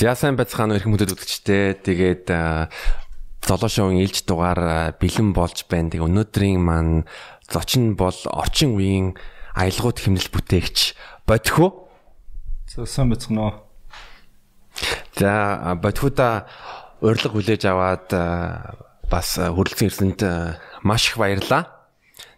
[0.00, 1.76] За сайн байцгаана уу хүмүүдэд үзэгчтэй.
[1.86, 2.32] Тэгээд
[3.44, 5.92] золоо шоугийн ээлж дугаар бэлэн болж байна.
[5.92, 7.04] Тэгээ өнөөдрийн маань
[7.44, 9.14] зочин бол орчин үеийн
[9.52, 10.96] аялгууд хэмнэл бүтээгч
[11.28, 11.92] Бодхоо.
[12.64, 13.69] За сайн байцгаана уу.
[15.16, 16.46] За Бодхода
[17.00, 18.08] урилга хүлээж аваад
[19.10, 20.20] бас хүрэлцэн ирсэнд
[20.82, 21.90] маш их баярлаа.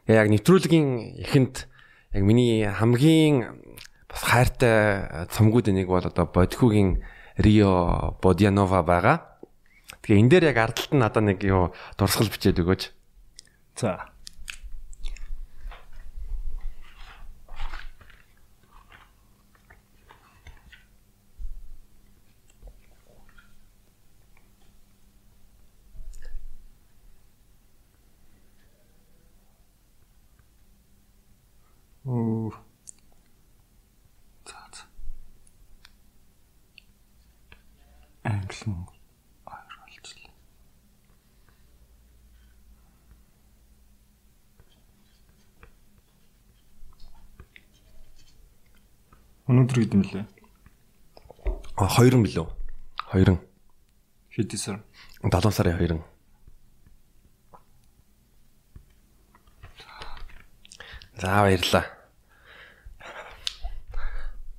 [0.07, 1.69] Яг нэвтрүүлгийн эхэнд
[2.13, 3.63] яг миний хамгийн
[4.09, 7.03] бас хайртай цомгууд нэг бол одоо Бодхогийн
[7.37, 9.41] Рио Бодянова байгаа.
[10.03, 12.83] Тэгээ энэ дээр яг ардталт нь надад нэг юу дурсгал бичээд өгөөч.
[13.81, 14.12] За.
[32.05, 32.51] Оо
[38.25, 38.57] англи
[39.47, 40.35] хоёр болчихлоо.
[49.47, 50.27] Өнөөдөр хэд юм лээ?
[51.79, 52.47] А хоёрын билүү?
[53.11, 53.39] Хоёрын.
[54.35, 54.83] Хэд сар?
[55.23, 56.03] 7 сарын хоёрын.
[61.23, 61.87] За баярлаа.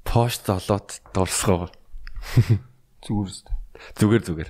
[0.08, 1.68] Пост золоод дурсгоо.
[3.04, 3.52] Зүгээр үст.
[4.00, 4.50] Зүгээр зүгээр.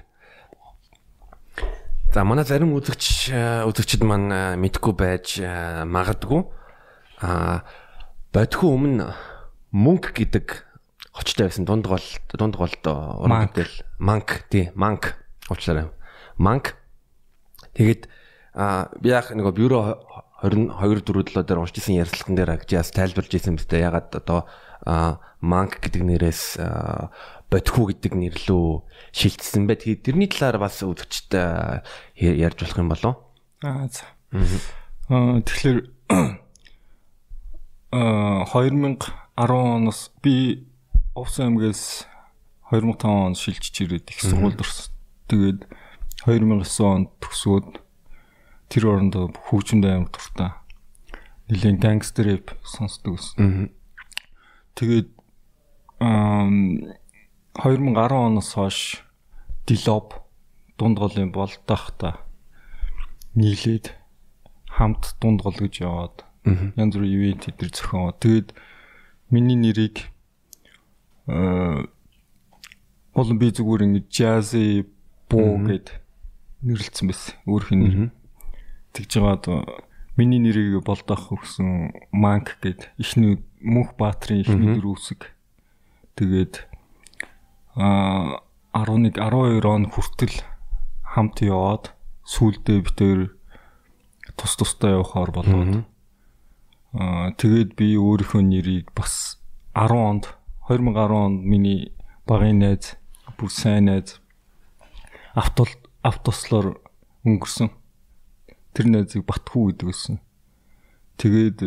[2.13, 3.33] За манай зарим үзэгч
[3.65, 6.45] үзэгчд маань мэдгүй байж магадгүй.
[7.25, 7.65] А
[8.29, 9.09] бодхоо өмнө
[9.73, 10.53] мөнгө гэдэг
[11.17, 15.17] хочтой байсан дунд гол дунд голд урагдэл манк тий манк
[15.49, 15.89] уучлаарай.
[16.37, 16.77] Манк.
[17.73, 18.05] Тэгэд
[18.53, 19.97] а би яг нэг бюро
[20.43, 20.75] 22
[21.07, 24.43] 4 7 дээр уншиж исэн ярилцлаган дээр жаас тайлбарлаж исэн мэт ягаад одоо
[25.39, 26.59] манк гэдэг нэрээс
[27.47, 28.67] бодхоо гэдэг нэрлүү
[29.15, 29.79] шилжсэн бай.
[29.79, 31.87] Тэгээд тэрний талаар бас үзэгчтэй
[32.19, 33.13] ярьж болох юм болов?
[33.63, 34.03] Аа за.
[35.07, 35.79] Аа тэгэхээр
[37.95, 38.99] аа 2010
[39.39, 40.67] оноос би
[41.15, 42.09] Овс аймгаас
[42.73, 44.89] 2005 онд шилжиж ирээд их сургуульд орсон.
[45.29, 45.59] Тэгээд
[46.25, 47.82] 2009 онд төгсөөд
[48.73, 50.57] тэр орондоо хөгжинд аймаг дуртай.
[51.45, 53.37] Нилийн гангстер рэп сонсдог ус.
[54.73, 55.13] Тэгээд
[56.01, 56.49] аа
[57.53, 59.05] 2010 оноос хойш
[59.69, 60.17] Дилоп
[60.77, 62.17] дунд голын болдохта
[63.37, 63.93] нийлээд
[64.73, 66.25] хамт дунд гол гэж яваад
[66.75, 68.17] янз бүрийн ивент төр зохион.
[68.17, 68.57] Тэгээд
[69.29, 70.09] миний нэрийг
[71.29, 71.85] э
[73.13, 74.89] болон би зүгээр ингэ jazzy
[75.29, 75.93] буу гэд
[76.65, 77.37] нэрлэлсэн байсан.
[77.45, 77.93] Өөр хин нэр.
[78.93, 79.45] Тэгж жагаад
[80.17, 85.33] миний нэрийг болдох өгсөн Манк гэд ихний Мөнх Баатрин ихний дөрөв үсэг.
[86.13, 86.69] Тэгээд
[87.73, 88.37] а
[88.77, 90.45] 11 12 он хүртэл
[91.01, 93.19] хамт яваад сүүлдээ битээр
[94.37, 95.89] тус тустай явахаар болоод.
[96.93, 99.41] Аа тэгээд би өөрийнхөө нэрийг бас
[99.73, 100.25] 10 онд
[100.69, 101.89] 2010 онд миний
[102.29, 102.93] багын найз
[103.41, 104.21] бүр сайн найз
[105.33, 105.69] автол
[106.05, 106.77] автослоор
[107.25, 107.73] өнгөрсөн
[108.73, 110.17] тэр найзыг Батхүү гэдэг байсан.
[111.21, 111.59] Тэгээд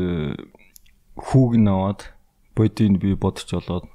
[1.16, 2.12] хүүг нь аваад
[2.52, 3.86] бодийг би бодож олоод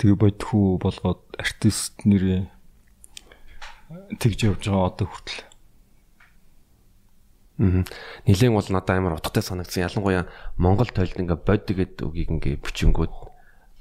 [0.00, 2.48] тэгээ бодхуу болгоод артист нэрээ
[4.18, 5.42] тэгж явж байгаа одоо хүртэл.
[7.60, 7.84] Аа.
[8.24, 9.84] Нилээн бол надад амар утгатай санагдсан.
[9.84, 10.24] Ялангуяа
[10.56, 13.12] Монгол тойлд ингээ бод гэдэг үгийг ингээ бичингүүд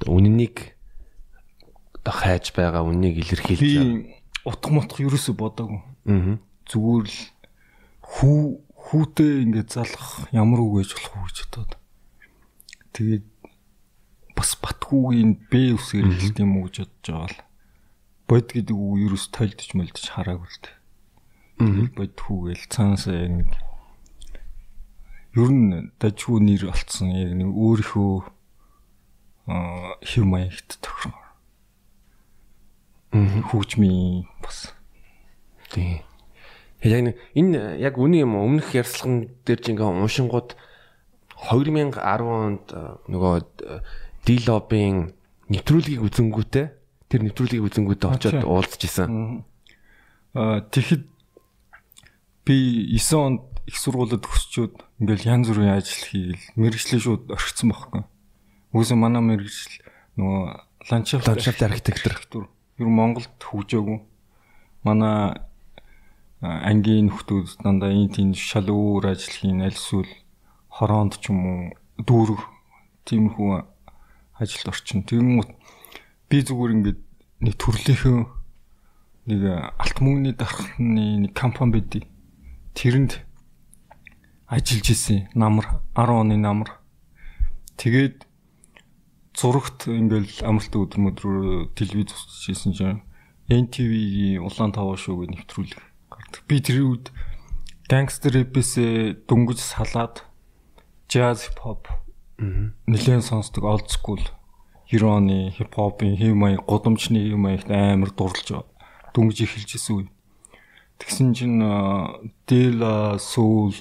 [0.09, 0.75] үннийг
[2.03, 5.79] хайж байгаа үннийг илэрхийлж би утга мутах ерөөсө бодоогүй.
[6.09, 6.35] Аа.
[6.67, 7.17] Зүгээр л
[8.17, 8.39] хүү
[8.89, 11.71] хүүтэй ингээ залах ямар үг гэж болох вэ гэж бодоод.
[12.95, 13.25] Тэгээд
[14.33, 17.37] бас Батгүүгийн Б үсгээр хэлт юм уу гэж бодож байгаа л
[18.29, 20.77] бод гэдэг үг ерөөс тойлдож мөлдөж хараагүй л дээ.
[21.59, 23.51] Тэгэл бодхүү гээл цаанасаа яг нэг
[25.33, 28.13] ер нь дажгүй нэр болцсон яг нэг өөрийнхөө
[30.05, 31.17] хэв маягт тохирно.
[33.17, 34.77] Аа хөгжмийн бас
[35.73, 36.05] тий.
[36.83, 40.55] Яг нэг энэ яг үний юм өмнөх ярьцлаган дээр ч ингээ уншингууд
[41.35, 42.65] 2010 онд
[43.11, 43.35] нөгөө
[44.23, 45.11] D-lobbying
[45.51, 46.67] нэвтрүүлгийг үзэнгүүтээ
[47.11, 49.43] тэр нэвтрүүлгийг үзэнгүүтээ очиод уулзж исэн.
[50.35, 51.03] Аа тэгэхэд
[52.47, 52.55] би
[52.95, 58.01] 9 онд их сургуулиуд төгсчөөд ингээл янз бүрийн ажил хийгээл мэрэгчлээ шууд орхисон байхгүй.
[58.71, 59.75] Үгүйс манай мэрэгжил
[60.15, 60.43] нөгөө
[60.89, 62.47] ландшафт ландшафт архитектор
[62.79, 63.99] ер Монголд хөгжөөгүй.
[64.87, 65.48] Манай
[66.39, 70.07] ангийн нөхдүүд дандаа энэ тийм шал өөр ажил хийн аль эсвэл
[70.71, 71.59] хороонд ч юм уу
[71.99, 72.41] дүүрэг
[73.03, 73.51] тиймэрхүү
[74.39, 75.03] ажилд орчин.
[75.03, 75.49] Тэгмүүд
[76.31, 76.99] би зүгээр ингээд
[77.43, 78.19] нэг төрлийнхөө
[79.27, 79.41] нэг
[79.75, 82.07] алт мөнгөний дархны нэг компани байдий.
[82.71, 83.19] Тэрэнд
[84.47, 86.79] ажиллаж исэн намар 10 оны намар.
[87.75, 88.23] Тэгээд
[89.35, 93.03] зурагт ингээл амралтын өдөр мөдрөөр телевиз үзчихсэн чинь
[93.51, 95.88] NTV-ийн улаан таваа шоуг нэвтрүүлэг гардаг.
[96.47, 97.05] Би тэр үед
[97.89, 100.25] гангстер рэпээс дөнгөж салаад
[101.09, 101.89] jazz hip hop
[102.39, 104.21] нэлээд сонсдог old school
[104.89, 108.65] 90 оны хип хопын хэв маяг годомчны хэв маягт амар дурлж
[109.13, 110.07] дөнгөж эхэлж исэн үе.
[110.97, 111.61] Тэгсэн чинь
[112.49, 113.77] Dela Soul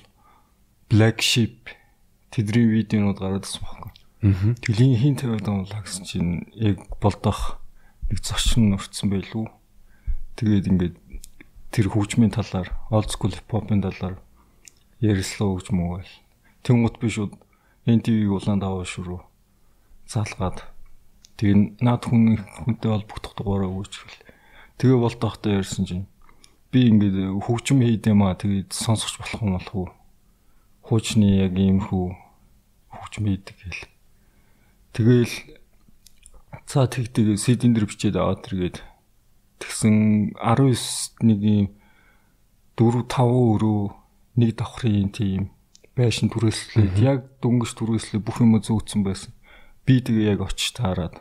[0.93, 1.73] Black Sheep
[2.29, 3.93] тэдний видеонууд гараад ирсэн байхгүй.
[4.61, 7.56] Тэлийн хин тавиад онлаа гэсэн чинь яг болдох
[8.12, 9.49] нэг зочин урцсан байлгүй.
[10.37, 10.97] Тэгээд ингээд
[11.73, 14.17] тэр хөгжмийн талаар old school hip hop-ын талаар
[15.00, 16.12] ярьслаа гэж мөөл.
[16.65, 17.32] Тэнгут би шууд
[17.87, 19.20] NTV улаан даваа шүрүү.
[20.09, 20.65] Залгаад.
[21.38, 24.26] Тэгээ наад хүн хүнтэй холбогдох дугаараа өгчихвэл
[24.81, 26.11] тэгээ болтоохтой ярьсан чинь.
[26.75, 28.35] Би ингээд хөгжим хийдэм аа.
[28.35, 29.88] Тэгээд сонсож болох юм болох уу?
[30.82, 32.06] Хуучны яг иймэрхүү
[32.91, 33.87] хөгжим хийдэг гэл.
[34.99, 35.35] Тэгээл
[36.67, 38.82] цаа тэгдэг CD-н дэр бичээд аваад тэргээд
[39.58, 41.66] тэгсэн 19 нэг юм
[42.78, 43.82] 4 5 өрөө
[44.38, 45.50] нэг давхрын тийм
[45.99, 49.34] байшин түрээслээд яг дөнгөж түрээслээ бүх юм зүүцсэн байсан.
[49.82, 51.19] Би тэгээ яг очиж таарад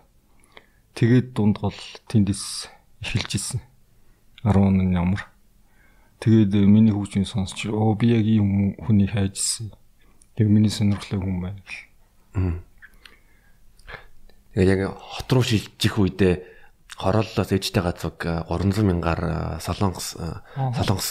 [0.94, 1.78] тэгээд дунд гол
[2.10, 2.70] тэндээс
[3.02, 3.62] эхэлж исэн.
[4.46, 5.26] 10 ямар.
[6.22, 9.74] Тэгээд миний хүүжийн сонсч оо би яг ийм хүний хайжсэн.
[10.38, 12.62] Тэг миний сонирхлыг хүн гэл.
[14.54, 16.57] Тэгээд яг хот руу шилжих үедээ
[16.98, 21.10] хорооллоос ээжтэйгээ цуг 300 мянгаар солонгос солонгос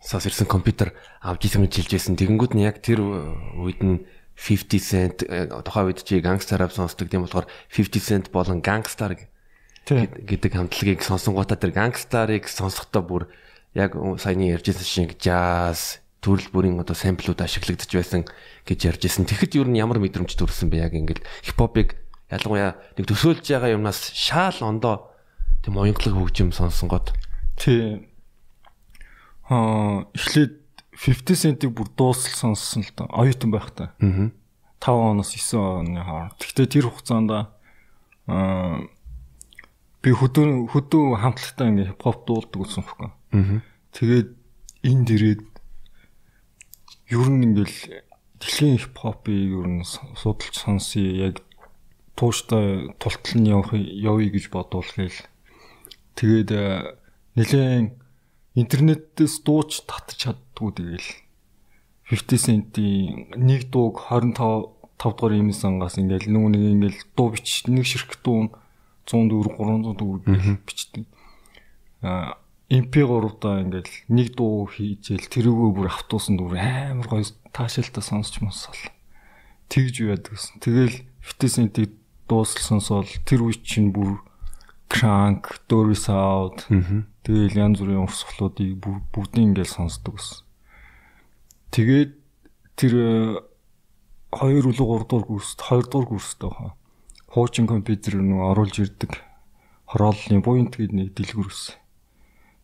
[0.00, 2.16] сас ирсэн компьютер авч исэн гэж хэлжсэн.
[2.16, 5.18] Тэгэнгүүт нь яг тэр үед нь 50 cent
[5.64, 9.28] тухайн үед чи гангстер рап сонсдог тийм болохоор 50 cent болон гангстер
[9.86, 13.22] гэдэг хамтлагийг сонсонгуудаа тэр гангстарыг сонсохдоо бүр
[13.76, 18.22] яг саяны ярьжсэн шиг jazz төрөл бүрийн одоо самплууд ашиглагдаж байсан
[18.66, 19.28] гэж ярьжсэн.
[19.30, 21.94] Тэгэхэд юу н ямар мэдрэмж төрсэн бэ яг ингээд хипхопыг
[22.30, 25.15] ялангуяа нэг төсөөлж байгаа юмнаас шаал ондоо
[25.66, 27.10] тийм уянгалаг хөгжим сонсон гот.
[27.58, 28.06] Тий
[29.50, 30.62] аа эхлээд
[30.94, 33.10] 50 cent-ийг бүр дуусал сонссон л доо.
[33.10, 33.90] Оюутан байхдаа.
[33.98, 34.30] Аа.
[34.78, 36.38] 5 оноос 9 оны хооронд.
[36.38, 38.86] Гэхдээ тэр хугацаанд аа
[40.06, 43.10] би хөдөө хөдөө хамтлагтай ингээ хипхоп дуулдаг гэсэн хөхгүй.
[43.10, 43.58] Аа.
[43.90, 44.28] Тэгээд
[44.86, 45.42] энд ирээд
[47.10, 48.06] ер нь ингээл
[48.38, 51.42] дэлхийн хипхопыг ер нь судалж сонсъё яг
[52.14, 55.26] тууштай тултал нь явах явъя гэж бодвол гээл.
[56.16, 56.50] Тэгээд
[57.36, 57.92] нэлээд
[58.56, 61.08] интернетээс дууч татчих чаддгүй тэгэл
[62.08, 64.40] 50 cent-ийн нэг дууг 25
[64.96, 68.48] 5 дугаар имэн сангаас ингээл нөгөө нэг ингээл дуу бич нэг ширхэг дуу
[69.04, 70.24] 104 300 дуу
[70.64, 71.04] бичдэг.
[72.00, 72.40] А
[72.72, 78.80] MP3 даа ингээл нэг дуу хийжэл тэрүүгөө бүр автобусан дүр амар гоё таашаалтай сонсч мосол.
[79.68, 80.64] Тэгж яадаг гэсэн.
[80.64, 81.92] Тэгэл 50 cent-ийг
[82.24, 84.24] дуусал сонсоол тэр үе чинь бүр
[84.88, 86.66] Crank, Doris Out
[87.26, 88.78] Тэгэл янз бүрийн урсгалуудыг
[89.10, 90.46] бүгдийг ингээл сонсдог гэсэн.
[91.74, 92.14] Тэгээд
[92.78, 92.94] тэр
[94.30, 96.78] 2 үлэг 3 дугаар курст 2 дугаар курстай хаа.
[97.26, 99.18] Хуучин компьютер нэг оруулж ирдэг.
[99.90, 101.82] Хорооллын буйнт гээд нэг дэлгүр өссөн.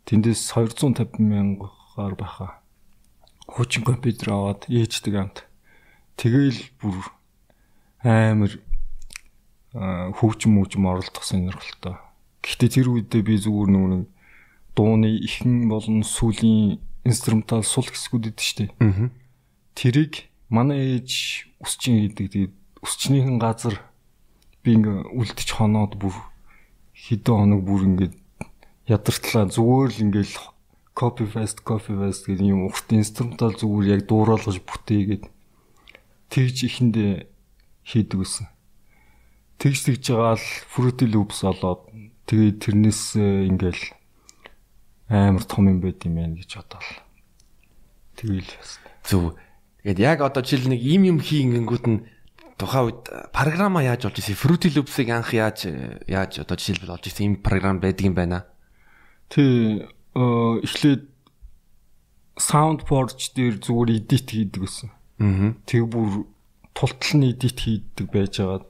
[0.06, 2.62] Тэндээс 250 мянгаар байхаа.
[3.50, 5.50] Хуучин компьютер аваад ээждэг амт.
[6.14, 7.02] Тэгэл бүр
[8.06, 8.62] амар
[9.74, 11.98] хөгжим мөжм оролдох сонирхолтой.
[12.42, 14.10] Гэхдээ тэр үедээ би зүгээр нэг
[14.74, 18.66] дууны ихэн болон сүлийн инструментал сул хэсгүүд идэв штэ.
[18.82, 19.10] Аа.
[19.78, 22.26] Тэрийг манай ээж өсчин хийдэг.
[22.34, 23.78] Тэгээд өсчнийхэн газар
[24.62, 26.14] би ингээ үлдчих хоноод бүр
[26.94, 28.10] хэдэн хоног бүр ингээ
[28.86, 30.34] ядартлаа зүгээр л ингээл
[30.94, 35.24] copy paste copy paste гэдэг юм урт инструментал зүгээр яг дууруулгаж бүтээгээд
[36.30, 37.12] тэгж ихэндээ
[37.86, 38.46] хийдэг гэсэн.
[39.58, 41.86] Тэгж тэгж байгаа л Fruity Loops олоод
[42.26, 43.82] тэгээд тэрнээс ингээл
[45.12, 46.90] амар том юм байд юм байна гэж бодоол.
[48.16, 48.50] Тэгэл
[49.04, 49.36] зөв.
[49.82, 52.06] Тэгээд яг одоо жишээл нэг ийм юм хийнгүүт нь
[52.56, 53.02] тухайн үед
[53.34, 54.38] програма яаж болж ирсэн?
[54.38, 55.66] Fruity Loops-ыг анх яаж
[56.06, 58.46] яаж одоо жишээлбэл олж ирсэн ийм програм байдаг юм байна.
[59.26, 61.10] Тэ эхлээд
[62.38, 64.88] Soundforge дээр зүгээр edit хийдэг гэсэн.
[65.20, 65.52] Аа.
[65.68, 66.24] Тэг бүр
[66.72, 68.64] тултал нь edit хийдэг байжгаад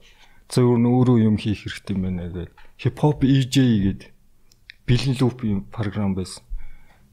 [0.51, 2.51] зөвөр нь өөрөө юм хийх хэрэгтэй байна гэдэг.
[2.91, 4.11] Hop EJ гэдэг
[4.87, 6.43] бэлэн лупийн програм байсан.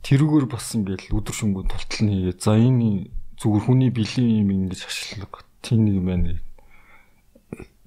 [0.02, 2.36] Тэрүүгээр бас ингээл өдөр шөнөгүй тултал нь хийгээ.
[2.42, 6.40] За энэ зүгээр хүний бэлэн юм ингэж ашиглах тийм нэг юм байна.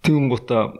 [0.05, 0.77] Тэгэн гута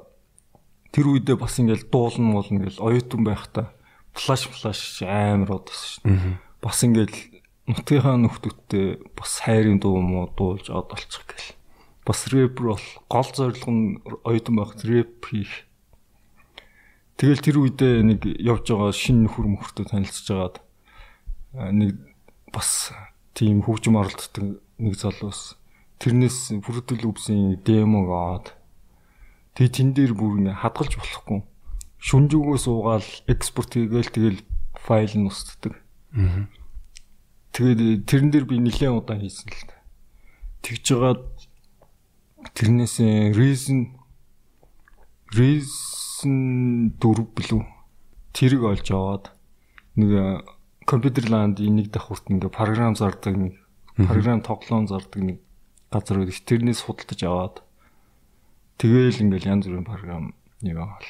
[0.93, 3.73] тэр үедээ бас ингээл дуулна мол ингээл оюутан байхдаа
[4.13, 6.37] флаш флаш амар удаас шин.
[6.61, 11.57] Бас ингээл нутгийнхаа нөхдөгтэй бас хайрын дуу муу дуулж од олчих гэл.
[12.05, 15.65] Бас рэпер бол гол зорилго нь оюутан байхад рэп хийх.
[17.17, 20.55] Тэгэл тэр үедээ нэг явж байгаа шинэ нөхөр мөхөртөө танилцж агаад
[21.53, 21.97] нэг
[22.49, 22.89] бас
[23.37, 25.55] тийм хөгжим оролддог нэг залуус
[26.01, 28.45] тэрнээс бүрдэл үпсийн демог аваад
[29.53, 31.45] тэг тэн дээр бүр ингээ хадгалж болохгүй
[32.03, 34.39] шүнжүүгөө суугаал экспорт хийгээл тэгэл
[34.75, 35.79] файл нь устдаг.
[36.11, 36.51] Аа.
[37.55, 39.79] Тэгээд тэрэн дээр би нэлээд удаан хийсэн л та.
[40.67, 41.23] Тэгж жагаад
[42.59, 42.99] тэрнээс
[43.39, 43.95] reason
[45.31, 45.92] reason
[46.25, 47.63] дөрв билүү
[48.33, 49.29] тэрийг олж аваад
[49.95, 50.43] нэг
[50.89, 53.53] компьютер ландын нэг давхурт ингээ програм зардаг нэг
[53.95, 55.37] програм тоглоом зардаг нэг
[55.93, 56.41] газар байдаг.
[56.49, 57.55] Тэрнээс худалдаж аваад
[58.81, 60.33] тэгээл ингээл янз бүрийн програм
[60.65, 61.05] нэг аваад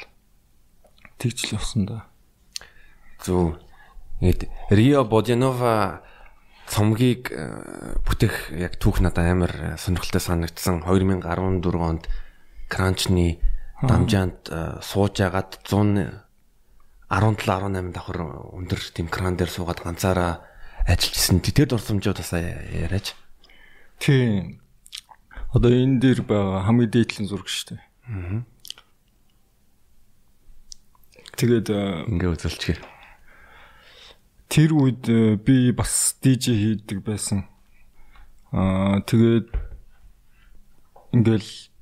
[1.17, 2.05] тэгж л явсан да.
[3.23, 3.55] Зөв.
[4.19, 6.03] Ингээд Рио Бодянова
[6.67, 10.83] цомгийг э, бүтээх яг түүх надад амар сонирхолтой санагдсан.
[10.83, 11.23] 2014
[11.79, 12.11] онд
[12.67, 13.39] Кранчны
[13.83, 16.23] дамжаанд э, сууж агаад 100
[17.13, 18.19] 17 18 давхар
[18.57, 20.41] өндөр тийм кран дээр суугаад ганцаараа
[20.87, 21.43] ажиллажсэн.
[21.43, 23.13] Тэр дурсамжууд бас яриач.
[23.99, 24.63] Тийм.
[25.53, 27.81] Одоо энэ дээр байгаа хамгийн дээдлийн зураг шүү дээ.
[28.09, 28.41] Аа.
[31.37, 31.67] Тэгээд
[32.09, 32.79] ингээ үзүүлчихээ.
[34.49, 35.05] Тэр үед
[35.45, 37.45] би бас DJ хийдэг байсан.
[38.49, 39.53] Аа тэгээд
[41.13, 41.72] ингээл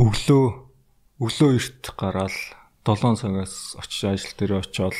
[0.00, 0.44] өглөө
[1.20, 2.32] өглөө эрт гараад
[2.88, 4.96] 7 цагаас очиж ажил дээр очиод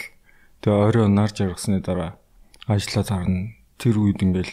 [0.61, 2.21] тэгээ орой нар жаргасны дараа
[2.69, 3.57] ажиллаад харна.
[3.81, 4.53] Тэр үед ингээл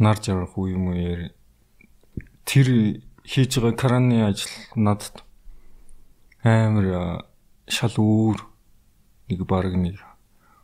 [0.00, 1.28] нар жаргах үе юм уу
[2.48, 2.68] тэр
[3.28, 4.48] хийж байгаа краны ажил
[4.80, 5.20] надад
[6.40, 7.28] амар
[7.68, 8.40] шал өөр
[9.28, 10.00] нэг баг нэг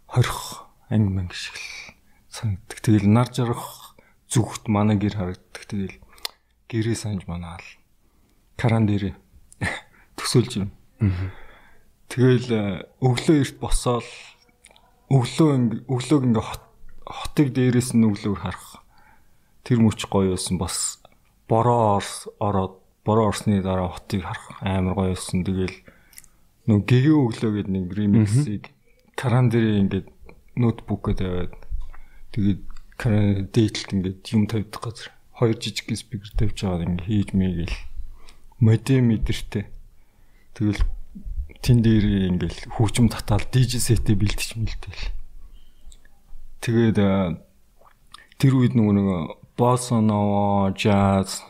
[0.08, 1.68] хорих анги манг шиг л
[2.32, 2.80] санагддаг.
[2.80, 3.92] Тэгэл нар жаргах
[4.32, 5.68] зүгт манай гэр харагддаг.
[5.68, 6.00] Тэгэл
[6.72, 7.60] гэрээ санаж манаал
[8.56, 9.14] кран дээр
[10.18, 10.70] төсөөлж юм.
[12.08, 12.64] Тэгэл э,
[13.02, 14.06] өглөө эрт босоод
[15.10, 16.46] өглөө өглөөг ингээ
[17.04, 18.84] хотыг дээрээс нь өглөөг харах.
[19.66, 21.02] Тэр мөч гоё байсан бас
[21.48, 22.00] бороо
[22.38, 25.42] ороод бороо орсны дараа хотыг харах амар гоё байсан.
[25.42, 25.76] Тэгэл
[26.70, 28.64] нөө гэгээ өглөө гэдэг нэг ремиксийг
[29.18, 30.08] кран дээр ингээд
[30.56, 31.54] ноутбукэд аваад
[32.32, 32.62] тэгээд
[33.52, 37.76] дээдлэлт ингээд юм тавьдаг газар хоёр жижиг спикер тавьж байгаа ингээд хийж мэйгээл
[38.64, 39.68] модем мэдэртэй.
[40.56, 40.80] Тэгэл
[41.60, 45.12] тэн дээр ингээл хүүчм татаал DJ сетэ бэлтэж мэлтэл.
[46.64, 46.98] Тэгээд
[48.40, 49.06] тэр үед нөгөө нэг
[50.00, 51.44] nova, jazz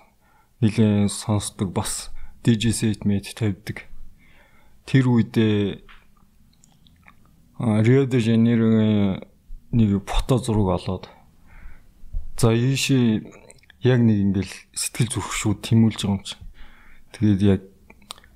[0.59, 2.11] нэгэн сонсдог бас
[2.42, 3.87] DJ set мэд тавьдаг.
[4.85, 5.80] Тэр үедээ
[7.59, 9.23] Рио де Жанейрогийн
[9.73, 11.04] нэг фото зураг олоод
[12.37, 13.23] за ийшээ
[13.87, 16.44] яг нэг ингээл сэтгэл зүрх шүү тэмүүлж байгаа юм чи.
[17.14, 17.62] Тэгээд яг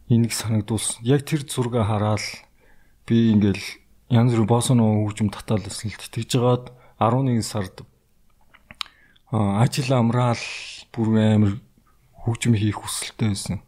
[0.06, 1.02] энийг санагдуулсан.
[1.02, 2.22] Яг тэр зурга хараад
[3.10, 3.66] би ингээл
[4.14, 6.64] янз бүр боосон хөгжим татаалсан л тэгж жагаад
[7.02, 7.82] 11 сард
[9.34, 10.38] ажил амраал
[10.94, 11.58] бүр амар
[12.22, 13.58] хөгжим хийх хүсэлтэй байсан.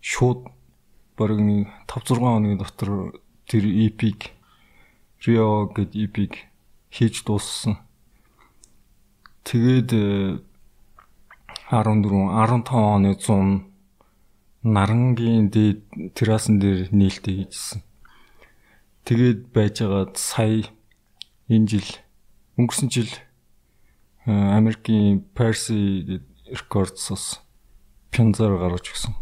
[0.00, 0.48] Шууд
[1.20, 4.32] бараг 5 6 хоногийн дотор тэр EP-г
[5.28, 6.40] Rio гэд EP-г
[6.88, 7.78] хийж дууссан.
[9.44, 9.92] Тэгээд
[11.68, 13.73] 14 15 оны 100
[14.64, 15.84] нарангийн дээд
[16.16, 17.84] террасан дээр нээлттэй хийжсэн.
[19.04, 20.64] Тэгээд байжгаад сая
[21.52, 21.88] энэ жил
[22.56, 23.12] өнгөрсөн жил
[24.24, 27.44] Америкийн Percy Records-ос
[28.08, 29.12] пянзаар гаргаж өгсөн.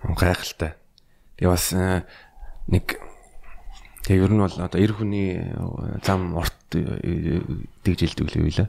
[0.00, 0.80] Гайхалтай.
[1.36, 1.68] Тэгээ бас
[2.72, 2.96] нэг
[4.08, 5.36] тэгээ ер нь бол одоо эр хүний
[6.00, 8.68] зам урт дэгжилдэг л байлаа.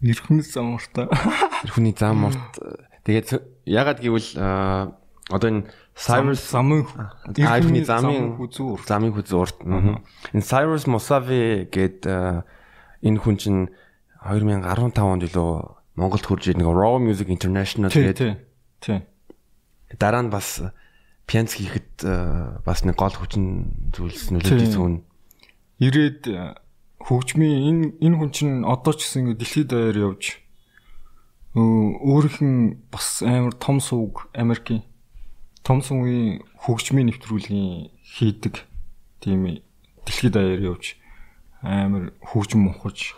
[0.00, 1.08] Ирхэний зам уртаа.
[1.64, 2.56] Ирхэний зам урт.
[3.04, 4.28] Тэгээд ягаад гэвэл
[5.28, 6.88] одоо энэ Cyrus замын
[7.36, 9.68] ирхэний замын хүзүүр замын хүзүүрт.
[9.68, 13.68] Энэ Cyrus Mosavi гээд энэ хүн чинь
[14.24, 15.52] 2015 онд илүү
[16.00, 18.40] Монголд хурж нэг Raw Music International тэгээд
[18.80, 19.04] тий.
[20.00, 20.64] Дараа нь бас
[21.28, 22.08] пианц хийхэд
[22.64, 25.04] бас нэг гол хүчин зүйлс нөлөөсөн.
[25.80, 26.24] Ирээд
[27.00, 30.40] хөгжмийн энэ энэ хүн чинь одоо ч гэсэн ингэ дэлхийд даяар явж
[31.56, 34.84] өөрийнх нь бас амар том сувг Америкийн
[35.64, 38.64] Томсон үеийн хөгжмийн нэвтрүүлгийн хийдэг
[39.18, 39.64] тийм
[40.04, 41.00] дэлхийд даяар явж
[41.64, 43.16] амар хөгжим мухаж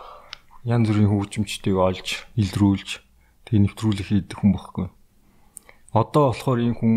[0.64, 3.02] янз бүрийн хөгжимчдийг олж илрүүлж
[3.46, 4.88] тэг нэвтрүүлэг хийдэг хүн баггүй.
[5.90, 6.96] Одоо болохоор энэ хүн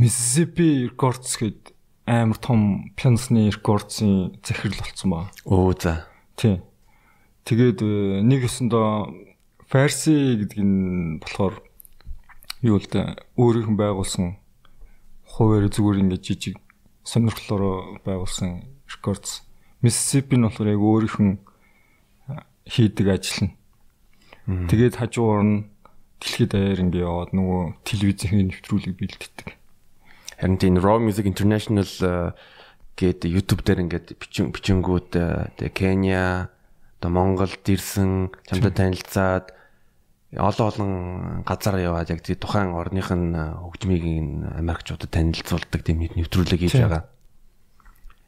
[0.00, 1.75] Mississippi Records гээд
[2.06, 5.30] амар том пиансны рекордсын захирал болсон ба.
[5.44, 6.06] Оо за.
[6.36, 6.62] Тий.
[7.44, 9.26] Тэгээд э, нэг өсөндөө
[9.66, 11.58] Farsi гэдэг нь болохоор
[12.62, 14.38] юу л да өөрийнх нь байгуулсан
[15.26, 16.56] хуваар зүгээр ингээд жижиг
[17.02, 19.42] сонирхлоор байгуулсан рекордс.
[19.82, 21.34] Mississippi нь болохоор яг өөрийнх нь
[22.70, 23.52] хийдэг ажил нь.
[24.70, 25.66] Тэгээд хажуугаар нь
[26.22, 29.48] дэлхийд даяар ингээд яваад нөгөө телевизийн нэвтрүүлэг бэлддэг.
[30.36, 32.32] Харин тийм Raw Music International э,
[32.96, 36.52] гээд YouTube дээр ингээд бичин бичингүүд э, тэгээ Кenya,
[37.00, 39.56] одоо Монголд ирсэн чамтай танилцаад
[40.36, 40.90] олон олон
[41.48, 44.04] газар яваад яг тийм тухайн орных нь э, хөгжмийг
[44.60, 47.08] Америкчуудад танилцуулдаг тийм нэвтрүүлэг хийж байгаа.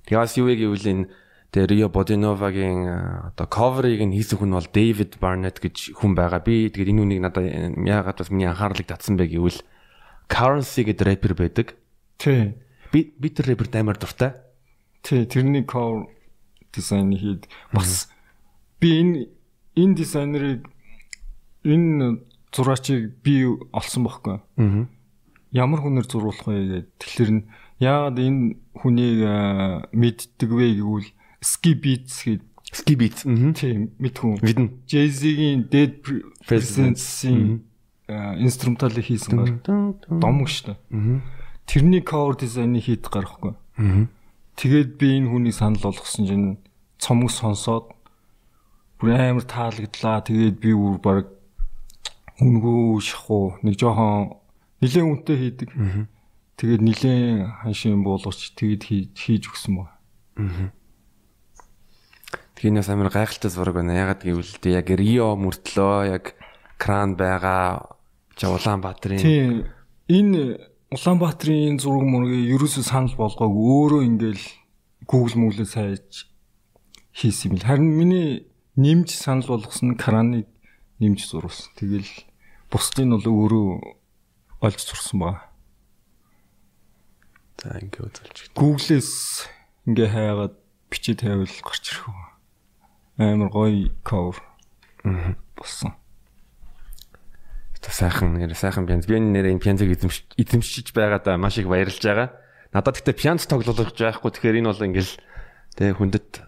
[0.09, 1.05] Тэгээс юу вэ гэвэл энэ
[1.49, 6.45] Тэгээ Рио Бодиновагийн одоо cover-ыг нь хийсэн хүн бол David Barnett гэж хүн байгаа.
[6.45, 9.65] Би тэгээд энэ үнийг надад яагаад бас миний анхаарлыг татсан бэ гэвэл
[10.29, 11.73] Currency гэдэг рэпер байдаг.
[12.19, 12.55] Тий.
[12.93, 14.35] Би би тэр рэперт амар дуртай.
[15.07, 16.11] Тий, тэрний cover
[16.75, 18.11] дизайн хийд бас
[18.83, 19.31] би энэ
[19.79, 20.67] энэ дизайнерыг
[21.63, 24.43] энэ зураачийг би олсон байхгүй.
[24.59, 24.87] Аа.
[25.55, 26.87] Ямар хүнээр зурулах вэ гэдэг.
[26.99, 27.47] Тэгэхээр нь
[27.79, 29.21] яагаад энэ хүнийг
[29.95, 31.09] мэддэг вэ гэвэл
[31.39, 32.43] Ski Beats гээд
[32.75, 33.23] Ski Beats.
[33.55, 34.43] Тийм мэдхүн.
[34.43, 34.75] Мэднэ.
[34.91, 36.03] Jay-Z-ийн Dead
[36.43, 37.63] Presidents-ийн
[38.43, 40.79] инструменталыг хийсэн гал домог шүү дээ.
[40.91, 41.38] Аа.
[41.69, 43.53] Тэрний cover дизайныг хийдэг гарахгүй.
[43.77, 44.09] Аа.
[44.57, 46.49] Тэгээд би энэ хүнийг санал болгосон чинь
[46.97, 47.93] цомог сонсоод
[48.97, 50.25] бүр амар таалагдлаа.
[50.25, 51.27] Тэгээд би бүр баг
[52.41, 54.41] үнгүү шахуу нэг жоохон
[54.81, 55.69] нилээн үнэтэй хийдэг.
[56.57, 59.93] Тэгээд нилээн ханшийн буулгач тэгээд хийж өгсөн ба.
[62.59, 63.95] Тэгээс амар гайхалтай зураг байна.
[63.95, 66.35] Ягаад гэвэл тэ яг Рио мөртлөө яг
[66.75, 67.95] кран байгаа.
[68.39, 69.23] Улаанбаатарын.
[69.23, 69.71] Тийм.
[70.11, 74.47] Энэ Улаанбаатарын зураг мөргийг ерөөсөө санал болгоог өөрөө ингээл
[75.05, 76.25] Google мөглөө сайж
[77.13, 77.69] хийсэн юм л.
[77.69, 80.49] Харин миний нэмж санал болгосон краныг
[80.97, 81.77] нэмж зурсан.
[81.77, 82.09] Тэгэл
[82.73, 83.69] бусдыг нь бол өөрөө
[84.65, 85.53] олж зурсан ба.
[87.61, 88.57] За ингэ үзүүлж.
[88.57, 89.45] Google-с
[89.85, 90.57] ингээ хайгаад
[90.89, 92.21] бичиж тавил гарч ирэх үү.
[93.29, 94.41] Амар гоё cover.
[95.53, 95.93] Болсон.
[97.89, 99.09] Тэ сайхан нэр сайхан пианз.
[99.09, 99.97] Би энэ нэрийн пианзыг
[100.37, 102.37] эзэмшиж байгаадаа маш их баярлж байгаа.
[102.77, 104.29] Надад гэхдээ пианз тоглох байхгүй.
[104.29, 105.17] Тэгэхээр энэ бол ингээл
[105.73, 106.45] тэ хүндэт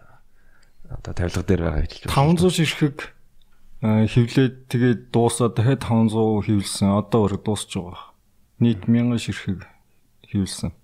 [1.01, 2.97] одоо тавилга дээр байгаа хэлж 500 ширхэг
[3.81, 6.93] аа, хевлээд тэгээд дуусаад дахиад 500 хевлсэн.
[6.93, 8.13] Одоо өөрөө дуусч байгаа.
[8.61, 9.65] Нийт 1000 ширхэг
[10.29, 10.77] хевлсэн.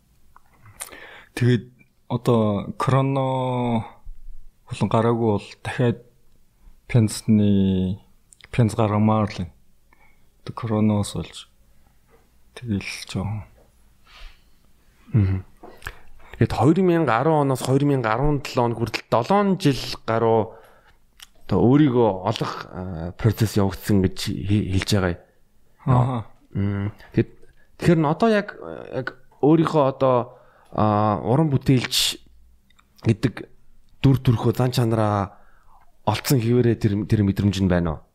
[1.38, 1.70] Тэгээд
[2.10, 3.86] одоо кроно
[4.66, 6.02] болон гараагүй бол дахиад
[6.90, 8.02] пенсны
[8.50, 9.54] пенс гарамаар л
[10.48, 11.52] одоо короноос болж
[12.56, 13.44] тэгэл жоохон
[16.38, 20.54] Тэгээд 2010 оноос 2017 он хүртэл 7 жил гаруй
[21.48, 22.54] одоо өөрийгөө олох
[23.18, 25.18] процесс явагдсан гэж хэлж байгаа.
[25.90, 26.30] аа.
[26.54, 27.30] Тэгээд
[27.82, 28.54] тэгэхээр н одоо яг
[28.94, 30.38] яг өөрийнхөө одоо
[30.78, 32.22] уран бүтээлч
[33.02, 33.34] гэдэг
[34.04, 35.42] дүр төрхөө зан чанараа
[36.06, 38.07] олцсон хിവэрэ тэр тэр мэдрэмж нь байна уу?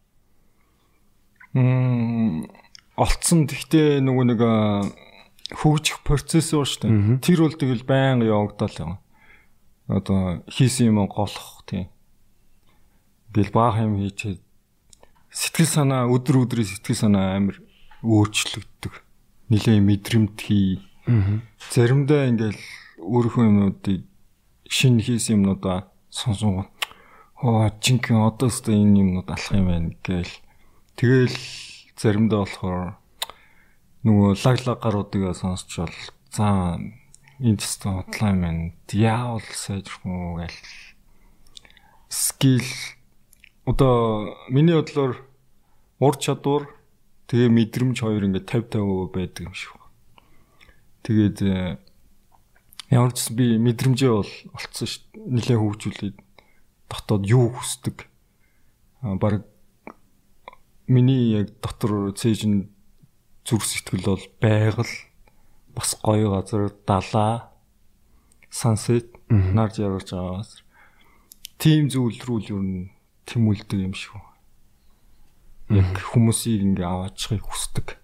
[1.52, 4.40] Олцсон тэгтээ нөгөө нэг
[5.52, 7.20] хөгжих процесс уу шүү дээ.
[7.20, 8.92] Тэр бол тэгэл байнга явагдал юм.
[9.88, 11.92] Одоо хийсэн юм голох тийм.
[13.36, 14.40] Гэл баах юм хийчихэд
[15.28, 17.60] сэтгэл санаа өдөр өдрийн сэтгэл санаа амар
[18.00, 18.92] өөрчлөгддөг.
[19.52, 20.80] Нилээ мэдрэмт хий.
[21.72, 22.60] Заримдаа ингээл
[23.00, 24.08] өөрийнхөө юмнуудыг
[24.68, 26.68] шин хийсэн юмнуудаа сонсонгоо
[27.42, 30.34] оо жинхэнэ одоо ч энэ юмнууд алах юм байна гээл
[30.96, 31.38] тэгэл
[31.96, 32.96] заримдаа болохоор
[34.02, 35.98] нөгөө лаг лаг гаруудыг сонсч бол
[36.34, 36.78] за
[37.38, 40.60] энэ тест юм байна яавал сайжрах уу гээл
[42.08, 42.66] скил
[43.64, 45.22] одоо миний бодлоор
[45.98, 46.66] ур чадвар
[47.30, 49.72] тэгээ мэдрэмж хоёр ингээд 50 50% байдаг юм шиг.
[51.02, 51.78] Тэгээд э,
[52.90, 55.02] ямар ч би мэдрэмжээ бол олцсон шүү.
[55.16, 56.16] Нилээ хөгжүүлээд
[56.90, 58.04] дотоод юу хүсдэг.
[59.00, 59.46] Баг
[60.92, 62.68] миний яг дотор цэжин
[63.48, 64.94] зүрх сэтгэл бол байгаль
[65.74, 67.52] бас гоё газар далаа
[68.52, 70.60] сансет нарж явж байгаа газар.
[71.56, 72.70] Тим зүйл рүү л юу н
[73.24, 74.20] тэмүүлдэг юм шиг.
[75.72, 77.96] Яг хүмүүсийг ингээ аваачихыг хүсдэг.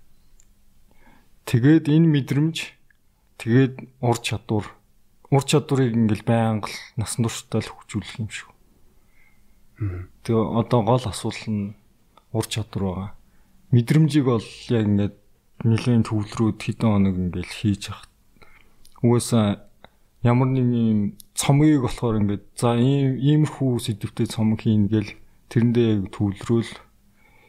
[1.44, 2.56] Тэгээд энэ мэдрэмж
[3.36, 4.66] тэгээд ур чадвар
[5.28, 8.50] ур чадварыг ингээл байнга л насан туршдаа л хөгжүүлэх юм шүү.
[10.24, 11.77] Тэгээ одоо гол асуудал нь
[12.32, 13.10] ур чадвар байгаа.
[13.72, 15.16] Мэдрэмжийг бол яг ингээд
[15.64, 18.06] нэлийн төвлөрүүд хэдэн хоног ингээл хийж явах.
[19.02, 19.68] Угаасаа
[20.22, 21.00] ямар нэг юм
[21.34, 25.14] цомгийг болохоор ингээд за ийм иймэрхүү сэдвтэй цомог хийн гэл
[25.50, 26.72] тэрэндээ яг төвлөрөөл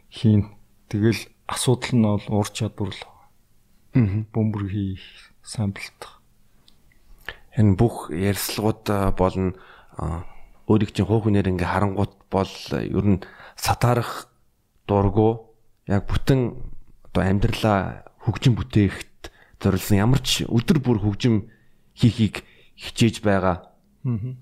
[0.09, 0.53] хийн.
[0.89, 3.03] Тэгэл асуудал нь бол ур чадвар л.
[3.97, 4.25] Аа.
[4.33, 6.21] Бөмбөр хийх, самплдах.
[7.57, 8.85] Энэ бүх ярьцлагууд
[9.17, 9.57] болно
[10.69, 13.25] өөрийг чинь хуу хүнээр ингээ харангуут бол ер нь
[13.57, 14.28] сатаарах
[14.89, 15.53] дургу
[15.85, 16.57] яг бүтэн
[17.13, 19.29] одоо амьдралаа хөгжин бүтээхт
[19.61, 21.49] зориулсан ямар ч өдөр бүр хөгжим
[21.93, 22.41] хийхийг
[22.73, 23.69] хичээж байгаа.
[24.05, 24.33] Аа.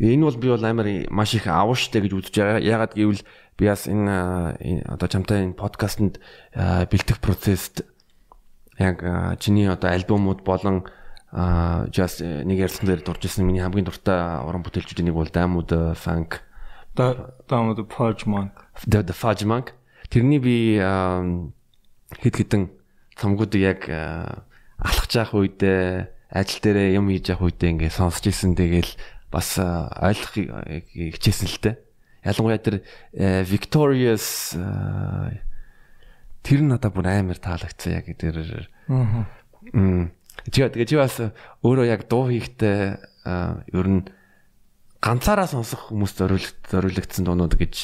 [0.00, 2.64] Энэ бол би бол амар маш их авууштай гэж үзэж байгаа.
[2.64, 3.22] Ягаад гэвэл
[3.60, 6.16] би бас энэ одоо чамтай энэ подкастэнд
[6.56, 7.84] бэлтгэх процессд
[8.80, 9.04] яг
[9.38, 10.88] чиний одоо альбомууд болон
[11.92, 16.40] just нэг ярьсан дээр дурж исэн миний хамгийн дуртай уран бүтээлчүүдийн нэг бол Diamond Funk
[17.48, 18.52] Diamond Fudge Monk
[18.86, 19.72] The Fudge Monk
[20.10, 20.76] тэрний би
[22.18, 22.62] хэд хэдэн
[23.14, 23.80] цомгуудыг яг
[24.80, 28.90] алхаж явах үедээ ажил дээрээ юм хийж явах үедээ ингээ сонсч ирсэн тэгэл
[29.30, 30.50] бас ойлгохыг
[31.14, 31.76] хичээсэн л дээ.
[32.26, 32.76] Ялангуяа тэр
[33.46, 34.58] Victorious
[36.42, 38.66] тэр надад бүр амар таалагдсан яг тэр.
[38.90, 39.30] Аа.
[40.50, 41.20] Чи тэгээ чи бас
[41.62, 42.80] өөрөө яг дуу хийхдээ
[43.70, 44.02] ер нь
[45.00, 47.74] ганцаараа сонсох хүмүүст зориулт зориулагдсан дуунууд гэж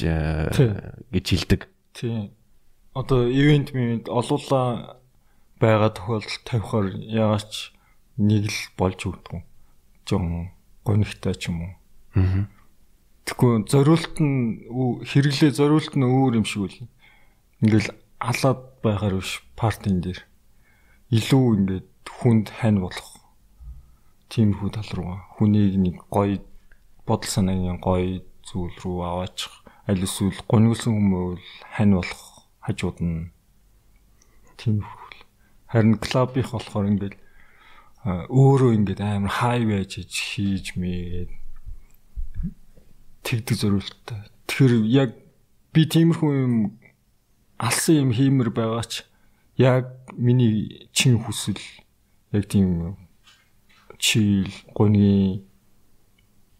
[1.12, 1.60] гэж хэлдэг.
[1.96, 2.30] Тийм.
[2.92, 5.00] Одоо ивент мивент олуула
[5.60, 7.72] байгаа тохиолдолд тавихаар яагач
[8.20, 9.44] нэг л болж өгдөг.
[10.04, 10.52] Жон
[10.84, 11.72] гонигтай ч юм уу.
[12.20, 12.44] Аа.
[13.24, 14.68] Тэгэхгүй зориулт нь
[15.08, 16.78] хэрэглээ зориулт нь өөр юм шиг үл.
[17.64, 20.20] Ингээл алаад байгаар биш партийн дээр
[21.10, 23.08] илүү ингээд хүнд хань болох
[24.30, 26.38] тиймэрхүү тал руу хүнийг нэг гоё
[27.06, 29.54] бодол санаагийн гоё зүйл рүү аваачих
[29.88, 32.24] аль эсвэл гонигсон хүмүүст хань болох
[32.66, 33.30] хажууд нь
[34.58, 35.06] тиймэрхүү
[35.66, 37.16] харин клубийнх болохоор ингээд
[38.06, 41.30] өөрөө ингээд амар хай байж хийж мэйгээд
[43.26, 44.20] тэгдэг зориулттай.
[44.46, 45.10] Тэгэхээр яг
[45.74, 46.54] би тиймэрхүү юм
[47.58, 49.02] алсан юм хиймэр байгаа ч
[49.58, 51.58] яг миний чин хүсэл
[52.30, 52.94] яг тийм
[53.98, 55.42] чийл гоны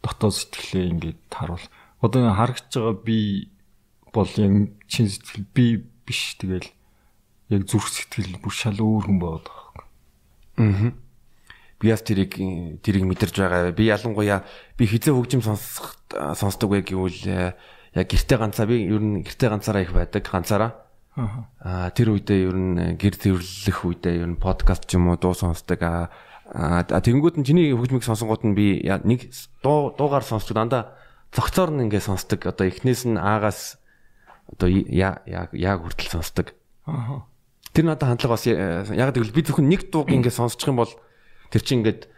[0.07, 1.67] дотоод сэтгэлээ ингээд харуул.
[1.99, 3.51] Одоо харагдж байгаа би
[4.15, 4.55] бол яг
[4.87, 6.71] чин сэтгэл би биш тэгэл
[7.51, 9.85] яг зүрх сэтгэл бүр шал өөр хүн болоод байгаа.
[10.63, 10.95] Аа
[11.81, 12.33] би бас тэрийг
[12.81, 13.73] тэрийг мэдэрж байгаа.
[13.77, 14.45] Би ялангуяа
[14.79, 16.01] би хизээ хөгжим сонсох
[16.39, 17.53] сонсдог вэ гэвэл э,
[17.93, 20.73] яг гэрте ганцаа би ер нь гэрте ганцаараа их байдаг ганцаараа.
[21.17, 25.37] Аа тэр үедээ ер нь гэр зэрлэх үедээ ер нь подкаст ч юм уу дуу
[25.37, 25.81] сонсдог.
[25.85, 26.09] Аа
[26.53, 29.33] тэгэнгүүт нь чиний хөгжмийг сонсонгууд нь би нэг
[29.63, 30.95] дуу дуугаар сонсдог дандаа
[31.35, 32.47] цогцоор нь ингээ сонсдог.
[32.47, 33.83] Одоо эхнээс нь аагаас
[34.53, 36.55] одоо яг яг хүртэл сонсдог.
[36.87, 37.27] Аа.
[37.75, 40.93] Тэр надад хандлага бас яг гэвэл би зөвхөн нэг дууг ингээ сонсчих юм бол
[41.51, 42.09] Тэр чинь ингээд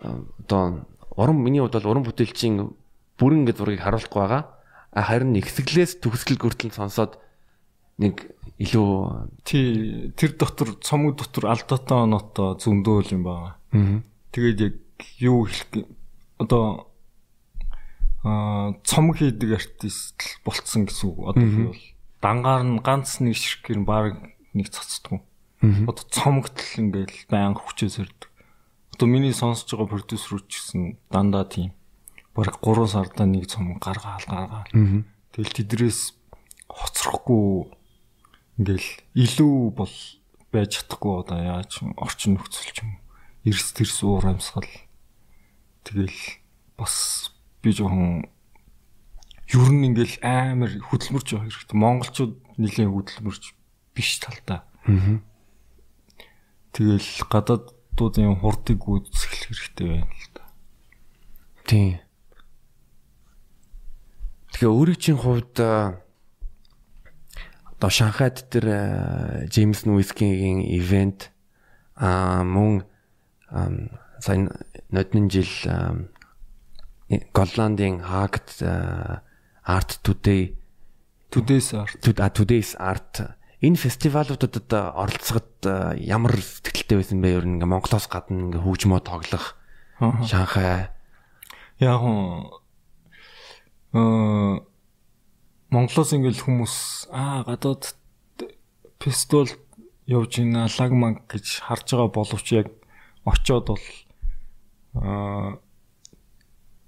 [0.00, 2.70] одоо уран миний хувьд бол уран бүтээлчийн
[3.18, 4.42] бүрэн ингээд зургийг харуулахгүй байгаа.
[4.94, 7.18] Харин ихсгэлээс төгсгөл хүртэл сонсоод
[7.98, 8.90] нэг илүү
[9.42, 13.56] тий тэр дотор цомог дотор алдаатай оноотой зөндөөл юм байна.
[14.32, 14.74] Тэгээд яг
[15.20, 15.88] юу хэлэх
[16.38, 16.92] одоо
[18.26, 21.18] аа цомог хийдэг артист болцсон гэсэн үг.
[21.30, 21.84] Одоо би бол
[22.20, 24.18] дангаар нь ганц нэг ширхгэр баг
[24.52, 25.22] нэг цацдгүй.
[25.62, 28.30] Одоо цомогт л ингээл баян хүчээс өрдөг.
[28.96, 31.72] Одоо миний сонсож байгаа продюсерүүд ч гэсэн дандаа тийм.
[32.34, 34.72] Бараг 3 сардаа нэг цом гаргаал гаргаал.
[35.32, 36.16] Тэгэл тэдрээс
[36.68, 37.72] хоцрохгүй
[38.58, 39.94] ингээл илүү бол
[40.52, 42.96] байж чадахгүй одоо яаж орчин нөхцөл ч юм.
[43.46, 44.66] Эрс тэрс уур амьсгал.
[45.86, 46.42] Тэгэл
[46.74, 47.30] бас
[47.62, 48.26] би жоохон
[49.46, 51.78] ер нь ингээл амар хөдөлмөрч явах хэрэгтэй.
[51.78, 53.54] Монголчууд нэлийн хөдөлмөрч
[53.94, 54.66] биш талдаа.
[56.74, 60.44] Тэгэл гадаад хотуудын хурдыг үүсгэх хэрэгтэй байна л да.
[61.64, 61.96] Тийм.
[64.52, 65.96] Тэгэхээр өөрийн чинь хувьд одоо
[67.88, 71.32] Шанхайд тэр Джеймс Нуискигийн ивент
[71.96, 72.84] а мөн
[73.50, 74.50] сайн
[74.90, 75.50] нодны жил
[77.32, 80.56] Голландын Хаагт Art Today.
[81.30, 82.02] Today's Art.
[82.34, 83.36] Today's Art.
[83.60, 85.64] Энэ фестивалуудад оролцоход
[85.96, 87.40] ямар сэтгэлтэй байсан бэ?
[87.40, 89.56] Ер нь ингээ Монголоос гадна ингээ хөгжмөө тоглох
[89.98, 90.92] Шанхай.
[91.80, 92.02] Яг
[93.96, 94.60] э
[95.72, 97.96] Монголоос ингээл хүмүүс аа гадаад
[99.00, 99.50] фестивал
[100.06, 102.68] явж ийн лагмаг гэж харж байгаа боловч яг
[103.26, 103.86] очоод бол
[105.02, 105.58] аа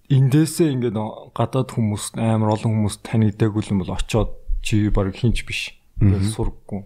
[0.08, 0.96] эндээсээ ингээд
[1.36, 4.32] гадаад хүмүүс амар олон хүмүүс танигдаагүй юм бол очоод
[4.64, 5.76] чи баг хинч биш.
[6.00, 6.80] Ингээд сургаггүй.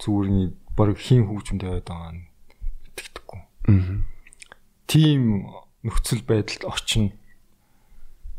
[0.00, 2.24] Зүгээр нэг баг хин хөгжмөд яваад байгаа нь
[2.88, 3.40] итгэдэггүй.
[3.68, 4.00] Аа.
[4.88, 5.20] Тим
[5.84, 7.12] нөхцөл байдалд очино.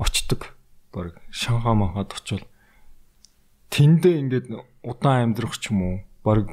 [0.01, 0.57] Очдог.
[0.89, 2.49] Баг шанхаа махад очивол
[3.69, 4.47] тэндээ ингээд
[4.81, 5.97] удаан амьдрах ч юм уу.
[6.25, 6.49] Баг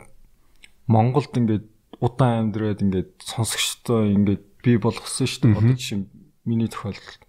[0.85, 1.65] Монголд ингээд
[2.01, 5.59] удаан амьдраад ингээд сонсогчтой ингээд би болгосон шүү дээ.
[5.59, 6.01] Одоо жишээ
[6.45, 7.23] миний тохиолдолд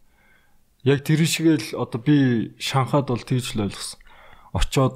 [0.87, 3.99] яг тэр шигээл одоо би шанхаад бол тэгж л ойлгосон.
[4.55, 4.95] Очоод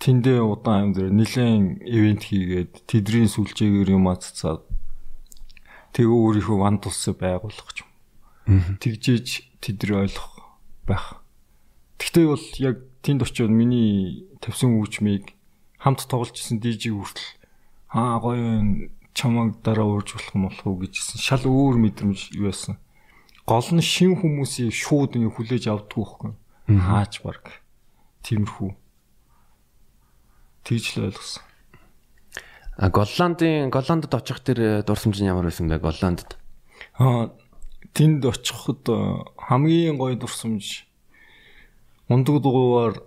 [0.00, 4.64] тэндээ удаан амьдраа нилээн ивент хийгээд тэдрийн сүлжээгээр юм аццаад
[5.92, 7.88] тэгээ өөрийнхөө ван тулсыг байгуулах ч юм.
[8.80, 11.24] Тэгжээж тэдэр ойлгох байх.
[11.96, 15.32] Гэхдээ бол яг тэнд очиод миний тавьсан үүчмийг
[15.80, 17.43] хамт тоглож исэн DJ хүртэл
[17.94, 21.22] аа гоё чамаг дараа уурж болох юм болох уу гэжсэн.
[21.22, 22.82] Шал өөр мэдрэмж юу байсан
[23.46, 26.32] гол нь шин хүмүүсийг шууд ингэ хүлээж авдггүй байхгүй.
[26.80, 27.60] Хаач баг.
[28.24, 28.72] Тиймэрхүү.
[30.64, 31.44] Тэгж л ойлгосон.
[32.80, 35.76] А Голландын Голландд очих тэр дурсамж нь ямар байсан бэ?
[35.76, 36.40] Голландд.
[36.96, 37.36] Аа
[37.92, 38.96] тэнд очиход э,
[39.36, 40.88] хамгийн гоё дурсамж
[42.08, 43.04] ундаг дугуугаар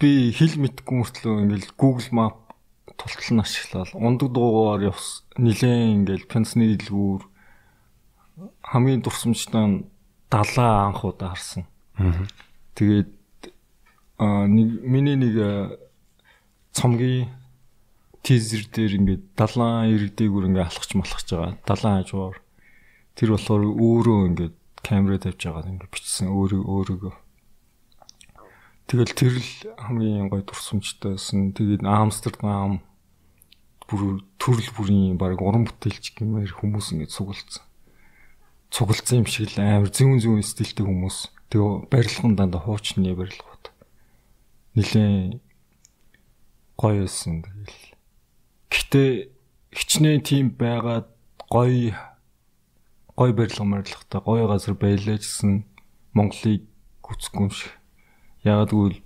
[0.00, 2.43] би хэл мэдгүй мөртлөө ингээл Google Map
[2.98, 7.22] тултал нь ашиглаад ундаг дугуугаар явс нилээн ингээл пенсны дэлгүүр
[8.62, 9.86] хамгийн дурсамжтай
[10.30, 11.66] далаа анх удаа харсан.
[12.74, 13.10] Тэгээд
[14.18, 15.34] нэг миний нэг
[16.74, 17.30] цомгийн
[18.24, 21.52] тизер дээр ингээд далайн иргэдээгүүр ингээд алхаж малхаж байгаа.
[21.68, 22.38] Далайн хажуугаар
[23.14, 27.14] тэр болохоор өөрөө ингээд камера тавьж байгаа ингээд бичсэн өөрөө өөрийгөө.
[28.88, 31.56] Тэгэл тэр л хамгийн гоё дурсамжтайсэн.
[31.56, 32.84] Тэгээд Амстердам
[33.88, 37.64] бүр төрөл бүрийн баг уран бүтээлч гэмээр хүмүүс ингээд сугалцсан
[38.74, 41.30] цуглдсан юм шиг л амар зүүн зүүн стилтэй хүмүүс.
[41.46, 43.70] Тэгээ барилгын дандаа хуучны барилгууд.
[44.74, 45.38] Нилээн
[46.74, 47.78] гоё байсан тэгэл.
[48.74, 49.02] Гэтэ
[49.78, 51.06] хичнээн тийм байгаад
[51.46, 51.94] гоё
[53.14, 55.62] гоё барилга барилгатай гоё газар байлаа гэсэн
[56.10, 56.66] Монголыг
[56.98, 57.70] гүцэхгүй юм шиг.
[58.44, 59.00] Ягаад гэвэл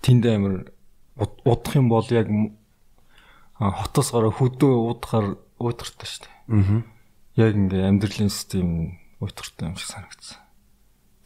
[0.00, 0.70] тэнд амар
[1.44, 2.30] удах юм бол яг
[3.58, 5.26] хотоос гараа хөдөө уудахаар
[5.58, 6.34] уудахтай шүү дээ.
[6.54, 6.96] Аа
[7.36, 10.40] яг ингээ амьдралын систем уйтгартай юм шиг санагдсан.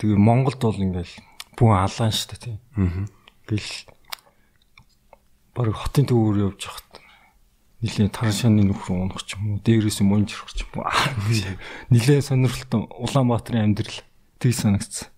[0.03, 1.15] Тэгээ Монголд бол ингээл
[1.55, 2.59] бүхэн алаан шүү дээ тийм.
[2.75, 3.07] Аа.
[3.47, 3.71] Гэл
[5.55, 6.99] баг хотын төвөөр явж хахад
[7.79, 10.91] нилийн тараншааны нөхөр унах ч юм уу дээрээс юм унж ирэх ч юм уу
[11.95, 14.03] нилийн сонирхолтой Улаанбаатарын амьдрал
[14.43, 15.15] тийг санагдсан.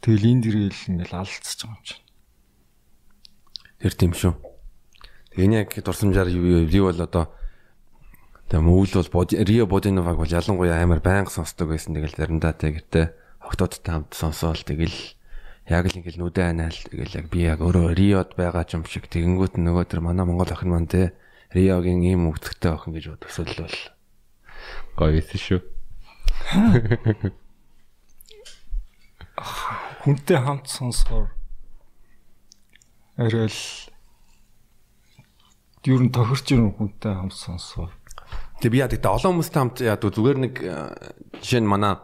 [0.00, 2.04] Тэгэл энд ирээл ингээл алдчихж байгаа юм чинь.
[3.80, 4.34] Тэр тийм шүү.
[5.36, 7.24] Тэгээ яг дурсамжаар юу юу бол одоо
[8.46, 11.98] Тэгээ мөвл бол Рио Бодиноваг бол ялангуяа амар байнга сонсдог байсан.
[11.98, 13.06] Тэгэл заримдаа тэг гэртээ
[13.42, 14.94] октодтой хамт сонсоол тэгэл
[15.66, 19.58] яг л ингээл нүдэ анаал тэгэл яг би яг өөрөө Риод байгаа юм шиг тэгэнгүүт
[19.58, 21.18] нөгөө тэр манай Монгол охин маань те
[21.50, 23.74] Риогийн ийм өвдөгтэй охин гэж төсөөлөл
[24.94, 25.66] гоё байсан шүү.
[30.06, 31.34] Хүнтэй хамт сонсохоор
[33.18, 33.62] арай л
[35.82, 37.90] юу н тохирч юм хүнтэй хамт сонсохоор
[38.62, 40.94] Тэгээ би яа гэдэг олон хүмүүстэй хамт яа зүгээр нэг э,
[41.42, 41.98] жишээ нь манай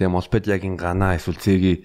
[0.00, 1.84] тэгээ Молпедиагийн гана эсвэл цэгийн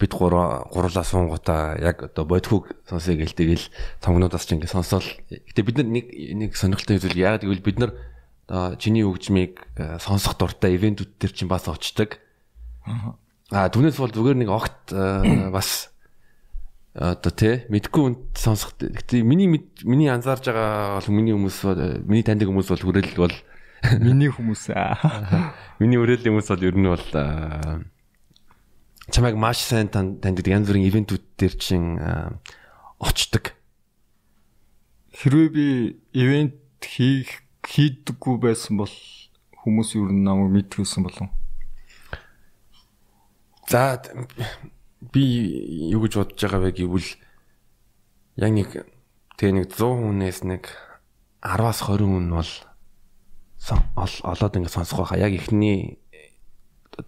[0.00, 3.68] бид гураа гурлаа суунгуудаа яг одоо бодхог сонсъё гэл тэгэл
[4.02, 5.06] цомгнуудаас ч ингэ сонсоол.
[5.30, 7.92] Гэтэ бид нар нэг нэг сонирхолтой зүйл яагаад гэвэл бид нар
[8.82, 12.18] чиний хөгжмийг э, сонсох дуртай ивентүүд төр чинь бас очдог.
[13.52, 14.94] Аа түүнээс бол зүгээр нэг огт
[15.56, 15.92] бас
[16.94, 18.78] одоо тий мэдгүй үнд сонсох.
[18.78, 19.50] Гэтэ миний
[19.82, 21.58] миний анзаарж байгаа бол миний хүмүүс
[22.06, 23.36] миний таньдаг хүмүүс бол хүрээлэл бол
[24.06, 25.52] миний хүмүүс аа.
[25.82, 27.06] Миний хүрээллийн хүмүүс бол ер нь бол
[29.10, 31.98] чамайг маш сайн таньдаг янз бүрийн ивентүүд дээр чин
[33.02, 33.52] очдог.
[35.18, 35.66] Хэрвээ би
[36.14, 38.94] ивент хийх хийдэггүй байсан бол
[39.66, 41.28] хүмүүс ер нь намайг мэдгэсэн болов.
[43.68, 44.00] За
[45.12, 45.24] би
[45.92, 47.10] юу гэж бодож байгаа вэ гэвэл
[48.40, 48.68] яг нэг
[49.40, 50.62] тэгээ нэг 100 хүнээс нэг
[51.44, 52.50] 10-аас 20 хүн бол
[54.24, 55.24] олоод ингэ сонсох байхаа.
[55.24, 55.98] Яг эхний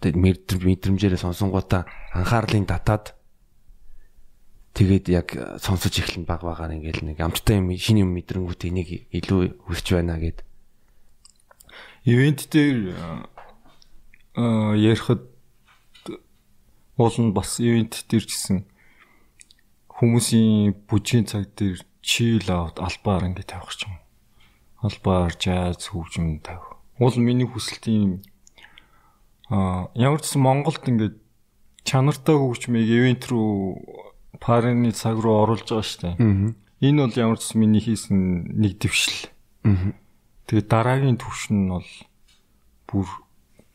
[0.01, 3.13] мэдрэмжээрээ сонсонгуудаа анхаарлын татаад
[4.73, 5.27] тэгээд яг
[5.61, 10.17] сонсож эхлэн баг багаар ингээл нэг амттай юм шинэ юм мэдрэнгүүт энийг илүү хүсэж байна
[10.17, 10.41] гэд.
[12.05, 12.97] Ивент дээр
[14.37, 15.26] ярихад
[16.97, 18.65] уул нь бас ивент дээр гэсэн
[19.97, 23.97] хүмүүсийн бүжгийн цаг дээр chill out албаар ингэ тавих ч юм.
[24.81, 26.77] Албаар jazz хөгжим тавих.
[26.97, 28.21] Уул миний хүсэл тийм
[29.49, 31.15] а ямар ч Монголд ингээд
[31.87, 33.79] чанартай хөгжмийг ивент руу
[34.39, 36.15] парны цаг руу оруулж байгаа шүү дээ.
[36.83, 39.31] Энэ бол ямар ч миний хийсэн нэг дэвшил.
[40.47, 41.89] Тэгээ дараагийн төвшин нь бол
[42.87, 43.07] бүр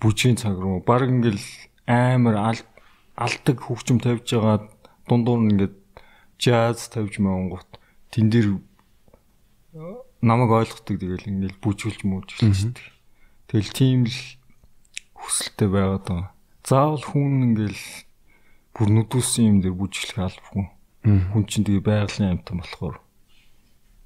[0.00, 1.42] бүжгийн цаг руу баг ингээл
[1.86, 2.58] амар
[3.16, 4.68] алдаг хөгжим тавьж байгаа
[5.08, 5.76] дундуур нь ингээд
[6.38, 7.68] jazz тавьж мангут
[8.10, 8.58] тэн дээр
[10.22, 12.78] намайг ойлгохдаг тэгэл ингээл бүжгэлж мүүжгэлж.
[13.50, 14.18] Тэгэл тийм л
[15.18, 16.30] хүсэлтэй байгаад байгаа.
[16.62, 17.82] Заавал хүн ингээл
[18.72, 20.66] бүр нүдүүлсэн юм дээр бүжиглэх албагүй.
[21.02, 22.96] Хүн чинь тэгээ байгалийн амтан болохоор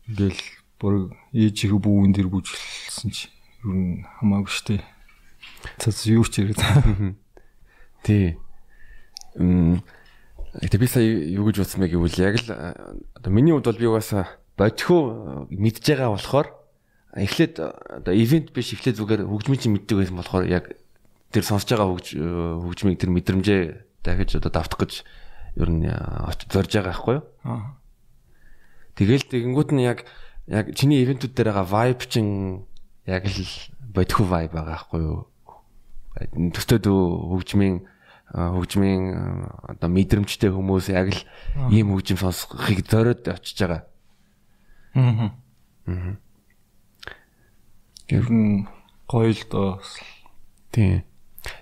[0.09, 0.45] ингээл
[0.81, 0.95] бүр
[1.37, 3.29] ээжийнхээ бүүн дээр бүжиглсэн чи
[3.65, 4.85] нь хамаагүй штэ.
[5.81, 6.63] Цэц юу ч ирээд.
[8.05, 8.41] Тий.
[9.37, 12.49] Тэгээ би сая юу гэж бодсон бэ гэвэл яг л
[13.13, 14.25] одоо миний хувьд бол би угаасаа
[14.57, 16.49] бодхоо мэдж байгаа болохоор
[17.13, 20.73] эхлээд одоо ивент биш эхлээд зүгээр хөгжмийн чинь мэддэг байсан болохоор яг
[21.29, 23.63] тэр сонсож байгаа хөгж хөгжмийг тэр мэдрэмжээ
[24.01, 24.93] дахиж одоо давтах гэж
[25.61, 25.85] ер нь
[26.49, 27.25] зорж байгаа байхгүй юу?
[27.45, 27.77] Аа.
[28.97, 30.09] Тэгэл тэгэнгүүт нь яг
[30.49, 32.27] яг чиний ивентүүд дээр байгаа vibe чин
[33.05, 33.45] яг л
[33.93, 35.29] бодих vibe байгаа байхгүй юу?
[36.53, 37.85] Төстөд хөгжмийн
[38.35, 41.23] хөгжмийн одоо мэдрэмжтэй хүмүүс яг л
[41.71, 43.83] ийм хөгжим сонсохыг зориод очиж байгаа.
[44.99, 45.31] Аа.
[45.87, 46.17] Аа.
[48.11, 48.67] Ер нь
[49.07, 49.79] гоё л доо.
[50.75, 51.07] Тийм.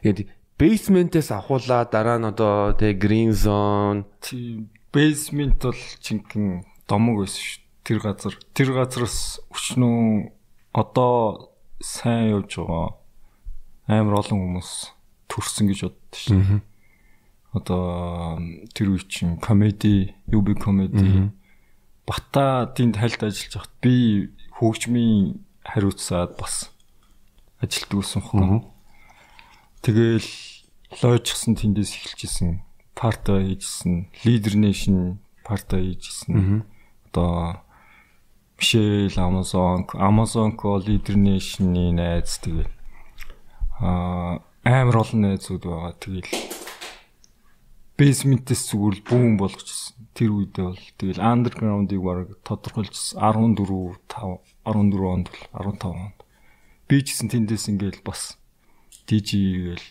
[0.01, 7.43] Тэгээд basement-ээс авахуулаа дараа нь одоо тэг green zone тийм basement бол чинхэн домог байсан
[7.45, 7.61] шүү.
[7.85, 10.33] Тэр газар тэр газараас өчнөө
[10.73, 11.53] одоо
[11.85, 12.97] сайн явж байгаа
[13.85, 14.71] амар олон хүмүүс
[15.35, 16.63] төрсөн гэж боддоо шүү.
[17.55, 18.39] Одоо
[18.75, 21.35] тэр үе чинь комеди, UB комеди
[22.07, 24.29] Бата тэнд хальт ажиллаж хахад би
[24.61, 26.69] хөгжмийн хариуцаад бас
[27.65, 28.61] ажилт үүсэн хөө.
[29.81, 30.29] Тэгэл
[31.01, 32.61] лойчсон тэндээс эхэлчихсэн.
[32.93, 35.17] Парта хийжсэн, лидер нэшн
[35.49, 36.69] парта хийжсэн.
[37.09, 37.65] Одоо
[38.61, 42.69] Мишель Amazon, Amazon ко лидер нэшний найз тэгэл
[43.81, 45.93] аа амар олон найзууд байгаа.
[46.01, 46.33] Тэгэл
[48.01, 50.09] basement-с зүгээр бүүн болгочихсон.
[50.17, 56.19] Тэр үедээ бол тэгэл underground-ыг баг тодорхойлжсэн 14 5 14 онд бол 15 онд.
[56.89, 58.41] Би ч гэсэн тэндээс ингээл бас
[59.05, 59.89] DJ гээл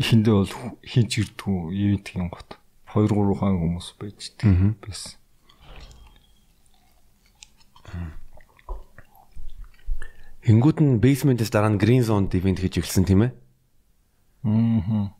[0.00, 2.56] эхэндээ бол хин ч ирдгүү ивент гин гот
[2.96, 5.20] 2 3 хаан хүмүүс байждаг байсан.
[10.42, 13.41] Хингүүд нь basement-с дараа нь green zone ивент хийж эхэлсэн тийм ээ?
[14.42, 15.14] Аа.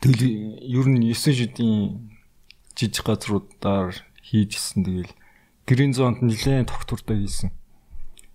[0.00, 0.24] Тэгэл
[0.64, 2.10] ер нь 9 шидийн
[2.72, 3.92] жижиг газруудаар
[4.24, 5.12] хийжсэн тэгэл
[5.68, 7.52] green zone-д нэлээд тогтвортой хийсэн.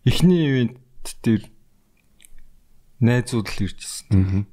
[0.05, 0.77] Эхний ивент
[1.25, 1.43] дээр
[3.01, 4.07] найзууд л иржсэн.
[4.13, 4.43] Аа.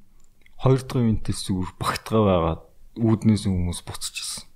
[0.56, 2.62] Хоёр дахь ивентээс зүгээр багтгаа байгаад
[2.96, 4.48] үүднээс хүмүүс буцчихсан.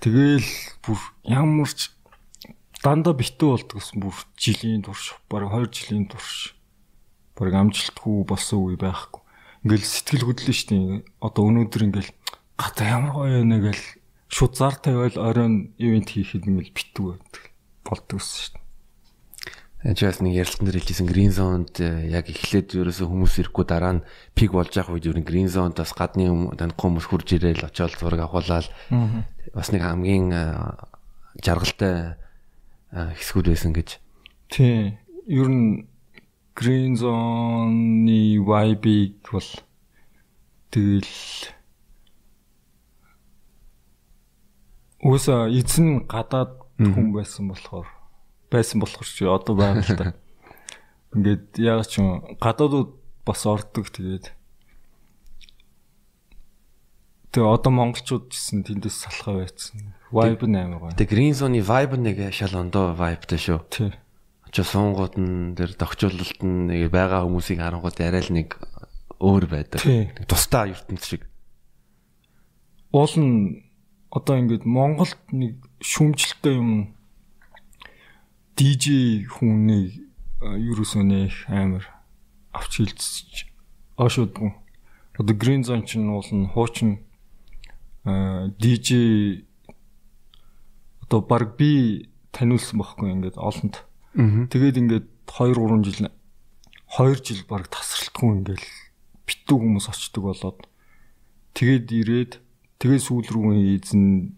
[0.00, 0.46] Тэгэл
[0.80, 1.90] бүр ямар ч
[2.80, 6.56] дандаа битүү болдог гэсэн бүр жилийн турш бараг 2 жилийн турш
[7.36, 9.19] бараг амжилтгүй болсон үе байхгүй.
[9.60, 11.04] Ингээл сэтгэл хөдлөн штий.
[11.20, 12.12] Одоо өнөөдөр ингээл
[12.56, 13.84] гата ямар гоё нэ гэл
[14.32, 17.42] шууд зар тавиал оройн ивент хийхэд ингээл битүү байдаг.
[17.84, 18.60] Болдог гэсэн штий.
[19.84, 24.04] Ажаас нэг ярилцсан дээр хэлжсэн green zone-д яг эхлээд ерөөсө хүмүүс ирэхгүй дараа нь
[24.36, 28.68] пик болж байгаа үед ерөн green zone-даас гадны танихгүй хүмүүс хурж ирээл очиод зураг авахуулаад
[29.56, 30.28] бас нэг хамгийн
[31.40, 32.20] жаргалтай
[32.92, 33.96] хэсгүүд байсан гэж.
[34.52, 35.00] Тий.
[35.28, 35.88] Ер нь
[36.60, 39.48] green zone-ы vibe-ийг бол
[40.68, 41.16] тэгэл
[45.00, 47.88] Үсэ эзэн гадаад хүн байсан болохоор
[48.52, 50.12] байсан болохоор чи одоо байгаа л та.
[51.16, 52.04] Ингээд яг ч
[52.36, 52.92] гадаадууд
[53.24, 54.36] бас ордог тэгээд.
[57.32, 59.96] Тэгээ одоо монголчууд гэсэн тэндээс салхаа байцсан.
[60.12, 60.98] Vibe нь амар гоё.
[60.98, 63.60] Тэгээ Green Zone-ы vibe нэг шал ондоо vibeтэй шүү.
[63.72, 63.96] Тий.
[64.50, 68.58] Очоо суунгууд нь тэр тохиолдолд нь нэг байгаа хүмүүсийг харангууд арай л нэг
[69.22, 69.78] өөр байдаг.
[70.26, 71.22] Тусдаа ертөнц шиг.
[72.90, 73.62] Уул нь
[74.10, 76.98] одоо ингээд Монголд нэг шүмжлэлтэй юм
[78.58, 80.02] DJ хүнийг
[80.42, 81.86] ерөөсөө нэх амар
[82.50, 83.46] авч хилцэж
[83.94, 84.34] оошууд.
[85.14, 87.06] Одоо Green Zone ч нь уул нь хуучин
[88.58, 89.46] DJ
[91.06, 93.86] одоо баг би таниулсан байхгүй ингээд олонд.
[94.14, 96.10] Тэгээд ингээд 2 3 жил
[96.98, 98.64] 2 жил баг тасралтгүй ингээд
[99.28, 100.58] битүү хүмүүс очдөг болоод
[101.54, 102.32] тэгээд ирээд
[102.82, 104.34] тэгээд сүүл рүү эзэн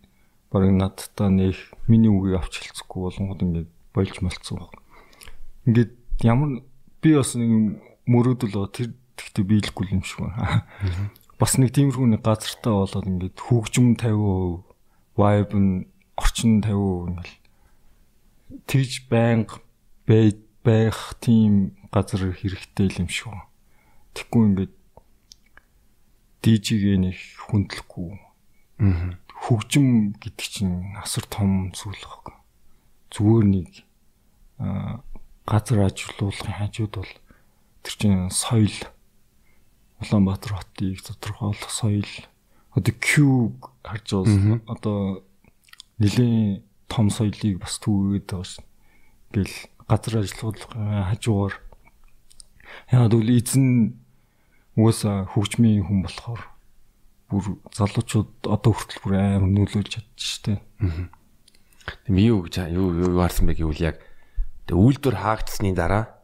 [0.53, 1.57] барыг надтай нэх
[1.89, 4.77] миний үгийг авч хэлцэхгүй болонгод ингээд болж малцсан баг.
[5.65, 6.61] Ингээд ямар
[7.01, 10.69] би бас нэг мөрөөдөл байгаа тэр тэгтээ биелэхгүй юм шиг байна.
[11.41, 14.69] Бас нэг тиймэрхүү нэг газартаа болоод ингээд хөгжим 50%
[15.17, 15.73] vibe нь
[16.21, 17.42] орчин 50% ингээл
[18.67, 19.61] тэгж байнга
[20.63, 23.49] байх тийм газар хэрэгтэй юм шиг байна.
[24.15, 24.75] Тэгэхгүй ингээд
[26.43, 28.11] DJ-г нэг хүндлэхгүй.
[28.83, 29.19] Аа.
[29.43, 32.39] Хөгжим гэдэг чинь асар том зүйл баг.
[33.11, 33.71] Зүгээр нэг
[35.47, 37.13] газар ажилуулгын хажууд бол
[37.83, 38.75] тэр чинь соёл
[40.03, 42.07] Улаанбаатар хотыг тодорхойлох соёл
[42.75, 43.11] одоо Q
[43.83, 44.99] харж байгаа одоо
[45.99, 46.63] нэлийн
[46.93, 48.65] том соёлыг бас түүгээд байгаа шин.
[49.33, 49.57] Гэл
[49.89, 51.55] газар ажилуулгын хажуугаар
[52.93, 53.97] яагаад үл эзэн
[54.77, 56.43] угаасаа хөгжмийн хүн болохоор
[57.33, 60.61] бүр залуучууд одоо хүртэл бүр амар нөлөөлж чадчих штэ.
[62.05, 63.97] Тэм юу гэж юу юу харсан бэ гэвэл яг
[64.69, 66.23] үйлдвэр хаагдсны дараа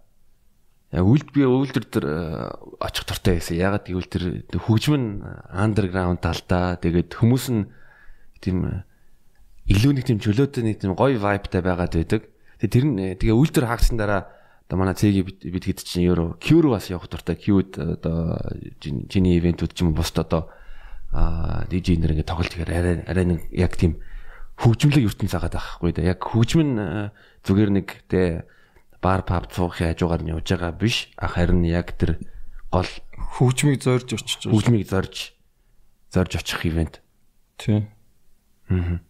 [0.93, 2.49] яг үйлд би үйлдвэр дээр э,
[2.81, 3.57] очих дуртай байсан.
[3.61, 4.25] Ягаад гэвэл тэр
[4.57, 5.11] хөгжим нь
[5.53, 7.69] андерграунд талдаа тэгээд хүмүүс нь
[8.41, 8.88] тийм э,
[9.69, 12.23] илүү нэг тийм чөлөөтэй нэг тийм гоё vibeтай байгаад байдаг.
[12.59, 14.33] Тэгээд тэр нь тэгээ үйлдвэр хаагдсан дараа
[14.69, 17.41] Одоо манай цэгийн бид хэд чинь евро Q-р бас явах дуртай.
[17.41, 18.37] Q-д одоо
[18.85, 20.53] чиний ивентүүд ч юм бусд одоо
[21.73, 23.97] DJ нэр ингэ тоглож ихээр арай арай нэг яг тийм
[24.61, 26.05] хөгжмөлөг ертөнц загаад байхгүй да.
[26.05, 27.09] Яг хөгжим нь
[27.49, 28.45] зүгээр нэг тэ
[29.01, 31.09] бар паб цуухын хажуугаар нь явж байгаа биш.
[31.17, 32.21] Харин яг тэр
[32.69, 32.93] гол
[33.41, 35.33] хөгжмийг зорж очиж хөгжмийг зорж
[36.13, 37.01] зорж очих ивент.
[37.57, 37.89] Тийм.
[38.69, 39.01] Аа.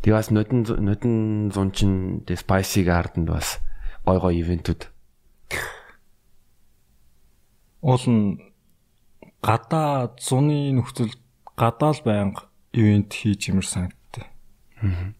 [0.00, 3.60] Тэгээ бас нодон нодон зун чин тэ spicy garden бас
[4.04, 4.88] гой гой ивентүүд.
[7.84, 8.40] Уул нь
[9.44, 11.12] гадаа зуны нөхцөл
[11.52, 14.24] гадаа л байнга ивент хийж юмэр санагдтыг.
[14.80, 15.12] Аа.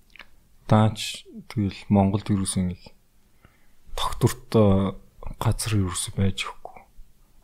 [0.65, 2.81] Даач тэгэл Монголд юусэн нэг
[3.97, 4.97] тогтвортой
[5.37, 6.81] газар юусэн байж өгөхгүй.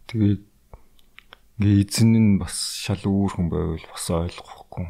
[0.09, 0.43] Тэгээд
[1.61, 4.87] ингээ эзэн нь бас шал өөр хүн байвал бас ойлгохгүй.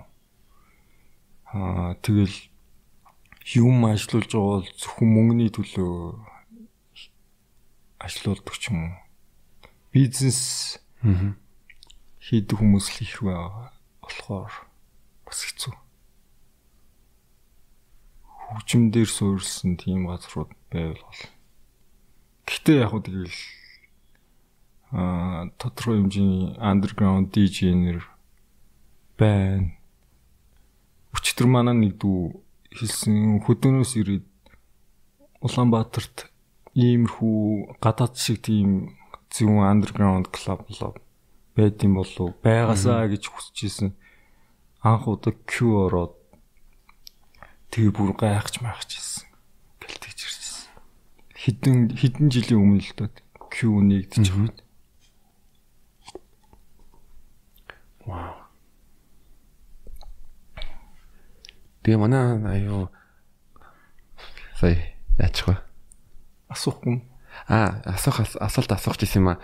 [1.55, 2.35] Аа тэгэл
[3.55, 6.19] юм ажиллуулж байгаа бол зөвхөн мөнгөний төлөө
[8.03, 8.95] ажиллаулдаг ч юм уу.
[9.95, 10.83] Бизнес
[12.19, 13.71] хийдэг хүмүүс л их байгаа
[14.03, 14.51] болохоор
[15.23, 15.75] бас хэцүү.
[18.27, 21.23] Хөгжим дээр суурилсан тийм газрууд байвал бол.
[22.51, 23.39] Гэхдээ яг хөө тэгэл
[24.91, 28.03] аа тодорхой хэмжээний underground DJ-нэр
[29.15, 29.76] байна
[31.37, 32.33] өчтөр манай нэг дүү
[32.81, 34.25] хэлсэн хөдөөнөөс ирээд
[35.45, 36.33] Улаанбаатарт
[36.73, 38.97] иймэрхүү гадаад шиг тийм
[39.29, 40.97] зөвхөн underground club club
[41.53, 43.93] байд юм болов байгаасаа гэж хүсэжсэн.
[44.81, 46.17] Анх удаа Q ороод
[47.69, 49.29] тэгээ бүр гайхаж майхажсэн.
[49.85, 50.73] Гэлтэж ирсэн.
[51.37, 53.13] Хідэн хідэн жилийн өмнө л доо
[53.53, 54.57] Q нэгдэж байгаа.
[61.87, 62.91] Тэгээ манай аюу
[64.59, 64.75] сая
[65.23, 65.55] яачих вэ?
[66.51, 67.07] Асуухгүй.
[67.47, 69.39] Аа, асуух асуулт асуух гэсэн юм аа.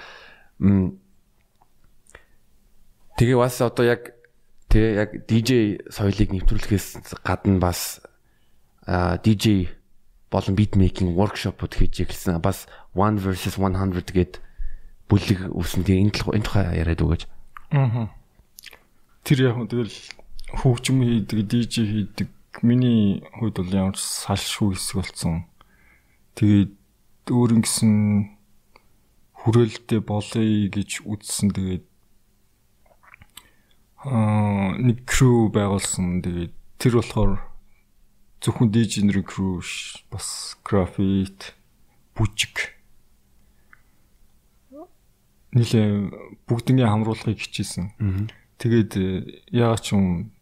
[3.14, 4.18] Тэгээ бас одоо яг
[4.74, 8.02] тэгээ яг DJ соёлыг нэвтрүүлэхээс гадна бас
[8.90, 9.70] аа DJ
[10.26, 12.42] болон beat making workshop-ууд хийж эхэлсэн.
[12.42, 12.66] Бас
[12.98, 14.42] 1 versus 100 гээд
[15.06, 15.86] бүлэг үүснэ.
[15.86, 17.22] Тэгээ энэ энэ тухай яриад өгөөч.
[17.70, 18.10] Аа.
[19.22, 19.94] Тэр яг тэгэл
[20.60, 22.28] хөгжим хийдэг, DJ хийдэг.
[22.60, 25.48] Миний хувьд бол ямар ч салшгүй хэсэг болсон.
[26.36, 26.72] Тэгээд
[27.32, 27.94] өөр ингэсэн
[29.40, 31.48] хүрээлэлтэй болъё гэж үзсэн.
[31.56, 31.84] Тэгээд
[34.04, 36.20] аа нэг crew байгуулсан.
[36.20, 37.40] Тэгээд тэр болохоор
[38.44, 39.64] зөвхөн нэр crew
[40.12, 41.56] бас графит,
[42.12, 42.76] бүжиг
[45.52, 45.88] нилээ
[46.48, 47.92] бүгднийг хамруулахыг хичээсэн.
[48.56, 48.92] Тэгээд
[49.52, 50.32] яагаад ч юм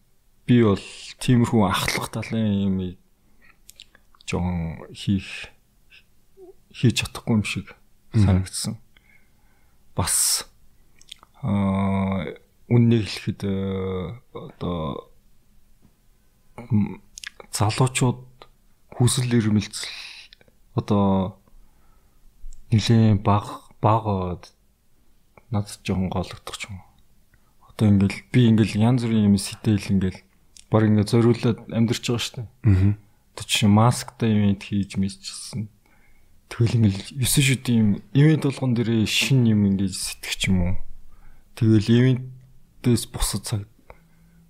[0.51, 0.82] би бол
[1.22, 2.78] тиймэрхүү ахлах талын юм
[4.26, 5.46] жоон хийх
[6.74, 7.70] хийж чадахгүй юм шиг
[8.11, 8.74] санагдсан.
[9.94, 10.51] Бас
[11.38, 12.34] аа
[12.66, 13.46] үннийг хэлэхэд
[14.34, 15.14] одоо
[17.55, 18.26] залуучууд
[18.90, 19.86] хүсэл эрмэлзэл
[20.74, 21.38] одоо
[22.74, 24.03] нэлээд баг баг
[25.55, 26.82] надад жоохон гологдох ч юм.
[27.70, 30.26] Одоо ингээл би ингээл янз бүрийн юм сэтэл ингээл
[30.70, 32.46] баг ингээ зориулаад амьдарч байгаа шүү дээ.
[32.46, 32.94] Аа.
[33.34, 35.66] Тэг чи масктай ивент хийж мэдчихсэн.
[36.50, 40.74] Ингээл 9 шүд юм ивент болгон дээрээ шин юм ингээ сэтгэх юм уу.
[41.58, 43.62] Тэгэл ивентээс бусад цаг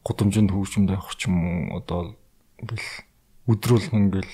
[0.04, 2.16] гудамжинд хөгжимд явах ч юм уу одоо
[2.60, 2.88] ингээл
[3.48, 4.32] өдрүүлэн ингээл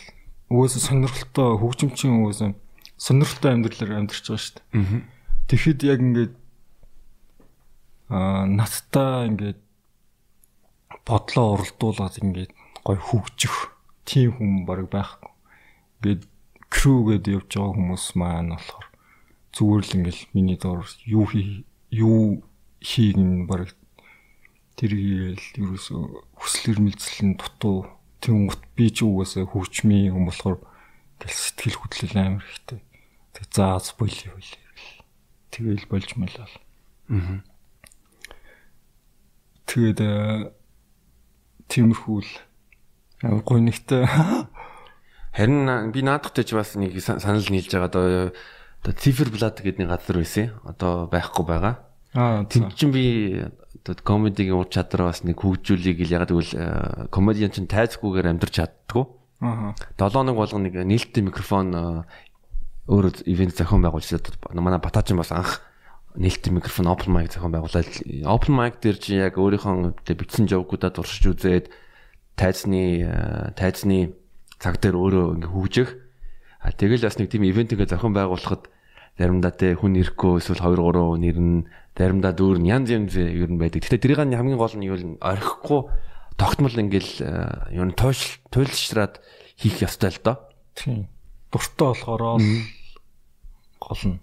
[0.51, 2.55] угаасаа сонирхолтой хөгжимчин угаасаа
[2.99, 4.67] сонирхолтой амьдралаар амьдарч байгаа шүү дээ.
[4.79, 5.03] Аа.
[5.51, 6.35] Тэгэхэд яг ингээд
[8.11, 9.61] аа надтай ингээд
[11.07, 12.53] бодлоо уралдуулаад ингээд
[12.87, 13.75] гой хөгжих
[14.07, 15.31] тийм хүн баг байхгүй.
[15.99, 16.23] Ингээд
[16.71, 18.87] крүү гэдээ явж байгаа хүмүүс маань болохоор
[19.55, 22.43] зүгээр л ингээд миний доор юу хий юу
[22.83, 23.75] хийг нь баг
[24.77, 25.95] тэргээл ерөөсө
[26.37, 27.89] хүсэл эрмэлзэл нь дутуу
[28.21, 30.59] тийм гут би ч угаасаа хөгжмийн хүн болохоор
[31.21, 32.81] гэл сэтгэл хөдлөл амар ихтэй.
[33.33, 34.65] Тэг зааз болио болио.
[35.51, 36.49] Тэгэл болж мэлээ.
[37.09, 37.41] Аа.
[39.65, 40.53] Тэгээд э,
[41.69, 42.31] тиймэрхүү л
[43.43, 44.05] гоё нэгтэй.
[45.37, 48.05] Харин би наадахтай ч бас нэг сан- санал нийлж байгаа одоо
[48.81, 50.53] одоо циферблат гэдэг нэг газар байсан.
[50.65, 51.75] Одоо байхгүй байгаа.
[52.17, 53.05] Аа Тэнд чинь би
[53.85, 59.05] одоо комедигийн ур чадвар бас нэг хөгжүүлийг л ягаад гэвэл комедиан чинь тайзгүйгээр амьдрч чаддгүй.
[59.45, 59.75] Аа.
[60.01, 62.05] 7 хоног болгоно нэг нээлттэй микрофон
[62.89, 64.09] өөрөө ивент зохион байгуулж
[64.57, 65.61] манай батачин бас анх
[66.17, 67.89] нээлттэй микрофон open mic зохион байгуулаад
[68.25, 71.67] open mic дээр чи яг өөрийнхөө бичсэн жовгуудаа туршиж үзээд
[72.37, 74.17] тайзны э, тайзны
[74.61, 75.91] цаг дээр өөрөө ингээ хөгжих
[76.61, 78.69] а тэгэл бас нэг тийм ивент ингээ зохион байгуулахад
[79.17, 81.61] заримдаа те хүн ирэхгүй эсвэл 2 3 хүн ирнэ
[81.97, 83.81] заримдаа дүүр нь янз янз ер нь байдаг.
[83.81, 85.17] Гэтэ тэрийг нь хамгийн гол нь юу вэ?
[85.25, 85.89] Орхихгүй
[86.37, 89.25] тогтмол ингээл э, юу н тойш туйлшраад
[89.57, 90.37] хийх ёстой л доо.
[90.77, 91.09] Тийм.
[91.49, 92.37] Дуртай болохоор
[93.81, 94.21] гол нь.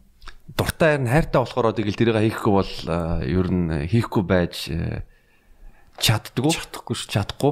[0.57, 2.73] Дуртай харин хайртай болохоор тэгэл тэрийг хийхгүй бол
[3.25, 5.01] ер нь хийхгүй байж э,
[5.97, 6.53] чаддгүй.
[6.53, 7.09] Чадахгүй шүү.
[7.09, 7.51] чадахгүй.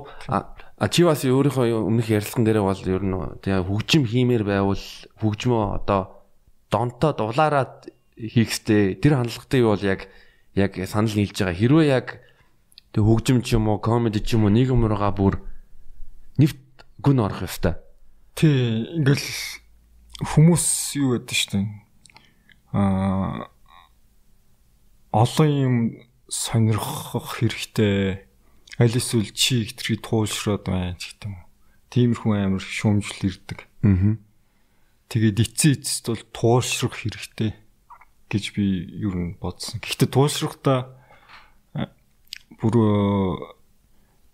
[0.81, 4.85] А чи бас өөрийнхөө өмнөх ярилцсан дээрээ бол ер нь тэгээ хөгжим хиймээр байвал
[5.21, 6.25] хөгжмөө одоо
[6.73, 10.09] донтоо дулаараад хийхстэй тэр хандлагатай бол яг
[10.57, 11.57] яг санал нийлж байгаа.
[11.57, 12.07] Хэрвээ яг
[12.93, 15.41] тэг хөгжим ч юм уу, комеди ч юм уу нийгэм руугаа бүр
[16.37, 16.59] нэвт
[17.01, 17.77] гүн орох ёстой.
[18.35, 19.27] Тий, ингээл
[20.21, 20.65] хүмүүс
[20.97, 21.65] юу гэдэг штеп.
[22.71, 23.51] Аа
[25.11, 25.75] олон юм
[26.31, 28.27] сонирхох хэрэгтэй.
[28.79, 31.35] Аль эсвэл чи хитрхи туулшраад байна ч гэдэг юм.
[31.91, 33.67] Тиймэрхүү амар шүүмжил ирдэг.
[33.83, 34.15] Аа.
[35.11, 37.51] Тэгээд эцсийн эцэст бол туулшрах хэрэгтэй
[38.31, 38.63] гэж би
[39.03, 39.83] юу н бодсон.
[39.83, 40.95] Гэхдээ туулшрахтаа
[41.75, 41.91] а,
[42.63, 42.87] бүр э,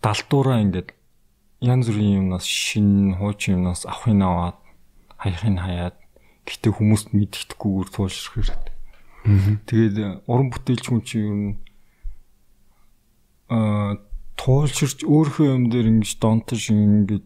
[0.05, 0.93] далдуураа ингээд
[1.65, 4.61] янз бүрийн юмнаас шин хуучин юмнаас авахын аваад
[5.17, 5.97] хаяхын хаяад
[6.47, 8.75] гэтээ хүмүүст мэддэхгүйгээр туулшрах хэрэгтэй.
[9.67, 11.45] Тэгээд э, уран бүтээлч хүн чинь юу н
[13.51, 13.99] а
[14.39, 17.23] туулширч өөрийнхөө юм дээр ингэж донтож ингэж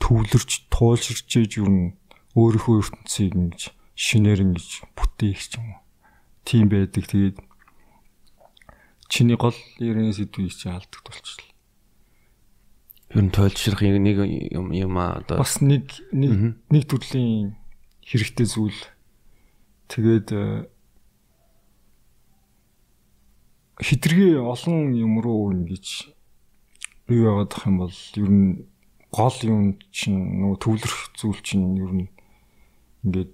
[0.00, 1.78] төвлөрч туулширч ээж юу н
[2.36, 3.60] өөрийнхөө ертөнцийг ингэж
[3.96, 5.80] шинээр ингэж бүтээх ч юм уу.
[6.44, 7.04] Тийм байдаг.
[7.08, 7.36] Тэгээд
[9.08, 11.52] чиний гол ярины сэдвийг чи алдагд болчихлоо.
[13.10, 14.16] Ер нь тойлшрах нэг
[14.52, 17.59] юм юм аа одоо Бас нэг нэг нэг төрлийн
[18.06, 18.80] хэрэгтэй зүйл.
[19.90, 20.70] Тэгээд э,
[23.82, 26.12] хитрхи олон юм руу ингэж
[27.08, 28.50] бий байгаад ах юм бол ер нь
[29.10, 32.08] гол юм чинь нөгөө төвлөрөх зүйл чинь ер нь
[33.02, 33.32] ингээд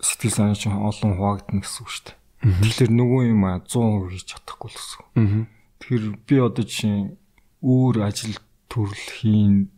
[0.00, 2.16] сэтгэл санаа чинь олон хуваагдана гэсэн үг шүү дээ.
[2.62, 5.00] Тэгэхээр нөгөө юм а 100% хийж чадахгүй л гэсэн.
[5.02, 5.46] үг.
[5.82, 7.18] Тэгэхээр би одоо чинь
[7.60, 8.38] өөр ажил
[8.70, 9.68] төрөл хийн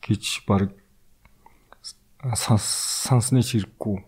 [0.00, 0.70] гэж баг
[2.34, 4.02] сансны чирэггүй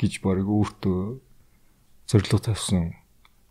[0.00, 1.20] гэж баг өөртөө
[2.10, 2.96] зорилго тавьсан.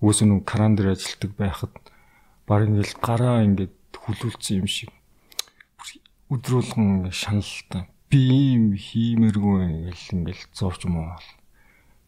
[0.03, 1.73] Үгүйс нүг кран дээр ажилтдаг байхад
[2.43, 4.91] баг ингээл гараа ингээд хүлүүлсэн юм шиг
[6.33, 7.87] өдрүүлгэн шаналтай.
[8.09, 9.57] Би ийм хиймэргүй
[9.87, 11.15] ингээл ингээл зовж муу.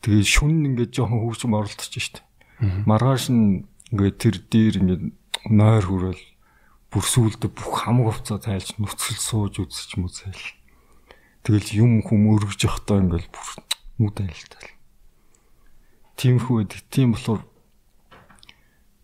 [0.01, 2.25] Тэгээд шүн ингээд жоохон хөвчм оролдож штт.
[2.59, 5.03] Маргааш нь ингээд тэр дээр ингээд
[5.49, 6.23] нойр хүрэл
[6.91, 10.60] бүр сүулдэ бүх хамаг хувцас тайлж нүцгэл сууж үзэж мүзэл.
[11.41, 13.49] Тэгэл юм хүм өргөж явахдаа ингээл бүр
[13.97, 14.69] нүд айлтал.
[16.21, 16.81] Тиймэрхүү байдаг.
[16.93, 17.41] Тийм болохоор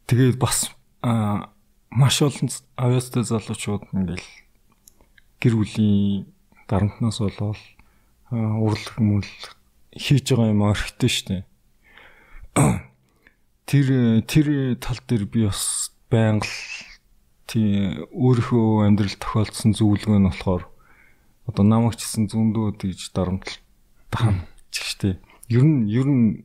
[0.06, 0.70] тэгээд бас
[1.02, 1.50] аа
[1.90, 4.28] маш олон авьяастай залуучууд ингээл
[5.42, 6.30] гэр бүлийн
[6.70, 7.58] дарамтнаас болоод
[8.30, 9.58] урлаг мүрлэг
[9.98, 11.38] хийж байгаа юм орхитой штэ.
[13.68, 16.48] Тэр тэр тал дээр би бас байнга
[17.48, 20.64] тий өөрийнхөө амьдрал тохиолдсон зүйлгүй нь болохоор
[21.48, 23.64] одоо намайг ч гэсэн зөндөө тэгж дарамтлалтай
[24.12, 25.18] хамж штэ.
[25.48, 26.44] Ер нь ер нь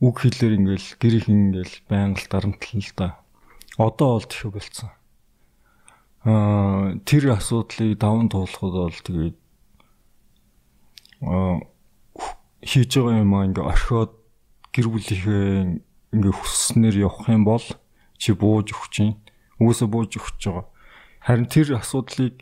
[0.00, 3.08] үг хэлээр ингээл гэр их ингээл байнга дарамтлал л да.
[3.76, 4.90] Одоо бол тэхэ болцсон.
[6.24, 9.36] Аа тэр асуудлыг даван туулахад бол тэгээд
[11.28, 11.60] аа
[12.64, 14.12] хийж байгаа юм аа ингээ орхиод
[14.72, 15.80] гэр бүлийнхээ
[16.16, 17.64] ингээ хүсснээр явах юм бол
[18.16, 19.20] чи бууж өгч чинь
[19.60, 20.64] Угсаа бууж өгч байгаа.
[21.20, 22.40] Харин тэр асуудлыг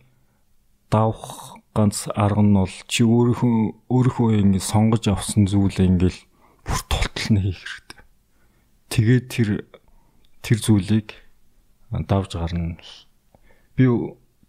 [0.90, 3.56] давах ганц арга нь бол чи өөрийнхөө
[3.92, 6.20] өөрийнхөө ингэ сонгож авсан зүйлээ ингээл
[6.64, 8.00] бүр тултал нь хийх хэрэгтэй.
[8.92, 9.48] Тэгээд тэр
[10.42, 11.08] тэр зүйлийг
[11.90, 12.80] давж гарна.
[13.76, 13.84] Би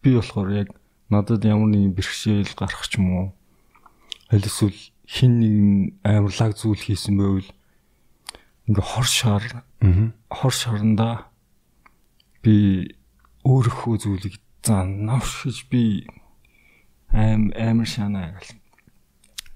[0.01, 0.69] би болохоор яг
[1.09, 3.27] надад ямар нэгэн бэрхшээл гарах ч юм уу
[4.29, 4.77] аль эсвэл
[5.09, 5.55] хин нэг
[6.05, 7.49] амар лаг зүйл хийсэн байвал
[8.69, 9.43] ингээ хор шар
[10.29, 11.25] хор шаранда
[12.45, 12.93] би
[13.41, 16.05] өөрийнхөө зүйлийг за навшиж би
[17.13, 18.57] аим амар шанаа гэл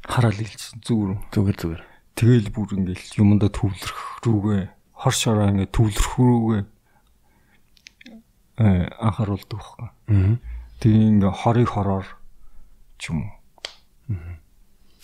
[0.03, 1.83] хараал хэлсэн зүгээр зүгээр зүгээр
[2.17, 6.63] тэгэл бүр ингээл юмдаа төвлөрөх рүүгээ хор шараа ингээ төвлөрөх рүүгээ
[8.53, 9.89] э анхааруулдаг байхгүй.
[10.79, 12.07] Тэгээ ингээ хорыг хороор
[13.01, 13.33] ч юм уу.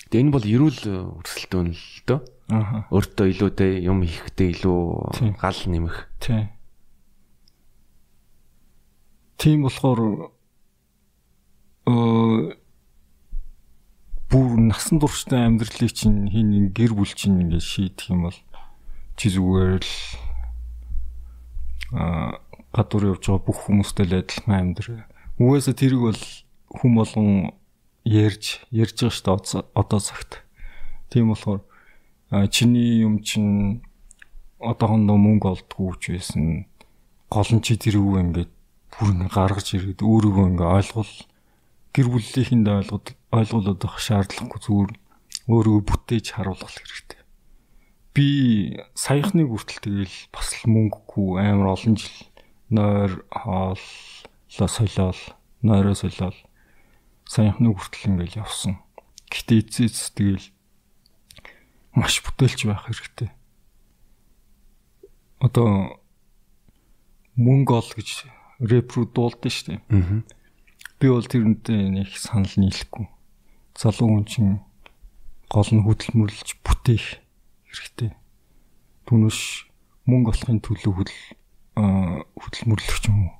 [0.10, 0.82] Тэгээ энэ бол эрүүл
[1.18, 2.20] өрсөлдөөн л дөө.
[2.50, 2.86] Аха.
[2.89, 5.97] Өөртөө илүүтэй юм хийхдээ илүү гал нэмэх.
[6.18, 6.50] Тий.
[9.38, 10.34] Тийм болохоор
[14.30, 18.40] бүр насан турштай амьдралыг чинь хин гэр бүл чинь ингээд шийдэх юм бол
[19.18, 19.94] чи зүгээр л
[21.92, 22.38] а
[22.74, 25.10] гадуур явж байгаа бүх хүмүүстэй л адилхан амьдрал.
[25.42, 26.22] Угаасаа тэрийг бол
[26.70, 27.30] хүм болгон
[28.06, 30.46] ярьж ярьж байгаа шүү дээ одоо цагт.
[31.10, 31.66] Тийм болохоор
[32.54, 33.82] чиний юм чин
[34.62, 36.70] одоохондоо мөнгө олдгүй ч байсан
[37.34, 38.52] гол нь чи тэрүүг ингээд
[38.94, 41.14] бүр ингээ гаргаж ирээд өөрийгөө ингээ ойлгол
[41.94, 44.92] гэр бүлийнхэнд ойлгоод ойлгуулад авах шаардлагагүй зүгээр
[45.50, 47.22] өөрийгөө бүтээж харуулах хэрэгтэй.
[48.14, 48.28] Би
[48.94, 52.18] саяхны хүртэл тэгэл бас л мөнгөгүй амар олон жил
[52.70, 55.22] нойр хооллоо солиол
[55.66, 56.38] нойроо солиол
[57.26, 58.78] саяхны хүртэл ингээл явсан.
[59.34, 60.46] Гэтэ эцэс тэгэл
[61.98, 63.30] маш бүтээлч байх хэрэгтэй.
[65.42, 65.98] Одоо
[67.38, 68.30] мөнгө ол гэж
[68.62, 69.82] рэп рүү дуулдаг шүү дээ.
[69.90, 70.22] Аа.
[71.00, 73.08] Би бол тэрнтэй нэг санал нийлэхгүй.
[73.80, 74.60] Залуу хүн чинь
[75.47, 77.24] гол нь хөдөлмөрлөж бүтээх
[77.72, 78.12] хэрэгтэй.
[79.08, 79.39] Түүнээс
[80.04, 81.24] мөнгө олохын төлөө хөдөл
[82.36, 83.34] хөдөлмөрлөх юм уу?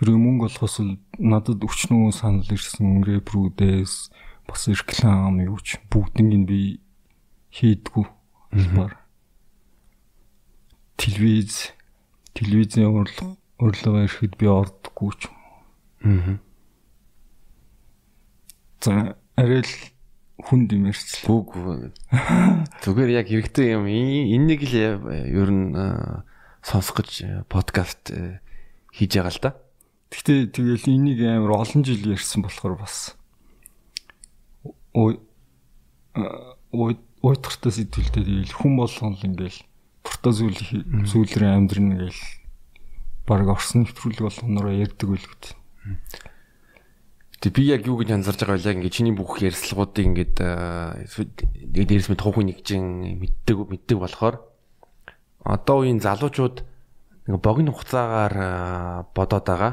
[0.00, 4.08] Хэрэг мөнгө олохоос л надад өчнөө санал ирсэн рэп рүүдээс
[4.48, 6.80] бас реклам юу ч бүгднийг би
[7.52, 8.06] хийдгүү
[8.56, 8.96] албаар
[10.96, 11.72] телевиз
[12.32, 15.36] телевизийн урлагаа урлагаа ирэхэд би ордоггүй ч юм.
[16.04, 16.45] Аа.
[18.80, 19.74] За арай л
[20.42, 21.24] хүн димэрч.
[21.24, 21.56] Гүг
[22.84, 23.88] зүгээр яг хэрэгтэй юм.
[23.88, 25.72] Энийг л ер нь
[26.60, 28.12] сонсох гэж подкаст
[28.92, 29.50] хийж байгаа л да.
[30.12, 33.16] Гэхдээ тэгэл энийг амар олон жил ярьсан болохоор бас
[37.26, 39.60] уйтгартай сэтгэлтэй тэгэл хүн болгон л ингээл
[40.04, 40.60] туртаа зүйл
[41.10, 42.22] зүйлрээ амьдрна гээл
[43.26, 45.50] баг орсон нэвтрүүлэг болгонороо ярьдаг байлгүй.
[47.36, 48.80] Гэтэ би яг юу гэж анзарч байгаа вэ?
[48.80, 52.84] Ингээ чиний бүх ярьцлагуудыг ингээд дээрс мэд тухайн нэгжин
[53.20, 54.40] мэддэг мэддэг болохоор
[55.44, 56.64] одоо үеийн залуучууд
[57.28, 58.34] ингээ богино хугацаагаар
[59.12, 59.72] бодоод байгаа.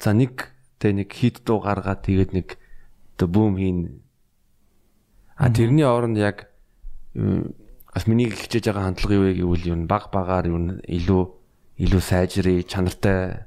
[0.00, 2.56] За нэг тэ нэг хит дуу гаргаад тэгээд нэг
[3.20, 3.78] оо бүүм хийн.
[5.36, 6.48] А тэрний оронд яг
[7.12, 11.22] бас миний хичээж байгаа хандлага юу вэ гэвэл юу баг багаар юу илүү
[11.76, 13.44] илүү сайжрыг чанартай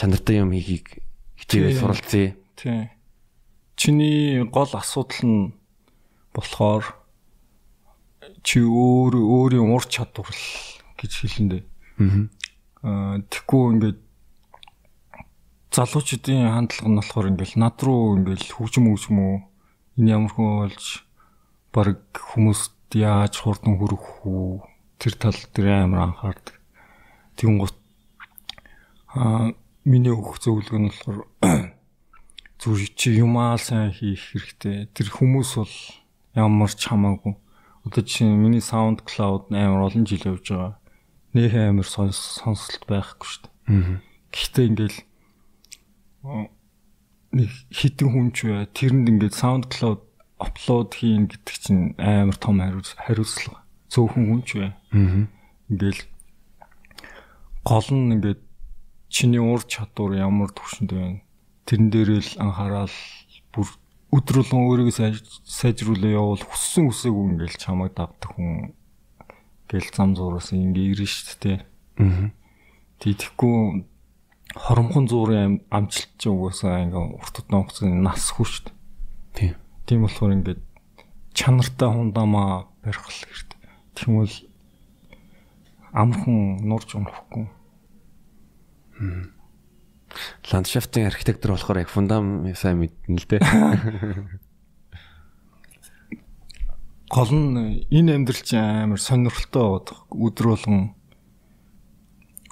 [0.00, 1.04] чанартай юм хийхийг
[1.38, 2.36] хичээгээ суралцъя.
[2.58, 2.90] Тий.
[3.78, 5.54] Чиний гол асуудал нь
[6.34, 6.84] болохоор
[8.42, 10.46] чи өөр өөрийн ур чадвар л
[10.98, 11.62] гэж хэлэндээ.
[12.82, 14.00] Аа тэггүй ингээд
[15.74, 19.36] залуучуудын хандлага нь болохоор ингээд над руу ингээд хөгжим хөгжим үү
[19.98, 20.86] энэ ямар хүн болж
[21.74, 24.62] баг хүмүүст яаж хурдан хүрэх үү
[24.98, 26.56] тэр тал дээр амар анхаардаг.
[27.38, 27.76] Тэнгуут
[29.14, 29.54] аа
[29.88, 31.20] миний өгөх зөвлөгөө нь болохоор
[32.60, 34.92] зүр чи юмаа сайн хийх хэрэгтэй.
[34.92, 35.76] Тэр хүмүүс бол
[36.36, 37.34] ямар ч хамаагүй.
[37.88, 40.76] Одоо чи миний SoundCloud амар олон жил явж байгаа.
[41.32, 44.00] Нөх амар сонсолт байхгүй шүү дээ.
[44.28, 44.98] Гэхдээ ингээл
[47.32, 48.68] нэг хитэн хүн ч бай.
[48.68, 50.04] Тэрэнд ингээд SoundCloud
[50.36, 53.64] апплод хийн гэдэг чинь амар том хариуцлага.
[53.88, 54.70] Цөөхөн хүн ч бай.
[54.92, 56.02] Ингээл
[57.64, 58.47] гол нь ингээд
[59.08, 61.20] чиний ур чадвар ямар төвшөнд байна.
[61.66, 62.96] Тэрэн дээрээ л анхаарал
[63.52, 63.68] бүр
[64.12, 64.94] өдрөлгөн өөрийгөө
[65.44, 68.72] сайжруулах явал хүссэн үсээгүй ингээл чамайг давдаг хүн
[69.68, 71.58] гэл зам зуураас ингээ ирнэ шүү дээ.
[72.00, 72.32] Аа.
[73.04, 73.84] Тийхгүй
[74.56, 78.72] хоромхон зуурын амжилт ч угаасаа ингээ урт удаан хугацааны нас дээ.
[79.36, 79.54] Тийм.
[79.84, 80.60] Тийм болохоор ингээд
[81.36, 83.60] чанартай хундамаа барих хэрэгтэй.
[83.92, 84.34] Тэгмэл
[85.92, 87.44] амархан нурж унахгүй.
[90.50, 93.40] Ландшафтын архитектор болохоор яг фундам сайн мэднэ л дээ.
[97.08, 100.92] Гол нь энэ амьдрал чинь амар сонирхолтой байгаад өдөр болгон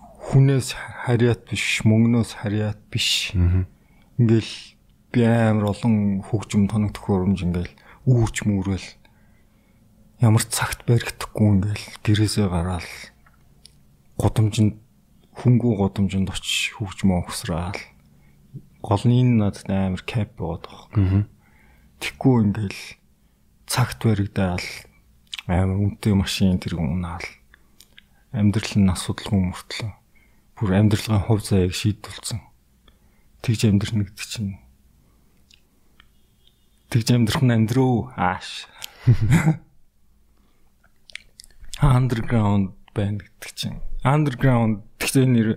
[0.00, 0.72] хүнээс
[1.04, 3.36] харьяат биш, мөнгнөөс харьяат биш.
[4.16, 4.52] Ингээл
[5.12, 7.74] би амар олон хөгжим тоног төхөөрөмж ингээл
[8.08, 8.88] үүрч мүүрэл
[10.24, 12.88] ямар цагт баригдахгүй ингээл гэрээсээ гараал.
[14.16, 14.80] Годомжинд
[15.36, 17.80] хөнгүү годомжинд очиж хөгжмөө өгсраал
[18.80, 21.26] гол нь энэ надад амар кап байгаад байгаа.
[22.00, 22.82] Тэггүй ингээл
[23.66, 24.66] цагт баригдаал
[25.50, 27.26] амар үнэтэй машин тэр унаал
[28.30, 29.90] амьдрал нь асуудалгүй мөртлөө
[30.56, 32.40] бүр амьдралын хувь заяаг шийдүүлсэн.
[33.44, 34.56] Тэгж амьдрах гэдэг чинь
[36.88, 38.70] тэгж амьдрах нь амьдруу ааш.
[41.82, 43.82] Underground байна гэдэг чинь.
[44.06, 45.48] Underground гэхдээ нэр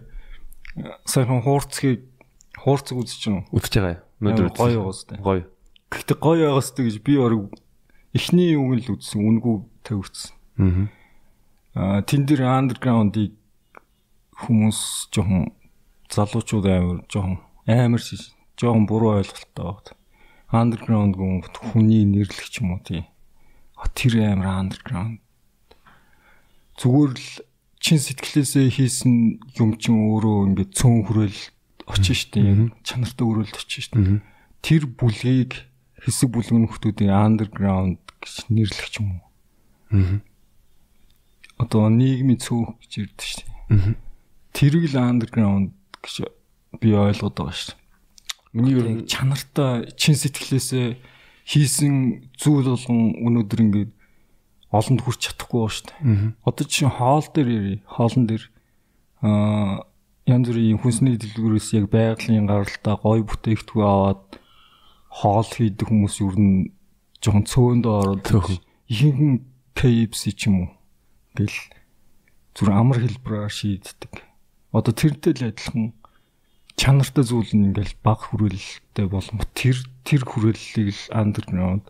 [1.05, 2.09] сайхан хуурцгийг
[2.57, 4.25] хуурцэг үзэж чинь үзэж байгаа юм.
[4.25, 5.21] Өнөөдөр гоё тээ.
[5.21, 5.43] Гоё.
[5.93, 7.53] Гэхдээ гоё байгаас тээ гэж би орог
[8.17, 10.89] эхний үг л үзсэн үнгүү тавьчихсан.
[11.77, 13.37] Аа тэн дээр underground-ыг
[14.33, 15.53] хүмүүс жоохон
[16.09, 17.37] залуучууд амар жоохон
[17.69, 19.93] амар шиш жоохон буруу ойлголттой байна.
[20.49, 23.05] Underground гүн хүний нэрлэх юм уу тий.
[23.93, 25.21] Тэр амар underground
[26.81, 27.29] зүгээр л
[27.79, 31.39] чин сэтгэлээсээ хийсэн юм чин өөрөө ингээд цөөн хүрэл
[31.87, 34.19] очиж штэ яг чанартай өрөөлд очиж штэ.
[34.59, 35.55] Тэр бүлгийг
[36.03, 39.23] хэсэг бүлгэн хүмүүсийн underground гэж нэрлэх ч юм уу.
[39.95, 40.19] Аа.
[41.63, 43.47] Одоо нийгмийн цөөх гэж штэ.
[43.71, 43.95] Аа.
[44.51, 45.71] Тэрийг л underground
[46.03, 46.27] гэж
[46.83, 47.79] би ойлгоод байгаа штэ.
[48.53, 50.99] Миний ер нь чанартай чин сэтгэлээсээ
[51.47, 53.91] хийсэн зүйл болгон өнөөдөр ингээд
[54.69, 56.33] олонд хүрч чадахгүй шүү дээ.
[56.45, 58.43] Одоо чинь хоол дээр яри, хоолн дээр
[59.25, 59.89] аа
[60.29, 64.23] янз бүрийн хүнсний дэлгүүрээс яг байгалийн гаралтай гой бүтээгдэхүүн аваад
[65.09, 66.69] хоол хийдэг хүмүүс ер нь
[67.17, 68.25] жоохон цөөнд ороод
[68.85, 69.41] ихэнх
[69.73, 70.69] KFC ч юм уу
[71.33, 71.57] гэл
[72.53, 74.13] зүр амар хэлбэрээр шийддэг.
[74.69, 75.97] Одоо тэрнтэй л адилхан
[76.77, 81.83] чанартай зүйл нь ингээл баг хүрээлэлтэй болон тэр тэр хүрээллийг л underground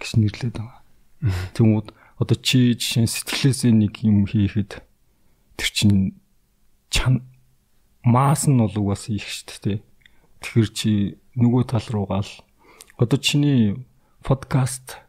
[0.00, 0.80] гэж нэрлэдэг байгаа.
[2.20, 4.82] Одоо чи жишээ сэтгэлээсээ нэг юм хийхэд
[5.58, 6.14] тэр чин
[6.90, 7.26] чан
[8.06, 9.78] маас нь бол угаас их шүү дээ.
[10.44, 10.90] Тэгэхээр чи
[11.34, 12.32] нөгөө тал руугаа л
[13.00, 13.82] одоо чиний
[14.22, 15.02] подкаст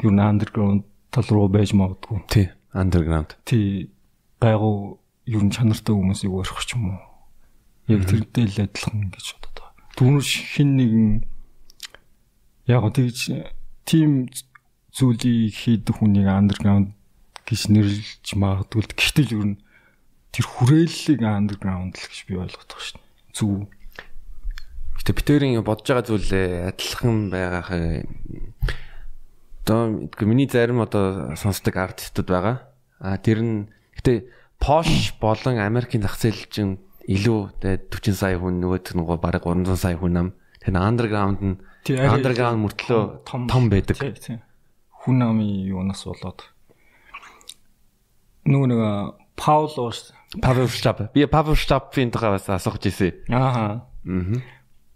[0.00, 2.24] юу н underground тал руу байж магадгүй.
[2.32, 3.36] Тий, underground.
[3.44, 3.92] Тий,
[4.40, 7.00] гайгуу юу н чанартай хүмүүсийг өрөх ч юм уу.
[7.92, 9.68] Яг тэрнтэй л адилхан гэж бодод.
[10.00, 11.08] Түүнэр хин нэгэн
[12.72, 13.50] яг тэгж
[13.84, 14.32] тим
[14.92, 16.92] зүйлийг хийдэг хүнийг underground
[17.48, 18.84] гэж нэрлэж магадгүй.
[18.92, 19.60] Гэхдээ ер нь
[20.36, 23.00] тэр хүрээллийг underground л гэж би ойлгоод байгаа шин.
[23.32, 23.72] Зүг.
[25.00, 28.04] Гэтэ битэрийн бодож байгаа зүйлээ адилхан байгаа хаа.
[29.64, 29.80] Одоо
[30.28, 32.56] миний зарим одоо сонсдог артистууд байгаа.
[33.00, 34.28] А тэр нь гэтэ
[34.62, 36.78] Posh болон Америкийн зах зээл чинь
[37.08, 40.28] илүү 40 сая хүн нөгөөт нь бараг 300 сая хүн ам.
[40.62, 41.56] Тэр underground нь
[41.88, 43.98] underground мөртлөө том байдаг.
[43.98, 44.38] Тийм
[45.02, 46.46] хүн намын юунаас болоод
[48.46, 48.80] нөгөө нэг
[49.36, 51.12] Паул ууш Павел Штаб.
[51.12, 53.12] Би Павел Штабын тухай бас асууж ирсэн.
[53.28, 53.84] Аа.
[54.06, 54.40] Аа.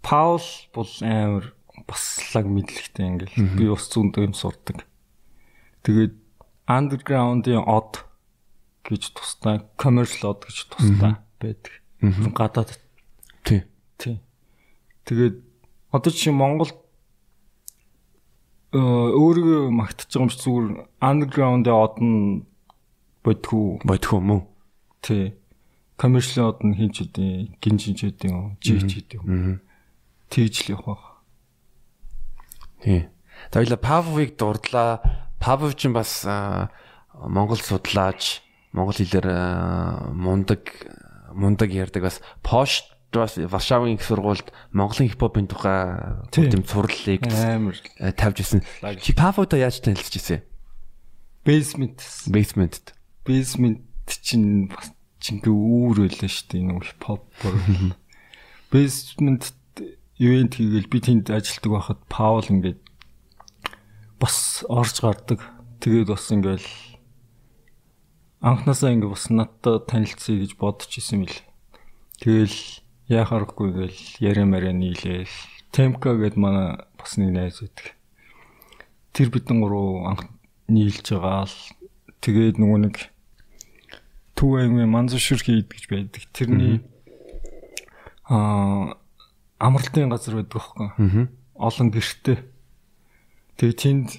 [0.01, 0.41] Паул
[0.73, 1.53] бол амар
[1.85, 4.85] баслаг мэдлэгтэй ингээл би ус зүүндөө юм сурдаг.
[5.83, 6.15] Тэгээд
[6.65, 8.01] underground-ийн од
[8.87, 11.73] гэж тусдаа commercial од гэж тусдаа байдаг.
[12.33, 12.73] Гадаад.
[13.43, 13.67] Тий.
[13.99, 14.17] Тий.
[15.05, 15.43] Тэгээд
[15.91, 16.73] одоо чи Монголд
[18.73, 20.65] өөрийгөө магтаж байгаа юм чи зүгээр
[20.99, 22.43] underground-д одно
[23.23, 24.41] бодхоо бодхоо мөн.
[25.01, 25.33] Тий.
[25.97, 29.21] Commercial одно хийж үдээ, гинж хийж үдээ, жич хийдэг.
[30.29, 31.23] Тэгж л явах.
[32.83, 33.07] Тий.
[33.49, 34.99] Тэгвэл Павовыг дурдлаа.
[35.39, 36.27] Павов ч бас
[37.17, 38.41] Монгол судлаач,
[38.73, 40.69] монгол хэлээр мундаг
[41.33, 42.85] мундаг ярьдаг бас Пош
[43.17, 48.61] бас Варшавын их сургуульд Монголын хипхопын тухай тийм сурлалыг амар э, тавьж.
[49.01, 50.41] Чи Павода яаж танилцж ирсэн?
[51.47, 51.99] Basement.
[52.27, 52.93] Basement.
[53.23, 57.23] Basement чинь бас чингээ үүр байлаа шүү дээ нэг хипхоп.
[58.71, 59.55] Basement
[60.19, 62.79] ивент хийгээл би тэнд ажилладаг байхад Паул ингээд
[64.19, 65.39] бас орж гардаг.
[65.81, 66.69] Тэгээд бас ингээл
[68.41, 71.41] анхнаасаа ингээд бас надтай танилцъя гэж бодож исэн мэл.
[72.21, 72.57] Тэгэл
[73.07, 75.31] яхаарахгүй гээл яриа мараа нийлээл
[75.71, 77.95] Темка гэд манай бас нэг найз байдаг.
[79.13, 80.21] Тэр бидэн гурав анх
[80.67, 81.57] нийлж байгаа л
[82.23, 82.95] тэгээд нөгөө нэг
[84.37, 86.23] Төв аймгийн манзушир хийд гэж байдаг.
[86.29, 86.85] Тэрний
[88.29, 88.95] аа
[89.57, 90.61] амралтын газар байдаг.
[90.77, 91.27] Аа.
[91.57, 92.37] Олон гэртээ.
[93.57, 94.09] Тэгээ тэнд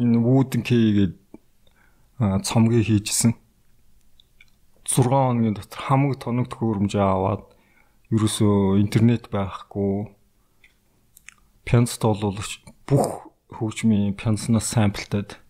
[0.00, 1.14] энэ Wooden Key гээд
[2.24, 3.36] аа, цомгийг хийжсэн.
[4.88, 7.51] 6 хоногийн дотор хамаг тоног төхөөрөмж аваад
[8.12, 10.12] ерөөсөө интернет байхгүй
[11.64, 15.40] пянц тоолуулж бүх хөгжмийн пянцнаас самплтаад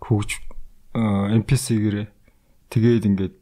[0.00, 0.40] хөгж
[0.96, 2.06] MPC-гэрээ
[2.72, 3.36] тэгээд ингээд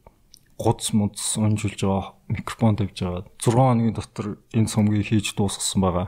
[0.59, 6.07] гудс мудс унжуулж байгаа микрофон тавьж байгаа 6 хоногийн дотор энэ цомгийг хийж дуусгасан байгаа.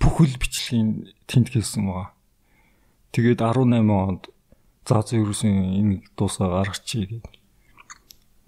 [0.00, 2.12] Бүхэл бичлэгийн тэнд хийсэн байгаа.
[3.12, 4.28] Тэгээд 18 онд
[4.84, 7.24] за за ерөөсөн энэ дуусгаа гаргачихъя гэж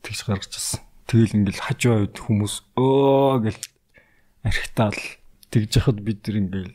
[0.05, 0.81] тэгж гаргаж ирсэн.
[1.15, 3.62] Тэгэл ингээл хажуу хавьд хүмүүс өө гэл
[4.43, 4.99] архитаал
[5.55, 6.75] тэгж яхад бид нар ингээл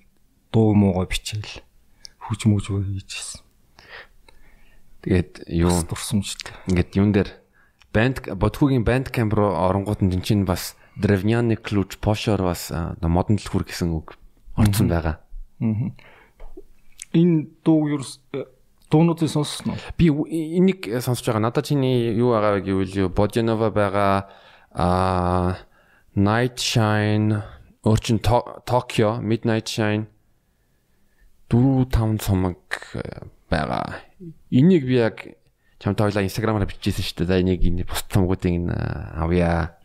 [0.55, 1.59] дуу муугаа бичээл
[2.23, 3.43] хүч мүж хийжсэн.
[5.03, 6.55] Тэгээд юу дурсамжтай.
[6.71, 7.35] ингээд юун дээр
[7.91, 13.67] банд бодхуугийн банд камп руу оронгууд нь чинь бас Древняны ключ Пошор бас модон дэлгүүр
[13.67, 14.15] гэсэн үг
[14.55, 15.19] орцсон байгаа.
[17.11, 18.07] Энэ дуу юу
[18.89, 19.79] дуунуудыг сонссон уу?
[19.97, 21.45] Би энийг сонсож байгаа.
[21.45, 24.29] Надад чиний юу байгаа вэ гэвэл Bojanova байгаа
[24.73, 25.57] а
[26.15, 27.41] Night Shine
[27.83, 28.19] Origin
[28.65, 30.05] Tokyo Midnight Shine
[31.49, 32.57] 4 5 цомог
[32.93, 34.01] э, байгаа.
[34.51, 35.25] Энийг би яг
[35.79, 37.29] чамтай хоёлаа инстаграмаар бичижсэн шүү дээ.
[37.29, 38.73] За энийг энэ бус цомгуудыг энэ
[39.17, 39.77] авъя.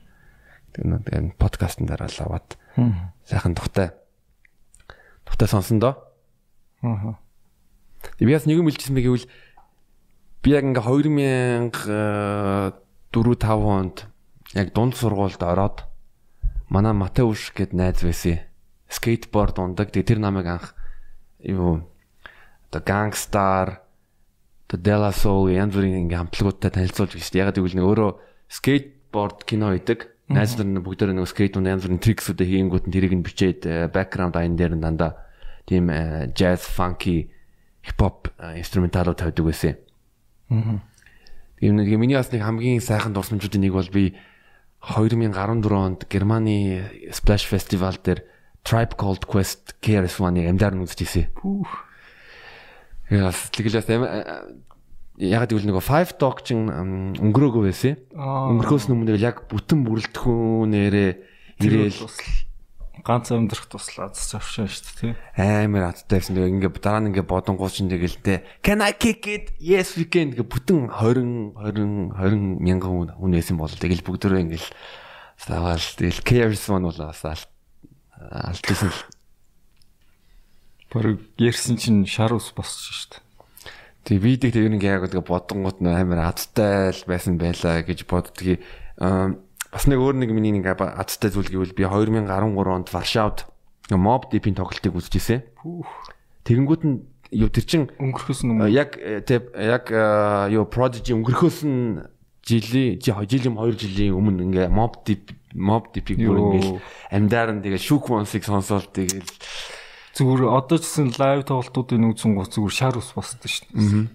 [0.73, 2.59] Тэгээд подкастн дараа л аваад
[3.25, 3.93] сайхан тухтай.
[5.25, 5.95] Тухтай сонсон доо.
[6.83, 7.24] Аа.
[8.19, 9.27] Би бас нэг юм хэлчихсэн бэ гэвэл
[10.45, 12.75] би яг ингээ 2004
[13.15, 13.97] 5 онд
[14.55, 15.89] яг дунд сургуульд ороод
[16.69, 18.45] манай Матеуш гэд найз байсан.
[18.89, 19.91] Скейтборд ундаг.
[19.91, 20.75] Тэр намайг анх
[21.41, 21.87] юу
[22.71, 23.83] the Gangstar
[24.69, 27.35] the Della Soul янз бүрийн ингээ хамтлагуудтай танилцуулж гэж.
[27.35, 28.11] Яг гэвэл нэг өөрөө
[28.49, 30.11] скейтборд кино хийдэг.
[30.31, 34.57] Найз нар бүгдээр нэг скейтууд янз бүрийн триксүүдээ хийнгүүт нь тэрийг нь бичээд бэкграунд айн
[34.57, 35.21] дээр нь дандаа
[35.69, 35.89] тийм
[36.33, 37.34] jazz funky
[37.85, 39.77] хипхоп инструменталууд тавьдаг байсан.
[40.51, 40.81] Аа.
[41.61, 44.17] Тийм нэг миний бас нэг хамгийн сайхан дурсамжуудын нэг бол би
[44.85, 48.25] 2014 онд Германы Splash Festival дээр
[48.65, 51.33] Tribe Called Quest KRS-One-ыг амдаар нь үзчихсэн.
[51.37, 51.73] Пүүх.
[53.13, 58.01] Бас тэгэлээс ягаад гэвэл нөгөө Five Dog чин өнгөрөөгөө байсан.
[58.13, 61.11] Өнгөрөхөөс өмнө яг бүтэн бүрэлдэхүүнээрээ
[61.65, 62.01] ирээл
[63.05, 65.13] ганц амьдрах туслаад завшаа шүү дээ тий.
[65.37, 66.35] амар аттай гэсэн.
[66.41, 69.53] Тэгээ ингээ дараа нь ингээ бодонгууд чинь тэгэл тэ Can I kick it?
[69.61, 74.41] Yes we can гэ бүтэн 20 20 20 мянган хүн хүн байсан бол тэгэл бүгдөө
[74.49, 74.69] ингээл
[75.37, 77.51] савал тэгэл KRS-One бол бас алт
[78.17, 79.01] алтсан л
[80.95, 83.23] Бараг ярьсан чинь шар ус босч шүү дээ.
[84.07, 88.63] Тэг видео тэр ингээ яг тэгээ бодонгууд нь амар адтай л байсан байлаа гэж боддгийг
[89.03, 89.35] аа,
[89.75, 93.51] бас нэг өөр нэг миний нэг адтай зүйл гэвэл би 2013 онд Варшавд
[93.91, 95.43] Mob Deep-ийн тоглолтыг үзчихсэн.
[96.47, 97.03] Тэгэнгүүт нь
[97.35, 99.85] юу тэр чин Өнгөрөхөөс өмнө яг яг
[100.55, 102.01] юу Prodigy өнгөрөхөөс нь
[102.47, 106.53] жилийн жи- жилийн 2 жилийн өмнө ингээ Mob Deep Mob Deep-ийг бүр Йоо.
[106.55, 109.27] ингээ амдаар нь тэгээ Shook Ones-ыг сонсоод тэгэл
[110.15, 114.07] зүгээр одоо ч гэсэн лайв тоглолтуудын үзэн гоо зүгээр шар ус босдоо шүү дээ.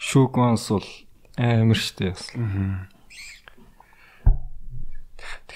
[0.00, 0.88] Шүүг манс бол
[1.36, 2.16] амар шүү дээ.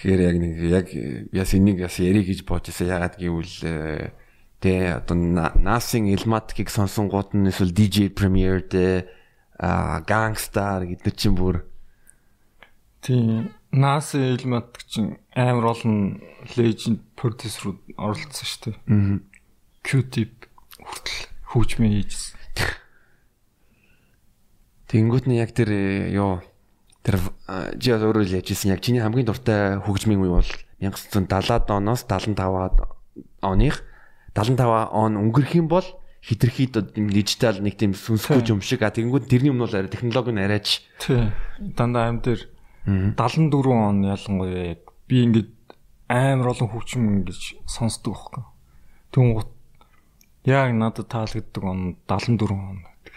[0.02, 2.90] Тэгэхээр яг нэг яг э, яс энийг яс ярих гэж бодож байсан.
[2.90, 4.10] Ягаад гэвэл э,
[4.58, 9.06] тэ одоо На- Nas-ын Ilmatic-ийг сонсонгууд нь эсвэл DJ Premier тэ
[9.62, 11.62] а Gangstar гэдэг чинь бүр
[13.02, 13.50] Тийм.
[13.72, 16.22] Нас Элмат чинь амар олон
[16.54, 18.78] legend producer-ууд оролцсон шүү дээ.
[19.82, 20.46] Q-tip
[20.78, 21.18] хүртэл
[21.50, 22.38] хөгжмөө хийжсэн.
[24.86, 26.44] Тэнгүүт нь яг тэр э, юу
[27.02, 27.18] тэр
[27.78, 32.76] чи бас өөрөө л яжсэн яг чиний хамгийн дуртай хөгжмийн үе бол 1970-аад оноос 75-аад
[33.42, 33.82] оных
[34.34, 35.86] 75 он өнгөрөх юм бол
[36.22, 40.30] хитрхий тийм дижитал нэг тийм сүнсгүй юм шиг а тэнгүүт тэрний өмнө бол арай технологи
[40.30, 41.34] нь арайч Тий.
[41.58, 42.46] Дандаа аим дээр
[42.86, 45.50] 74 он ялангуяа яг би ингээд
[46.06, 48.44] амар олон хөгжим ингэж сонсдог байхгүй.
[49.10, 49.50] Тэнгуут
[50.46, 53.14] яг надад таалагддаг он 74 он гэдэг.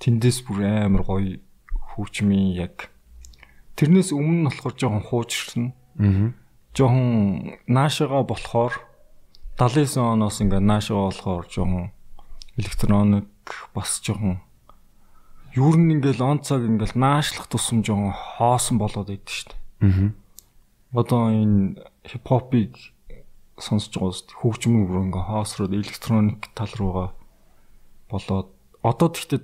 [0.00, 1.40] Тэндээс бүр амар гоё
[1.92, 2.88] хөгжмийн яг
[3.80, 5.64] тэрнээс өмнө нь болохоор жоохон хуучирсан.
[5.96, 6.36] Аа.
[6.76, 8.76] Жоохон наашаага болохоор
[9.56, 11.86] 79 оноос ингээд наашаага болохоор жоохон
[12.60, 13.32] электроник
[13.72, 14.44] бас жоохон
[15.56, 19.58] Юу н ингээл он цаг ингээл наашлах тусам жоохон хоосон болоод идэв шүү дээ.
[19.82, 20.12] Аа.
[20.94, 22.76] Одоо энэ хипхопыг
[23.58, 24.38] сонсож байгаа дээ.
[24.44, 27.10] Хөгжмөн бүр ингээ хоосроод электроник тал руугаа
[28.06, 28.54] болоод
[28.84, 29.40] одоо тэгтээ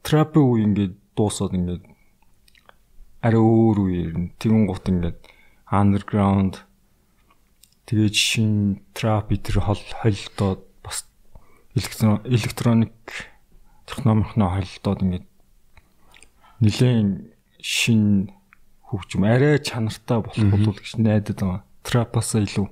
[0.00, 1.84] трапын үе ингээд дуусаад ингээд
[3.24, 4.36] арай өөр үе ирнэ.
[4.36, 5.18] Тэгэн гут ингээд
[5.72, 6.60] underground
[7.88, 11.08] тэгээд шин trap тэр хол холилдоод бас
[11.72, 12.92] электроник
[13.88, 15.26] техномихно холилдоод ингээд
[16.60, 17.32] нэлээд
[17.64, 18.28] шин
[18.84, 21.62] хөгжим арай чанартай болох болов гэж найдаад байгаа.
[21.84, 22.68] Trap-аас илүү.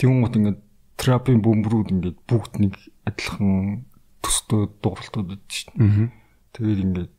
[0.00, 0.60] Тэгүнгот ингээд
[0.96, 2.74] трапын бөмбөрүүд ингээд бүгд нэг
[3.08, 3.84] адилхан
[4.24, 6.08] төстэй дууралтууд дээ.
[6.52, 7.12] Тэгээд ингээд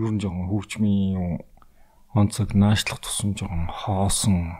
[0.00, 1.44] ер нь жоохон хөгжмийн
[2.16, 4.56] онцог наашлах тусам жоохон хоосон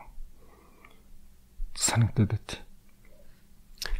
[1.74, 2.50] санагдаад байт.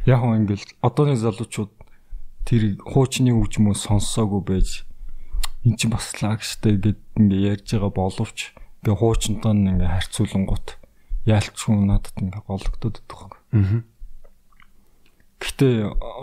[0.05, 1.73] Яг нь ингээл одооны залуучууд
[2.45, 4.69] тэр хуучны хөгжмөө сонссоогүй байж
[5.65, 10.67] эн чинь бас лагштай гэд ингээ ярьж байгаа боловч ингээ хуучнтай ингээ харьцуулангууд
[11.25, 13.41] яалчгүй надад ингээ гологдод байгаа.
[13.53, 13.81] Аа.
[15.37, 15.67] Гэтэ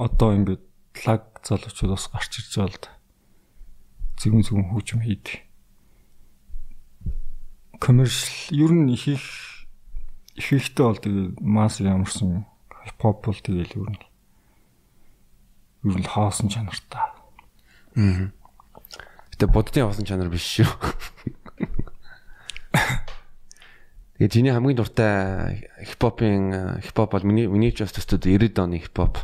[0.03, 0.59] одоо ингээ
[1.07, 2.97] лаг залуучууд бас гарч ирж байгаа л да.
[4.19, 5.47] Зэгүн зэгүн хөгжим хийдэг.
[7.79, 9.25] Commercial ер нь их их
[10.35, 12.47] их ихтэй бол тэгээ масс ямарсан
[12.87, 14.03] хипхоп бол тэгээл ер нь
[15.87, 17.14] ер нь хаасан чанартай.
[17.95, 18.35] Аа.
[19.39, 20.66] Гэтэ боддын хоосон чанар биш шүү.
[24.19, 29.23] Тэгээ чиний хамгийн дуртай хипхопын хипхоп бол миний миний ч бас төстөд 90 оны хипхоп.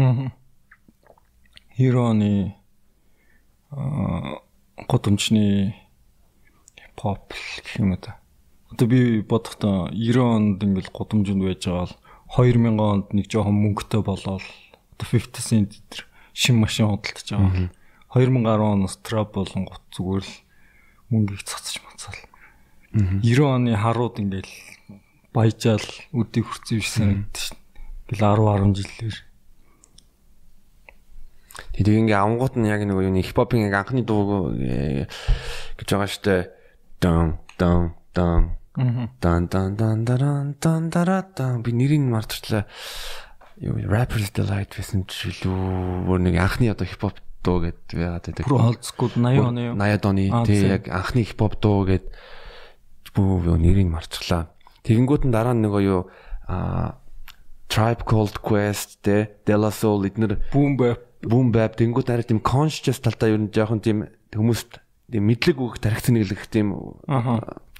[0.00, 0.32] Аа.
[1.76, 2.63] Хироны
[4.88, 5.74] годомчны
[6.78, 8.18] хипхоп гэх юм да.
[8.70, 11.96] Одоо би бодохдоо 90 онд ингээл годомжинд байж байгаа бол
[12.34, 17.70] 2000 онд нэг жоохон мөнгөтэй болоод одоо 50 cent тэр шин машин худалдаж байгаа.
[18.14, 20.34] 2010 оноос трап болон гут зүгээр л
[21.10, 22.18] мөнгөийг цацж мацаал.
[22.94, 24.54] 90 оны харууд ингээл
[25.34, 27.58] баяжаал үдийг хүрсэн биш санагдаж шин.
[28.10, 29.16] Гэл 10 10 жилээр.
[31.74, 36.50] Тэгээд ингээ авангууд нь яг нэг юу хипхопын яг анхны дуу гэж байгаа штэ.
[36.98, 38.58] Дан дан дан
[39.22, 42.66] дан дан дан дан дан дан би нэрийг мартчихлаа.
[43.62, 48.50] Юу Rapper's Delight гэсэн ч илүү бүр нэг анхны одоо хипхоп дуу гэдэг яагаад гэдэг.
[48.50, 49.62] Бүр олдскул 80 оны.
[49.78, 52.10] 80 оны тий яг анхны хипхоп дуу гэдэг
[53.14, 54.50] бүү нэрийг марцглаа.
[54.82, 56.10] Тэгэнгүүт нь дараа нөгөө юу
[56.50, 56.98] а
[57.70, 62.44] Tribe Called Quest те De La Soul эднэр Boom Bap Boom Bap тэнгүүт арай тийм
[62.44, 66.76] conscious талдаа ер нь жоохон тийм хүмүүст тийм мэдлэг өгөх тархиц нэглэх тийм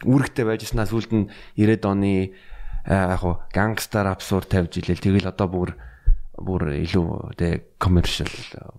[0.05, 1.29] үүрэгтэй байжснаа сүлд нь
[1.61, 2.33] 90 оны
[2.89, 5.71] яг хуу гангстер абсурд тавьж илээл тэгэл одоо бүр
[6.37, 8.29] бүр илүү тэ commercial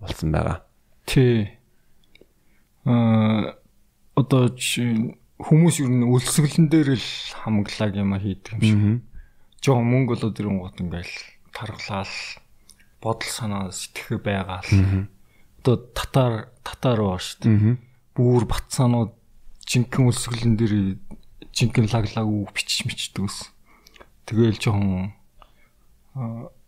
[0.02, 0.62] болсон байгаа.
[1.06, 1.50] Тий.
[2.86, 3.54] Аа
[4.14, 4.50] одоо
[5.36, 7.08] хүмүүс ер нь өлсгөлн дээр л
[7.44, 8.82] хамглаг юм хийдэг юм шиг.
[9.60, 11.14] Жоо мөнгө болоод ирэнгуут ингээл
[11.52, 12.12] тархлаал
[13.06, 15.08] бодол санаа сэтгэх байгаал.
[15.62, 16.32] Одоо татар
[16.66, 17.78] татар баа шүү дээ.
[18.18, 19.14] Бүүр батсаанууд
[19.66, 20.74] жинхэнэ өлсгөлн дээр
[21.54, 23.50] жинхэнэ лаглаг үг бичиж мичдэг ус.
[24.26, 25.14] Тэгээл жоохон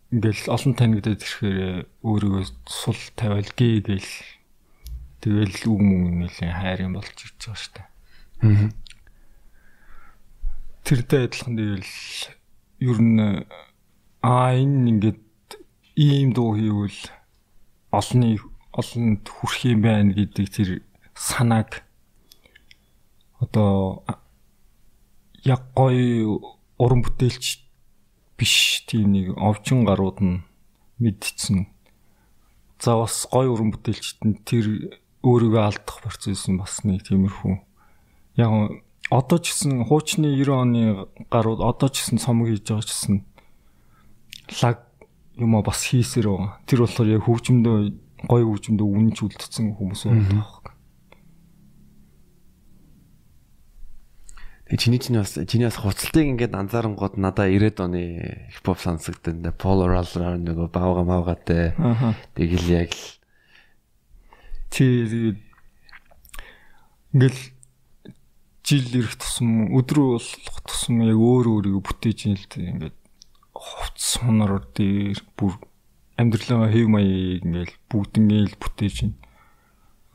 [0.09, 4.13] ингээл олон танигдаад ирэхээр өөрийгөө сул тавиал гээ гээл
[5.21, 7.81] тэгэл үг мөн нэлээ хайр юм болж ирж байгаа штэ.
[8.41, 8.69] Аа.
[10.81, 11.93] Тэртэй адилхан тэгэл
[12.81, 13.21] ер нь
[14.25, 15.19] аа энэ ингээд
[15.99, 16.95] ийм дуу хийвэл
[17.91, 18.39] олонний
[18.71, 20.69] олонд хүрх юм байна гэдэг тэр
[21.11, 21.83] санааг
[23.43, 24.07] одоо
[25.43, 26.39] яг гоё
[26.79, 27.59] уран бүтээлч
[28.39, 30.43] биш тийм нэг овчин гарууд нь
[31.03, 31.67] мэдчихсэн.
[32.79, 34.95] За бас гой уран бүтээлчт нь тэр
[35.27, 37.59] өөрийгөө алдах процесс нь бас нэг тиймэрхүү.
[38.39, 38.79] Яг
[39.11, 40.83] одоо ч гэсэн хуучны 90 оны
[41.27, 43.15] гарууд одоо ч гэсэн цомог хийж байгаа ч гэсэн
[44.63, 44.88] лаг
[45.39, 46.59] юм а бас хийсээр байгаа.
[46.67, 47.77] Тэр болохоор яг хөгжмөдөө
[48.27, 50.43] гой хөгжмөдөө үнэнч үлдсэн хүмүүс байна.
[54.69, 58.03] Тэгээ чиний чинь бас чиний бас хуцалтыг ингээд анзаарангууд надаа 90-ад оны
[58.53, 59.41] хипхоп сонсогдсон.
[59.57, 61.73] Paul Roller нөгөө баага маагатай.
[62.37, 63.17] Тэгэл яг л
[64.69, 64.85] чи
[67.17, 67.39] ингээл
[68.61, 72.98] жил ирэх тусам өдрөө болох тусам яг өөр өөрийгөө бүтээж ин л ингээд
[73.69, 75.53] хувц сонор дээр бүр
[76.19, 79.13] амьдралаа хэв маяг ингээл бүгднийг л бүтээж ин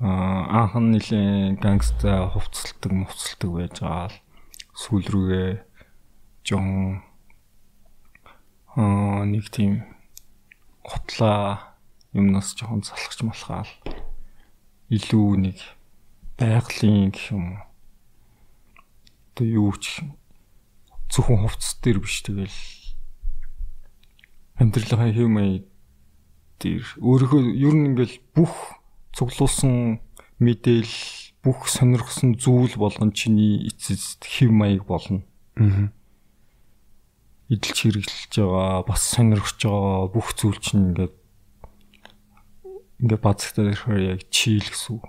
[0.02, 4.16] аа анхан нилээ гангста хувцалдаг мовцалдаг байж байгаа л
[4.74, 5.50] сүүл рүүгээ
[6.44, 7.00] жон.
[8.74, 9.86] Аа нэг тийм
[10.82, 11.78] хотлаа
[12.12, 13.72] юмнаас жоохон залхаж малхаал.
[14.90, 15.58] Илүү нэг
[16.36, 17.62] байгалийн гэх юм
[19.30, 20.02] одоо юу ч
[21.08, 22.58] зөвхөн хувцас дээр биш тэгэл
[24.60, 25.64] амьдралынхаа хэв маяг
[26.62, 28.78] дээр өөрийнхөө ер нь ингээл бүх
[29.10, 29.98] цуглуулсан
[30.38, 30.94] мэдээл
[31.42, 35.26] бүх сонирхсон зүйл болгон чиний эцэст хэв маяг болно.
[35.58, 35.90] Аа.
[37.50, 41.14] Идэлж хэрэглэж байгаа, бас сонирхож байгаа бүх зүйл чинь ингээд
[43.02, 45.04] ингээд бацтай ирэхээр яг чийл гэсэн үг.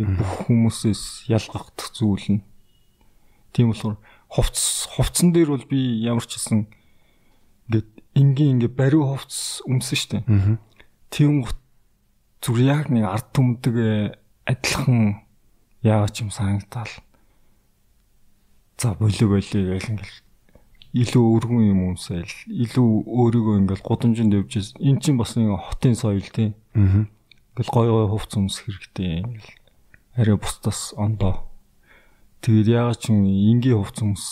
[0.00, 2.46] Яг бүх хүмүүсээс ялгагдах зүйл нь.
[3.52, 4.00] Тийм болохоор
[4.32, 6.72] хувцс хувцсан дээр бол би ямар ч ингээд
[8.16, 10.18] энгийн ингээд бариу хувцс өмсөн штэ.
[10.24, 10.56] Аа.
[11.12, 11.44] Тийм
[12.40, 13.76] зүгээр яг нэг ард түмдэг
[14.48, 15.20] адилхан
[15.84, 16.88] яагаад ч юм санагдал.
[18.80, 20.16] За болио болио гэл ингээл
[20.96, 26.24] илүү өргөн юм өмсөөл илүү өөрийгөө ингээл гудамжинд явж эн чинь бас нэг хотын соёл
[26.24, 26.56] тий.
[26.72, 27.04] Аа.
[27.52, 29.52] Ингээл гой гой хувц өмсөх хэрэгтэй ингээл
[30.16, 31.52] арай бусдаас ондоо.
[32.40, 34.24] Тэгээд яагаад ч ингийн хувц өмс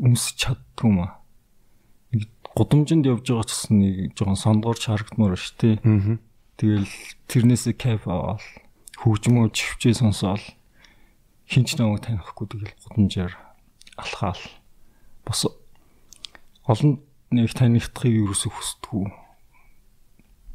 [0.00, 1.18] өмсөж чаддгүй маа.
[1.18, 1.27] Нэг
[2.58, 5.78] гудамжинд явж байгаа ч гэсэн нэг жоохон сондгорч харагдмаар ш тий.
[5.86, 6.18] Аа.
[6.58, 6.90] Тэгэл
[7.30, 8.42] тэрнээсээ кайф аваад
[8.98, 10.42] хөгжмөө чивчээ сонсоол
[11.46, 13.34] хинч намайг танихгүй тэгэл гудамжаар
[13.94, 14.42] алхаал.
[15.22, 15.46] Бас
[16.66, 16.98] олон
[17.30, 19.06] нэг танигдахыг юусоо хүсдэггүй.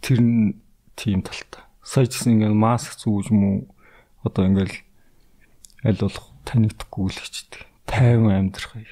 [0.04, 0.60] Тэр нь
[1.00, 1.64] тийм талтай.
[1.80, 3.72] Сая гэсэн ингээл маск зүүж мүү
[4.28, 4.76] одоо ингээл
[5.88, 8.88] аль болох танигдахгүй л хичдэг тайван амьдрахыг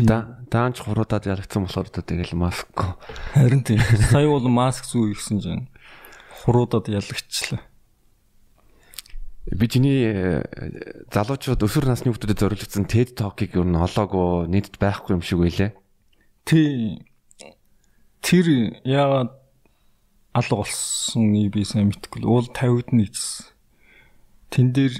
[0.00, 2.72] Чимда даанч хуруудад ялгцсан болохоор одоо тэгэл маск.
[3.36, 5.68] харин тийм сая бол маск зүү ихсэн чинь
[6.40, 7.60] хуруудад ялгчлаа
[9.50, 15.16] Би чиний э, залуучууд өсвөр насны хүмүүсдэд зориулсан TED Talk-ыг юу н олоогүй нийтэд байхгүй
[15.16, 15.76] юм шиг байлээ.
[16.48, 17.04] Тий
[18.24, 19.36] тэр яагаад
[20.32, 23.48] алга болсон ий би сайн мэдэхгүй л уул тавигдна гэсэн.
[24.54, 24.94] Тэн дээр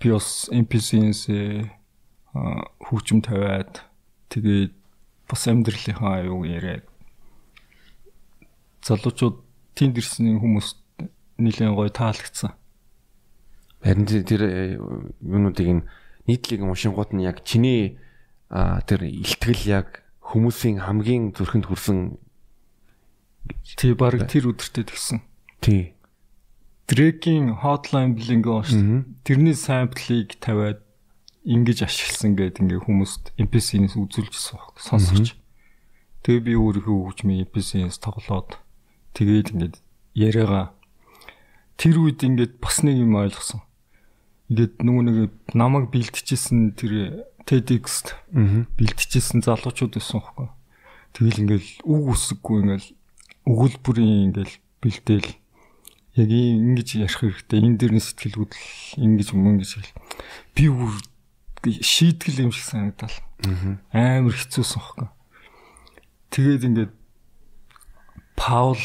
[0.00, 1.28] би бас NPC-с
[2.32, 3.84] хүүчм тавиад
[4.32, 4.72] тэгээд
[5.28, 6.84] бас амьдралынхаа аюу яриад
[8.82, 9.36] залуучууд
[9.76, 10.68] тэнд ирсэн хүмүүс
[11.38, 12.52] нэлээд гоё таалагдсан.
[13.82, 14.78] Харин тэр- э,
[15.22, 15.82] юунуудыг нь
[16.26, 17.98] нийтлэг уншингууд нь яг чиний
[18.50, 19.88] тэр илтгэл яг
[20.22, 22.18] хүмүүсийн хамгийн зүрхэнд хүрсэн
[23.76, 25.18] Тий баг тэр өдөртөө тэгсэн.
[25.60, 25.94] тий.
[26.86, 28.78] Дрекийн hotline bling гоо шүү.
[28.78, 29.00] Мгм.
[29.24, 30.81] Тэрний самплыг тавиад
[31.42, 35.34] ингэж ашигласан гэдэг ингээ хүмүүст NPC-нээс үзүүлжсэн сонсогч.
[36.22, 38.62] Тэгээ би өөрийнхөө хөгжмийн NPC-нээс тоглоод
[39.18, 39.76] тэгээд ингээд
[40.14, 40.70] яриагаа
[41.82, 43.66] тэр үед ингээд бас нэг юм ойлгосон.
[44.54, 45.16] Ингээд нөгөө нэг
[45.58, 48.14] намайг бэлтжижсэн тэр TEDx-т
[48.78, 50.48] бэлтжижсэн залуучууд байсан хөөхгүй.
[51.12, 52.88] Тэгэл ингээл үг үсэггүй ингээл
[53.50, 55.30] өгүүлбэрийн ингээл бэлдээл
[56.22, 57.58] яг ингэж ярих хэрэгтэй.
[57.58, 58.52] Энэ дэр нь сэтгэлгүүд
[59.02, 59.92] ингэж юм ингэж хэл.
[60.54, 60.92] Би бүр
[61.62, 63.14] шийтгэл юм шиг санагдал.
[63.94, 65.08] Амар хэцүүсэн хөөхгүй.
[66.32, 66.92] Тэгээд ингээд
[68.34, 68.82] Паул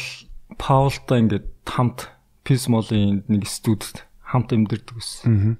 [0.58, 2.12] Паултай ингээд хамт
[2.46, 5.58] Писмолын нэг студид хамт амьдэрдэг гэсэн.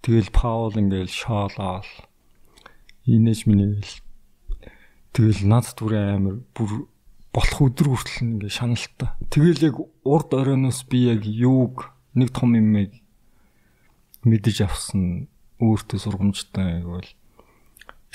[0.00, 1.84] Тэгэл Паул ингээл шоолоо.
[3.04, 4.00] Инээж минийгээл
[5.12, 6.88] тэгэл над түрээ амар бүр
[7.34, 9.10] болох өдөр хүртэл ингээ шаналтай.
[9.28, 9.76] Тэгэл яг
[10.06, 12.96] урд оройноос би яг юуг нэг том юмыг
[14.24, 15.28] мэдэж авсан
[15.60, 17.12] өөртөө сургамжтай гэвэл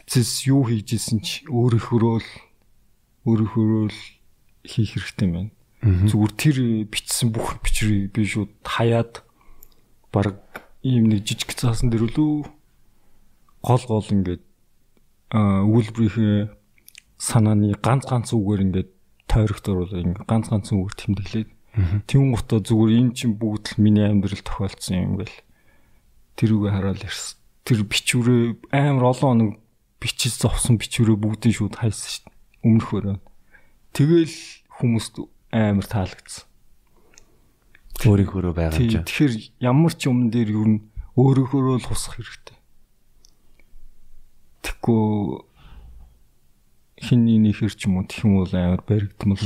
[0.02, 2.30] эцэс юу хийжсэн ч өөрийнхөө л
[3.26, 4.00] өөрийнхөө л
[4.66, 5.52] хийх хэрэгтэй юм байна.
[6.10, 6.58] Зүгээр тэр
[6.90, 9.22] бичсэн бүх бичрийг би шууд хаяад
[10.10, 10.42] баг
[10.82, 12.46] ийм нэг жижиг цаасан дээр лүү
[13.62, 14.44] гол гол ингээд
[15.34, 16.54] өгүүлбэрийнхээ
[17.18, 18.90] санааны ганц ганц үгээр ингээд
[19.30, 21.50] тойрогт оруулаад ингээд ганц ганц үгээр тэмдэглээд
[22.10, 25.36] тийм гутаа зүгээр эн чинь бүгд л миний амьдрал тохиолдсон юм гэл
[26.36, 27.40] тэрүүгээ хараад ярьсан.
[27.66, 29.52] Тэр бичвэрээ амар олон хоног
[30.00, 32.36] бичиж зовсон бичвэрээ бүгдийг шууд хайсан шүү дээ.
[32.66, 33.18] Өмнөхөөрөө.
[33.96, 34.38] Тэгэл
[34.78, 35.16] хүмүүст
[35.56, 36.46] амар таалагдсан.
[38.04, 39.02] Өөрийнхөө байгаа Тий, ч.
[39.02, 39.34] Тэгэхээр
[39.64, 40.76] ямар ч юм дээр юу н
[41.16, 42.58] өөрөөхөө л хусах хэрэгтэй.
[44.68, 45.48] Тэгэхгүй
[47.00, 49.40] хинний нэхэр ч юм уу тэгэх юм бол амар баригдмал.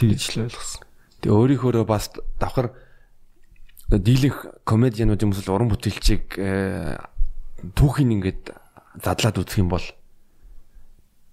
[0.00, 0.82] Тэгж л ойлгосон.
[1.20, 2.08] Тэг өөрийнхөө бас
[2.40, 2.72] давхар
[3.88, 7.00] дийлэнх комедианууд юм эсвэл уран бүтээлчийг э,
[7.72, 8.52] түүхийн ингээд
[9.00, 9.84] задлаад үзэх юм бол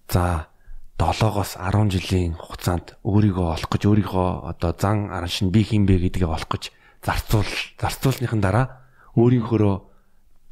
[0.07, 0.47] за
[0.95, 5.99] 7-оос 10 жилийн хугацаанд өөрийгөө олох гэж өөрийгөө одоо зан аранш нь би хин бэ
[6.07, 6.71] гэдгийг олох гэж
[7.03, 8.87] зарцуул зарцуулсныхан дараа
[9.19, 9.75] өөрийнхөө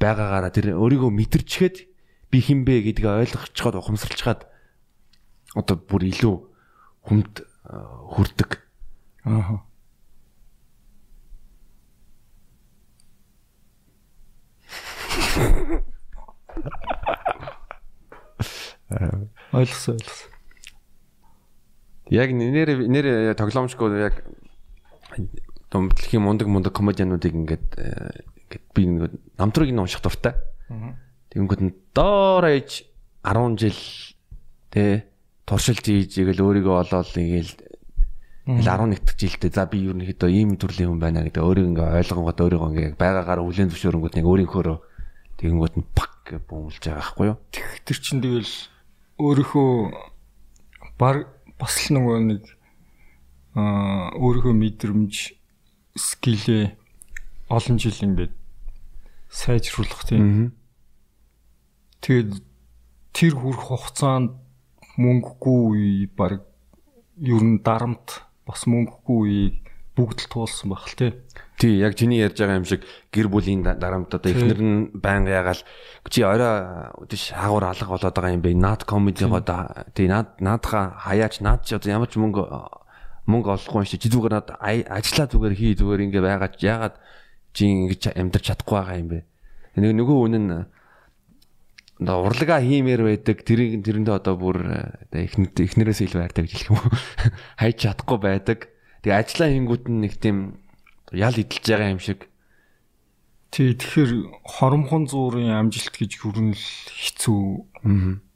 [0.03, 1.87] байгаагаараа тэр өөрийгөө мэдэрчгээд
[2.27, 4.43] би хин бэ гэдгээ ойлгочиход ухамсарлцгаад
[5.55, 6.35] одоо бүр илүү
[7.07, 7.79] хүнд э,
[8.11, 8.59] хүрдэг
[9.23, 9.63] Аа.
[19.53, 19.97] Ойлгосон ойлгосон.
[22.11, 24.21] Яг нэр нэр тоглоомчгүй яг
[25.71, 30.37] дэлхийн мундаг мундаг комедиануудыг ингээд э, ингээд би ингээд намтрыг нь унших дуртай.
[31.33, 32.85] Тэгэнгүүт нь доор ээж
[33.25, 33.79] 10 жил
[34.69, 35.09] тэ
[35.49, 37.53] туршилт хийж игээл өөрийгөө олоод Ингээл
[38.45, 42.69] 11 дэх жилдээ за би ерөнхийдөө ийм төрлийн хүн байна гэдэг өөрийг ингээ ойлгонгод өөрийгөө
[42.69, 44.61] ингээ байгаагаар хүлэн зөвшөөрөнгөд нэг өөрийнхөө
[45.43, 47.37] тэгэнгүүт нь пак гэж бөмөлж байгаа байхгүй юу?
[47.83, 48.53] Тэр чин тэгэл
[49.19, 49.71] өөрийнхөө
[50.95, 51.27] баг
[51.59, 52.43] бас л нөгөө нэг
[53.59, 55.13] аа өөрийнхөө мэдрэмж
[55.99, 56.79] скилээ
[57.51, 58.33] олон жил ингээд
[59.27, 60.55] сайжруулах тийм.
[61.99, 62.39] Тэгээд
[63.11, 64.39] тэр хүрх хугацаанд
[64.95, 66.47] мөнгөгүй баг
[67.19, 69.59] ер нь дарамт бас мөнгөгүй
[69.91, 71.11] бүгд л туулсан байх л тий.
[71.57, 72.81] Тий, яг чиний ярьж байгаа юм шиг
[73.13, 75.61] гэр бүлийн дарамт одоо эхнэр нь байнга ягаал.
[76.09, 78.57] Чи орой тийш хаагур алга болоод байгаа юм бэ?
[78.57, 82.41] Наад комедигоо да тий наад наадха хаяач наад чи одоо ямар ч мөнгө
[83.29, 86.95] мөнгө олохгүй юм шиг чи зүгээр над ажиллаа зүгээр хий зүгээр ингээ байгаад ягаад
[87.53, 89.19] чи ингэж амьдрч чадахгүй байгаа юм бэ?
[89.77, 90.47] Нэг нөгөө үнэн
[92.01, 93.45] урлага хиймээр байдаг.
[93.45, 94.57] Тэрийг тэрэндээ одоо бүр
[95.13, 96.91] эхнэр эхнэрээс илүү хайртай гэж хэлэх юм уу?
[97.61, 98.59] Хайж чадахгүй байдаг.
[99.05, 100.62] Тэгээ ажиллаа хийнгүүд нь нэг тийм
[101.13, 102.27] ял идэлж байгаа юм шиг.
[103.53, 107.43] Тий тэгэхээр хоромхон зуурын амжилт гэж хүрнэл хэцүү.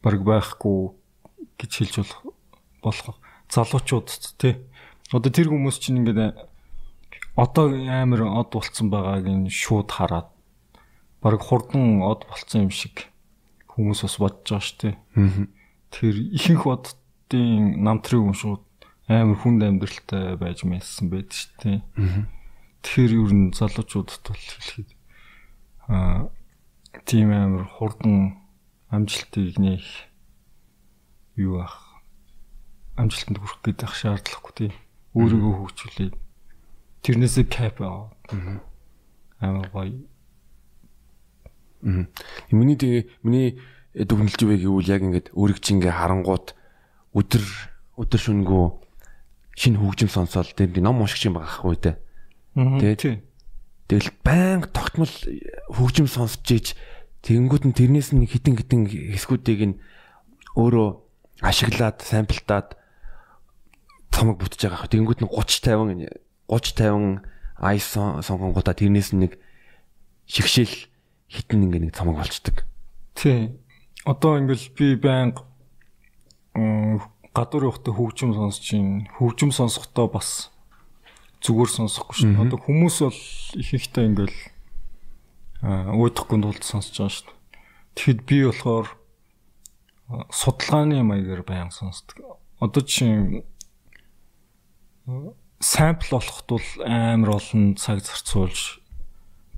[0.05, 0.93] Баг байхгүй
[1.57, 2.21] гэж хэлж болох
[2.85, 3.17] болох
[3.49, 4.61] залуучууд тий.
[5.09, 6.37] Одоо тэр хүмүүс чинь ингээд
[7.33, 10.29] одоо амар од болцсон байгааг нь шууд хараад
[11.21, 13.09] баг хурдан од болцсон юм шиг
[13.73, 14.95] хүмүүс бас бодож байгаа шүү дээ.
[15.93, 18.63] Тэр ихэнх боддын намтрыг уншууд
[19.07, 21.79] амар хүнд амьдралтай байж мэдсэн байд шүү дээ.
[22.87, 24.89] Тэгэхээр ер нь залуучуудад бол хэлэхэд
[25.91, 26.31] аа
[27.03, 28.39] тийм амар хурдан
[28.87, 29.83] амжилтыг нэх
[31.35, 31.99] юу ах
[32.95, 34.73] амжилтанд хүрэх гэдэг шаардлагагүй тийм
[35.19, 36.15] өөрийгөө хөгжүүлээд.
[37.03, 38.07] Тэрнээсээ кап аа
[39.43, 40.07] амар гоё.
[42.55, 43.59] Миний тэгээ миний
[43.99, 46.55] дүгнэлж үе гэвэл яг ингээд өөрийг чи ингээ харангуут
[47.11, 47.43] өдөр
[47.99, 48.65] өдөр шүнгүү
[49.59, 52.06] шинэ хөгжим сонсоод тэр ном унших юм байгаа хгүй те.
[52.57, 53.21] Тэгээ
[53.85, 55.13] тэгэл байнга тогтмол
[55.69, 56.67] хөгжим сонсож ийж
[57.21, 59.79] тэгэнгүүт нь тэрнээс нь хитэн хитэн хэсгүүдийг нь
[60.57, 60.89] өөрөө
[61.45, 62.73] ашиглаад самплтаад
[64.09, 64.89] цомог бүтэж байгаа.
[64.89, 66.09] Тэгэнгүүт нь 30 50
[66.49, 67.21] 30 50
[67.61, 69.37] ай сонгонгуудаа тэрнээс нь нэг
[70.25, 70.89] шигшэл
[71.29, 72.65] хитэн ингээ нэг цамаг болчдөг.
[73.13, 73.53] Тий.
[74.01, 75.45] Одоо ингээл би байнга
[77.37, 78.65] гадуур явахдаа хөгжим сонсож
[79.13, 80.49] хөгжим сонсохдоо бас
[81.41, 82.33] зүгээр сонсохгүй шүү.
[82.41, 83.21] Одоо хүмүүс бол
[83.61, 84.39] их ихтэй ингээл
[85.63, 87.33] уудахгүй тулд сонсож байгаа шүү.
[87.97, 88.87] Тэгэхэд би болохоор
[90.31, 92.39] судалгааны маягаар баян сонсдог.
[92.61, 93.43] Одоо чинь
[95.59, 98.81] сампл болоход бол амар олон цаг зарцуулж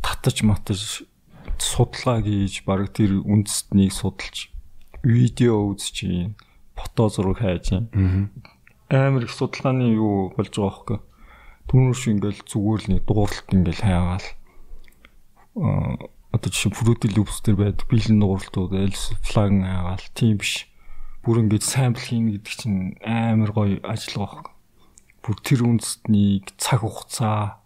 [0.01, 1.03] татаж матаж
[1.59, 4.47] судалгаа хийж баг тэр үндэстнийг судалж
[5.03, 6.35] видео үзэж чинь
[6.75, 7.75] фото зураг хайж
[8.87, 10.99] амар их судалгааны юу болж байгаа хөөхгүй
[11.69, 14.27] түүнэрш ингээл зүгээр л нэг дууралт ингээл хайгаал.
[16.29, 16.73] Одоо жишээ
[17.13, 20.05] Loops дээр байдаг бэлэн дууралтууд else flag хайгаал.
[20.17, 20.65] Тийм биш.
[21.23, 24.59] Бүр ингээд сампл хийнэ гэдэг чинь амар гоё ажил байгаа хөөхгүй
[25.29, 27.61] бүр тэр үндэстнийг цаг хугацаа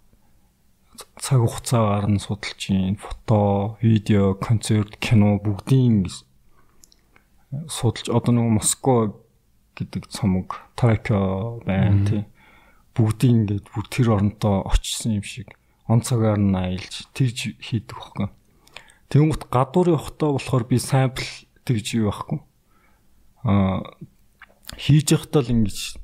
[1.15, 6.09] цаг хугацаагаар нь судалж чинь фото, видео, концерт, кино бүгдийн
[7.69, 9.13] судалж одоо нэг Москва
[9.77, 12.23] гэдэг цомог Токио байна тий.
[12.94, 15.49] Бүгдийн ингээд бүр тэр оронтой очсон юм шиг
[15.90, 18.28] он цагаар нь аялж тэрж хийдэг байхгүй.
[19.10, 21.26] Тэнгүүт гадуур явахдаа болохоор би сампл
[21.65, 22.40] тэгж юу байхгүй.
[23.44, 23.82] Аа
[24.78, 25.99] хийж явахдаа л ингэж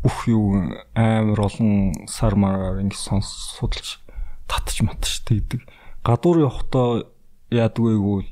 [0.00, 4.00] бүх юу амар олон сар мараар ингэ сонс судалж
[4.48, 5.66] татж матж тэгдэг.
[6.04, 7.04] Гадуур явахдаа
[7.50, 8.30] яадаг вэ гэвэл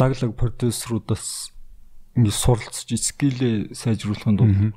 [0.00, 1.52] лаг лаг продюсеруудаас
[2.16, 4.74] ингэ суралцж скилээ сайжруулахын тулд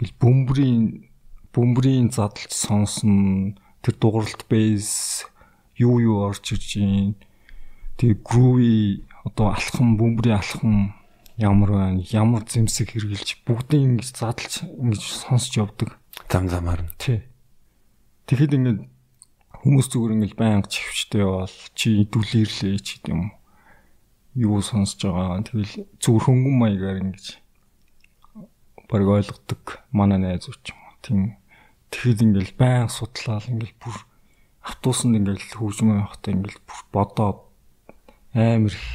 [0.00, 1.04] гэл бөмбөрийн
[1.52, 5.28] бөмбөрийн задлж сонсон тэр дууралт бейс
[5.76, 7.20] юу юу орж иж юм.
[8.00, 10.96] Тэгээ груви одоо алхам бөмбөрийн алхам
[11.36, 15.96] ямар байна, ямар зэмсэг хэрглэж бүгдийг ингэж задлж ингэж сонсч явдаг.
[16.28, 16.92] Зам замаар нь.
[17.00, 17.24] Тий.
[18.28, 18.72] Тэгэхэд ингэ
[19.64, 23.32] хүмүүс зүгээр ингэ байнга чивчтэй бол чи идүүлээрлээ ч гэдэм юм.
[24.36, 25.44] Юу сонсож байгаа.
[25.44, 27.39] Тэгэл зүгээр хөнгөн маягаар ингэж
[28.90, 29.62] баг ойлгодог
[29.94, 30.80] манай найз үуч юм.
[31.00, 31.20] Тийм.
[31.94, 33.96] Тэгэхэд ингээл байнга судлаад ингээл бүр
[34.66, 37.38] автобусанд ингээл хөгжмөө явахдаа ингээл бүр бодоод
[38.34, 38.86] амар их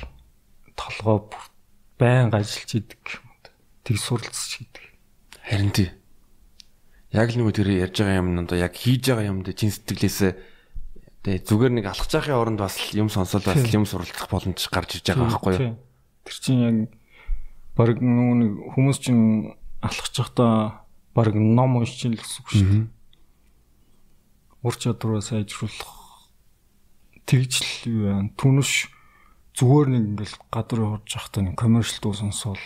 [0.75, 1.43] толгоо бүр
[1.95, 3.03] байнга ажиллаж идэг.
[3.87, 4.85] Тэг суралцж идэг.
[5.47, 5.89] Харин тий.
[7.15, 9.71] яг л нөгөө тэр ярьж байгаа юм нь одоо яг хийж байгаа юм дээр чин
[9.71, 10.33] сэтгэлээсээ
[11.23, 15.07] тэгээ зүгээр нэг алхаж байхын оронд бас юм сонсоод бас юм суралцах боломж гарч иж
[15.07, 15.79] байгаа байхгүй юу?
[16.27, 16.77] Тэр чинь яг
[17.79, 20.85] баг нөгөө хүмүүс чинь алхаж байхдаа
[21.15, 22.87] баг ном уншиж л гэсэн үг шүү дээ.
[24.63, 26.29] Ур чадвараа сайжруулах
[27.25, 28.13] тэгж л юу вэ?
[28.37, 28.91] Түнш
[29.55, 32.59] зүгээр нэг ингээл гадар явж байхдаа нэг коммершал дуу сонсвол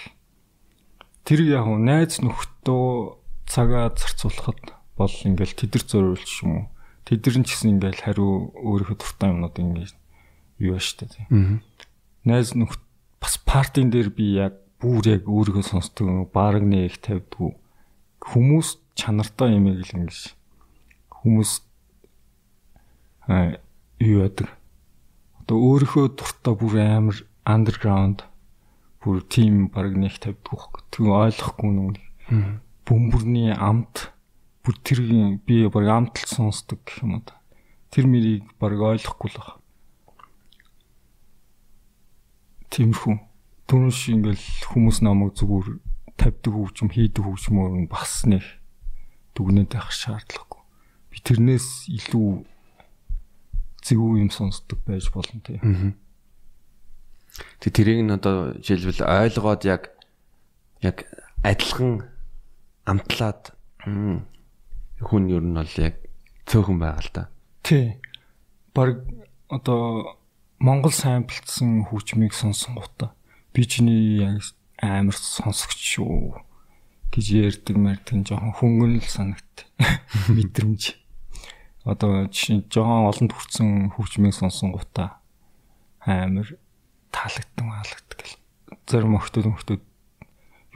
[1.30, 6.66] тэр яг найз нөхдөө цагаа зарцуулахад бол ингээл тэдэр зориулж юм уу.
[7.06, 9.94] Тэдэр нь ч гэсэн ингээл хариу өөрийнхөө дуртай юмнууд ингээд
[10.66, 11.62] юу ба штэ тийм.
[12.26, 12.82] Найз нөхд
[13.22, 17.52] бас партийн дээр би яг бүр яг өөрийгөө сонсдог баг нэг тавьдгүй
[18.24, 18.70] хүмүүс
[19.00, 20.20] чанартай юм яг л ингэж
[21.20, 21.52] хүмүүс
[23.28, 23.60] аа
[24.00, 24.50] юу яадаг
[25.44, 28.24] одоо өөрийнхөө дуртай бүр амар андерграунд
[29.04, 30.60] бүр тим баг нэг тавьдгүй
[30.92, 32.00] тэг ойлгохгүй нүг
[32.90, 34.10] бөмбөрний амт
[34.66, 35.00] бүр тэр
[35.46, 37.26] би баг амтл сонсдог гэх юм уу.
[37.90, 39.58] Тэр мэрийг баг ойлгохгүй л баг.
[42.70, 43.29] Тиймэрхүү.
[43.70, 45.78] Түнш ингээл хүмүүс намайг зүгээр
[46.18, 48.42] тавьдаг хөгжим хийдэг хөгжмөр нь бас нэг
[49.38, 50.62] дүгнээд байх шаардлагагүй.
[51.14, 52.50] Би тэрнээс илүү
[53.86, 55.62] зөв юм сонсдог байж болно тий.
[57.62, 59.94] Тэг тэрийг нь одоо жишээлбэл ойлгоод яг
[60.82, 61.06] яг
[61.46, 62.10] адилхан
[62.90, 63.54] амтлаад
[63.86, 66.02] хүн ер нь бол яг
[66.50, 67.24] цөөхөн байгаа л да.
[67.62, 68.02] Тий.
[68.74, 69.06] Бараг
[69.46, 70.18] одоо
[70.58, 73.14] Монгол самплцсан хөгжмийг сонсон гутаа
[73.54, 74.24] би чиний
[74.80, 76.40] амар сонсогч шүү
[77.12, 79.66] гэж ярьдаг мэрдэг жоохон хөнгөн л санагт
[80.36, 80.96] мэдрэмж.
[81.84, 85.20] Одоо жишээ жоохон олонд хүрсэн хөгжмийг сонсон гутаа
[86.06, 86.48] амар
[87.10, 88.38] таалагдсан хаалагддаг гэл.
[88.86, 89.84] Зарим охтууд охтууд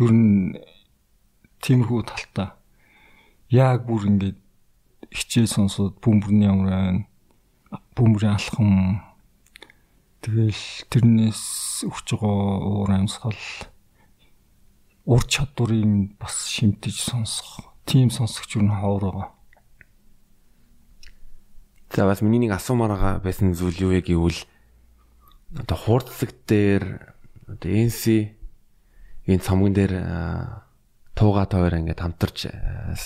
[0.01, 0.57] ер нь
[1.61, 2.57] тиймэрхүү талтаа
[3.53, 4.37] яг бүр ингээд
[5.13, 7.05] хичээл сонсоод бөмбөрний амраа
[7.93, 9.12] бөмбөрийн алхам
[10.23, 13.35] тэгэл тэрнээс өгч байгаа уур амьсгал
[15.03, 19.27] ур чадварыг бас шимтэж сонсох тийм сонсогч юу н ховор байгаа.
[21.91, 24.39] За бас миний нэг асуумаар байгаа байсан зүйл юу вэ гэвэл
[25.59, 27.03] одоо хурцлаг дээр
[27.51, 28.31] одоо NC
[29.27, 29.93] энэ цамган дээр
[31.19, 32.47] тууга тойроо ингээд хамтарч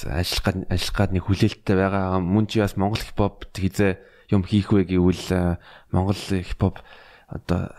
[0.06, 2.22] ажиллах гад ажиллах гад нэг хүлээлттэй байгаа.
[2.22, 3.98] Мөн чи бас Монгол хипхоп хизээ
[4.30, 5.58] юм хийх вэ гэвэл
[5.92, 6.80] Монгол хипхоп
[7.28, 7.70] одоо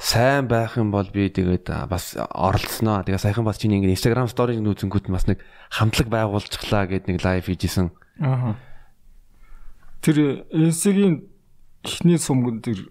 [0.00, 3.04] сайн байх юм бол би тэгээд бас оролцсноо.
[3.04, 7.46] Тэгээ саяхан бас чиний ингээд Instagram story-г нүүцэнгүүт бас нэг хамтлаг байгуулчихлаа гэд нэг лайв
[7.46, 7.92] хийжсэн.
[8.20, 8.56] Аа.
[10.00, 11.24] Тэр NC-ийн
[11.84, 12.88] эхний сумган тэр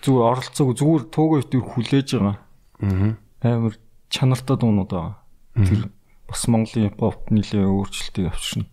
[0.00, 2.36] зүгээр оролцоог зүгээр туугаа өвтөр хүлээж байгаа.
[2.80, 3.16] Аа.
[3.44, 3.76] Амар
[4.12, 5.16] чанартай дуунууд байгаа.
[5.56, 5.92] Тэр
[6.28, 8.68] бас Монголын хипхоп нэлээ өөрчлөлтийг авчирна.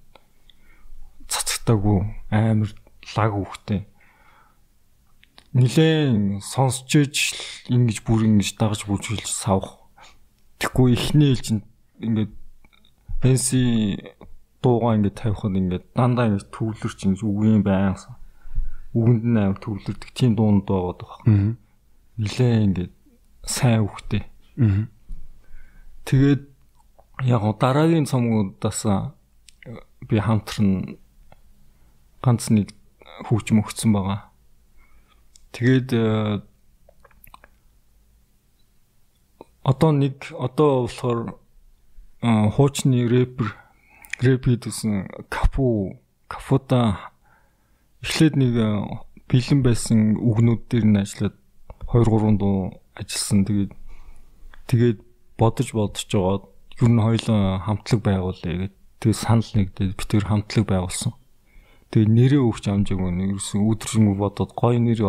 [1.27, 1.99] Цацагтаагүй
[2.31, 2.72] амар
[3.15, 3.85] лаг үхтэй.
[5.50, 7.16] Нилээн сонсч иж
[7.74, 9.82] ингэж бүр ингэж дагаж бүжгэлж савх.
[10.62, 11.66] Тэгэхгүй ихний ээлж
[12.06, 12.32] ингээд
[13.26, 13.98] фэнси
[14.62, 18.14] дуугаа ингээд тавихад ингээд дандаа ингэж төвлөрч ингэж үгийн байнсан.
[18.94, 21.58] Үгэнд нь амар төвлөрдөг тийм дуунд байгаад байгаа.
[22.22, 22.94] Нилээн ингээд
[23.42, 24.30] сайн үхтэй.
[26.06, 26.44] Тэгээд
[27.26, 28.86] яг дараагийн цомгуудаас
[30.06, 31.02] би хамтран
[32.22, 32.70] ганц нэг
[33.26, 34.28] хөгжим өгсөн байгаа.
[35.52, 36.42] Тэгээд э,
[39.64, 41.40] одоо нэг одоо болохоор
[42.22, 43.58] э, хуучны рэпер
[44.22, 45.98] рэп хийдсэн капу
[46.28, 47.12] кафута
[48.02, 48.70] эхлээд нэг э,
[49.30, 51.36] бэлэн байсан үгнүүд дээр нь ажиллаад
[51.90, 53.46] 2 3 дуу ажилласан.
[53.46, 53.72] Тэгээд
[54.70, 55.00] тэгээд
[55.38, 56.44] бодож бодож жоод
[56.82, 58.78] ер нь хоёулаа хамтлаг байгуулъя гэдэг.
[59.00, 61.14] Тэгээ санал нэгдээд бид тэр хамтлаг байгуулсан.
[61.90, 65.00] Тэгээ нэрээ өгч амжаагүй нэг ерөөсөн өдржингүү бодоод гоё нэр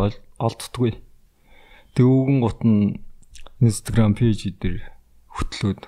[0.41, 0.97] олддгүй.
[1.93, 3.05] Тэгээ өвгөн гут нь
[3.61, 4.81] Instagram пэйж дээр
[5.29, 5.85] хөтлөөд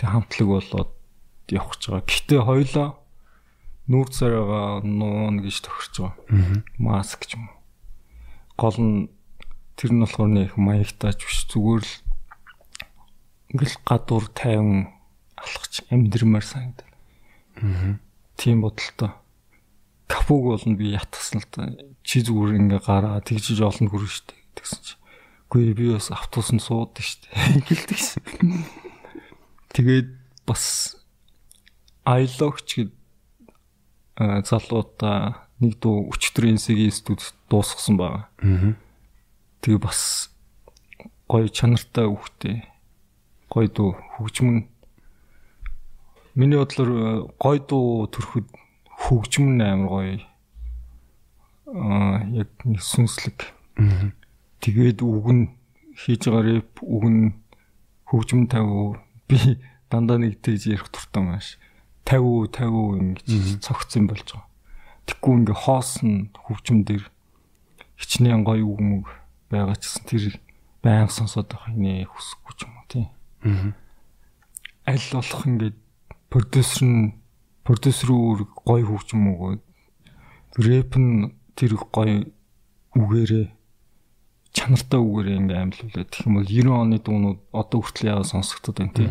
[0.00, 0.90] тэг хамтлаг болоод
[1.52, 2.08] явах гэж байгаа.
[2.08, 2.88] Гэтэ хоёулаа
[3.92, 6.64] нүүр царайгаа нуун гэж тохирч байгаа.
[6.80, 7.52] Маск ч юм.
[8.56, 8.96] Гол нь
[9.76, 11.94] тэр нь болохоор нэг маягтаач биш зүгээр л
[13.52, 14.88] ингээл гадуур тайван
[15.36, 16.88] алхаж амьдрмаар санагдав.
[17.60, 18.00] Аа.
[18.40, 19.12] Тийм бодолтой.
[20.06, 21.72] Капуг болно би ятгсан л та.
[22.04, 24.94] Чи зүгээр ингээ гараа тэгжиж олон хүрэн штэ гэсэн чи.
[25.48, 27.30] Үгүй би бас автобусанд суудаг штэ.
[27.68, 28.66] Гэлдэг шин.
[29.72, 30.08] Тэгээд
[30.44, 30.96] бас
[32.04, 32.92] айлогч гэд
[34.18, 38.28] залуудаа нэг дуу өчтөр энсгийн студ дуусгасан байгаа.
[38.44, 38.76] Аа.
[39.64, 40.30] Тэгээ бас
[41.30, 42.68] гоё чанартай үхтэй
[43.48, 43.90] гоё дуу
[44.20, 44.68] хөгжмөн
[46.34, 48.50] Миний бодлоор гой дуу төрөхөд
[49.04, 50.16] хөгжим нь амар гоё.
[51.68, 52.48] Аа яг
[52.80, 53.52] сүнслэг.
[54.64, 55.44] Тэгээд үг нь
[55.92, 57.36] хийж байгаа рэп үг нь
[58.08, 58.96] хөгжим 50
[59.28, 59.60] би
[59.92, 61.46] дандаа нэг тэгж ярих туртай маш
[62.08, 64.48] 50 50 ингэж цогцсон болж байгаа.
[65.04, 67.04] Тэггүй ингээ хоосон хөгжим дээр
[68.00, 69.06] хичнээн гоё үг мөг
[69.52, 70.24] байгаа ч гэсэн тэр
[70.80, 73.08] баян сонсоод байх нэ хүсэхгүй ч юм уу тийм.
[74.88, 75.76] Аль болох ингээд
[76.32, 77.23] продюсер нь
[77.64, 79.62] продюсер өөр гоё хөгжим өгөөд
[80.60, 82.28] рэп нь тэр гоё
[82.94, 83.46] үгээрээ
[84.54, 88.94] чанартай үгээрээ ингээм амьлуулаад гэх юм бол 90 оны дуунууд одоо хүртэл яа сонсогдод байна
[88.94, 89.10] тийм.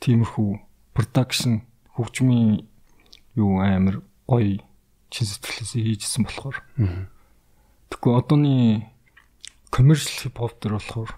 [0.00, 0.50] Тиймэрхүү
[0.96, 1.60] production
[1.92, 2.64] хөгжмийн
[3.36, 4.64] юу амар гоё
[5.12, 6.56] чин сэтгэлээсээ хийжсэн болохоор.
[7.92, 8.88] Тэгэхгүй одооний
[9.68, 11.10] commercial hip hop төр болохоор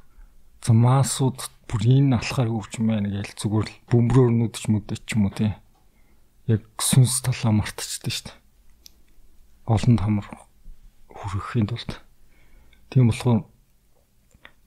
[0.66, 1.38] замаасууд
[1.70, 5.54] бүр энэ алхаар хөгжим байна гэж зүгээр л бөмбөрөөр нүдч мүдэж ч юм уу тий.
[6.51, 8.39] Яг сүнс талаа мартчихдаг шүү дээ.
[9.70, 10.27] Олон тамар
[11.10, 12.02] хүрэхийн тулд.
[12.90, 13.47] Тийм болохоор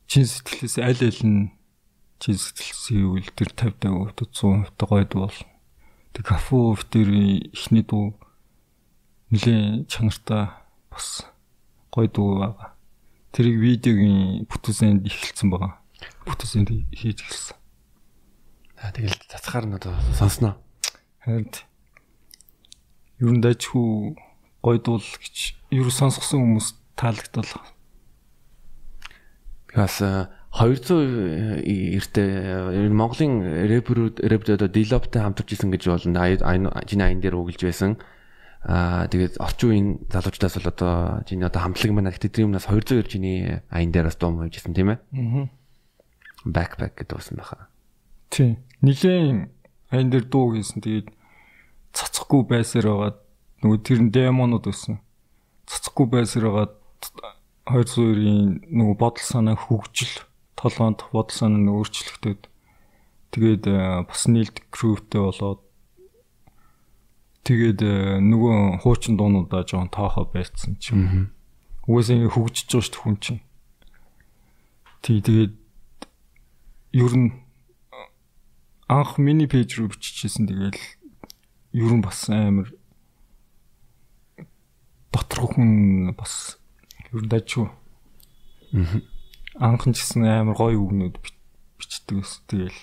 [0.07, 1.51] чин сэтгэлээс аль аль нь
[2.21, 5.39] чин сэтгэлсээ үйл тэр 50 50% 100% гойд бол.
[6.15, 7.11] Тэг кафу тэр
[7.51, 8.15] ихний дуу
[9.31, 10.55] нэлээ чанартай
[10.87, 11.27] бас
[11.91, 12.75] гой дуу байгаа.
[13.35, 15.85] Тэрийг видеогийн бүтээсэнд ихэлсэн байгаа
[16.25, 17.57] бүтээсэнд хийж эхэлсэн.
[18.75, 20.57] За тэгэл цацхаар нь одоо сонсноо.
[21.25, 21.49] Харин
[23.19, 24.15] ер нь дайчгүй
[24.61, 25.37] гойдуул гэж
[25.73, 27.65] ер сонсгосон хүмүүс таалагдвал.
[29.75, 36.23] Бас 200 эртээ Монголын рэперүүд рэпд одоо Дилоптай хамтарч исэн гэж болно.
[36.87, 37.97] Жиний аян дээр үгэлж байсан.
[38.63, 40.93] Аа тэгээд орчин үеийн залуучдаас бол одоо
[41.27, 44.99] жиний одоо хамтлаг манай тэдний юмнаас 200 жиний аян дээр бас дуу мөвжсэн тийм ээ.
[45.01, 45.49] Аа
[46.45, 47.67] backpack гэдэг уусан байхаа.
[48.29, 48.57] Тийм.
[48.81, 49.49] Нилийн
[49.91, 50.81] аян дээр дуу хийсэн.
[50.81, 51.09] Тэгээд
[51.93, 53.17] цацхгүй байсаар байгаад
[53.61, 54.99] нөгөө тэр демонууд өссөн.
[55.65, 56.73] Цацхгүй байсаар байгаад
[57.65, 62.41] 202-ийн нөгөө бодол санаа хөгжил толгоонд бодол санаа нь өөрчлөгдөд
[63.33, 65.61] тэгээд э, бас нийлд крүүтэй болоод
[67.41, 71.33] тэгээд э, нөгөө хуучин дуунуудаа жоон тоохоо байцсан ч юм.
[71.89, 73.41] Угсаа хөгжиж байгаа шүү дээ хүн чинь.
[75.01, 75.53] Тий тэгээд
[76.95, 77.29] ер нь
[78.87, 80.77] анх миний пэйж рүү биччихсэн тэгэл
[81.73, 82.69] ер нь бас амар
[85.09, 86.61] доторх хүн бас
[87.09, 87.69] ер нь дажгүй.
[89.57, 92.77] Анх нь ч гэсэн амар гоё үгнүүд бичдэг ус тэгэл.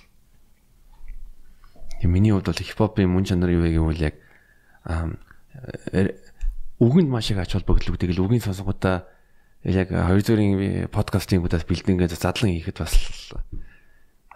[2.03, 4.17] Миний хувьд бол хипхопын мөн чанар юу вэ гэвэл яг
[6.83, 9.07] үгэнд маш их ач холбогдол тэгэл үгийн сонсгоудаа
[9.63, 12.99] яг 200-ийн подкастын гудаас бэлдэнгээ задлан хийхэд бас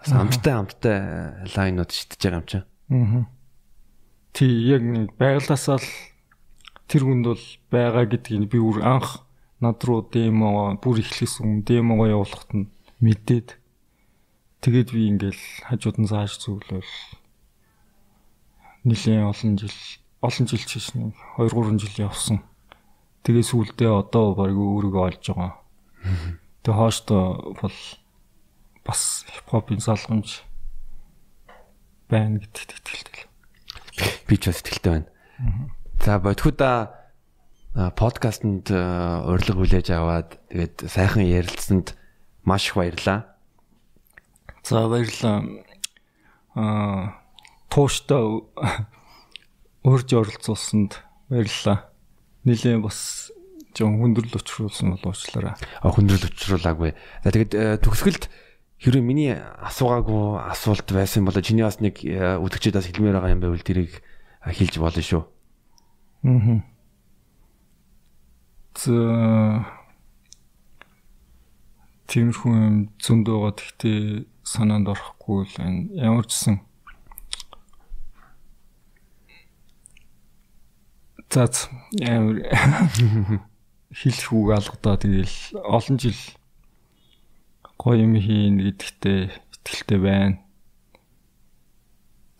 [0.07, 0.97] Бас амттай амттай
[1.51, 2.65] лайнууд шидэж байгаа юм чинь.
[2.95, 3.27] Аа.
[4.31, 5.89] Тий, яг нэг байглаасаа л
[6.87, 9.27] тэр хүнд бол байгаа гэдгийг би үр анх
[9.59, 12.71] над руу демо бүр эхлээс өмнө демого явуулахад нь
[13.03, 13.59] мэдээд
[14.63, 16.87] тэгээд би ингээл хажууд нь зааж зөвлөл
[18.87, 19.75] нилийн олон жил
[20.23, 22.39] олон жил чиш нэг 2 3 жил явсан.
[23.27, 25.59] Тэгээ сүулдээ одоо баг өөрийгөө олж байгаа.
[26.63, 27.23] Тэгээ хооштой
[27.59, 27.77] бол
[28.87, 30.41] бас хипхопын залгамж
[32.07, 33.27] байна гэдэгт итгэлтэй.
[34.27, 35.07] Би ч бас итгэлтэй байна.
[35.99, 36.95] За бодхуда
[37.75, 41.99] подкастэнд урилга хүлээж аваад тэгээд сайхан ярилцсанд
[42.47, 43.35] маш их баярлалаа.
[44.63, 45.43] За баярлалаа.
[46.55, 47.19] Аа
[47.69, 48.23] тууштай
[49.83, 51.91] урьж оролцуулсанд баярлалаа.
[52.47, 53.29] Нилийн бас
[53.77, 55.53] жон хүндрэл учруулсан бол уучлаарай.
[55.59, 56.95] А хүндрэл учруулаагүй.
[57.23, 58.31] За тэгээд төгсгөлд
[58.77, 63.65] Хэрвээ миний асуугаагүй асуулт байсан бол чиний бас нэг э, үдгчдээс хэлмээр байгаа юм байвал
[63.65, 64.05] тэрийг
[64.45, 65.23] хэлж болно шүү.
[66.23, 66.61] Аа.
[68.77, 68.93] За
[72.05, 76.61] тиймэрхүү юм зөнд байгаа гэхдээ санаанд орохгүй л энэ ямар ч сан
[81.33, 81.67] зат
[81.99, 82.45] ямар
[83.99, 85.35] хэлэх үг алгадаа тэгэл
[85.65, 86.21] олон жил
[87.77, 89.19] гоё юм хийн гэдэгтээ
[89.61, 90.41] итгэлтэй байна.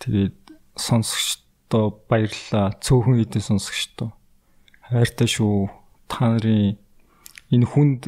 [0.01, 0.37] Тэгээд
[0.77, 2.77] сонсогчдоо баярлалаа.
[2.81, 4.13] Цөөхөн эдэн сонсогчдоо.
[4.89, 5.69] Хайртай шүү.
[6.09, 6.77] Та нарын
[7.53, 8.01] энэ хүнд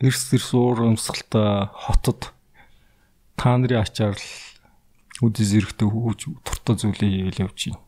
[0.00, 2.32] эрс эрс уур өмсгөлтэй хотод
[3.36, 4.28] та нарын ачаар л
[5.20, 7.80] үдэ зэрэгтэй хөөж туртаа зүйлээ хийгээл явж байна.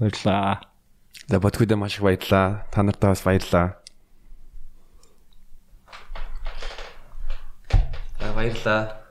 [0.00, 0.64] Баярлаа.
[1.28, 2.64] За бодходоо маш их баярлаа.
[2.72, 3.81] Та нартаа бас баярлаа.
[8.42, 9.01] Баярлаа.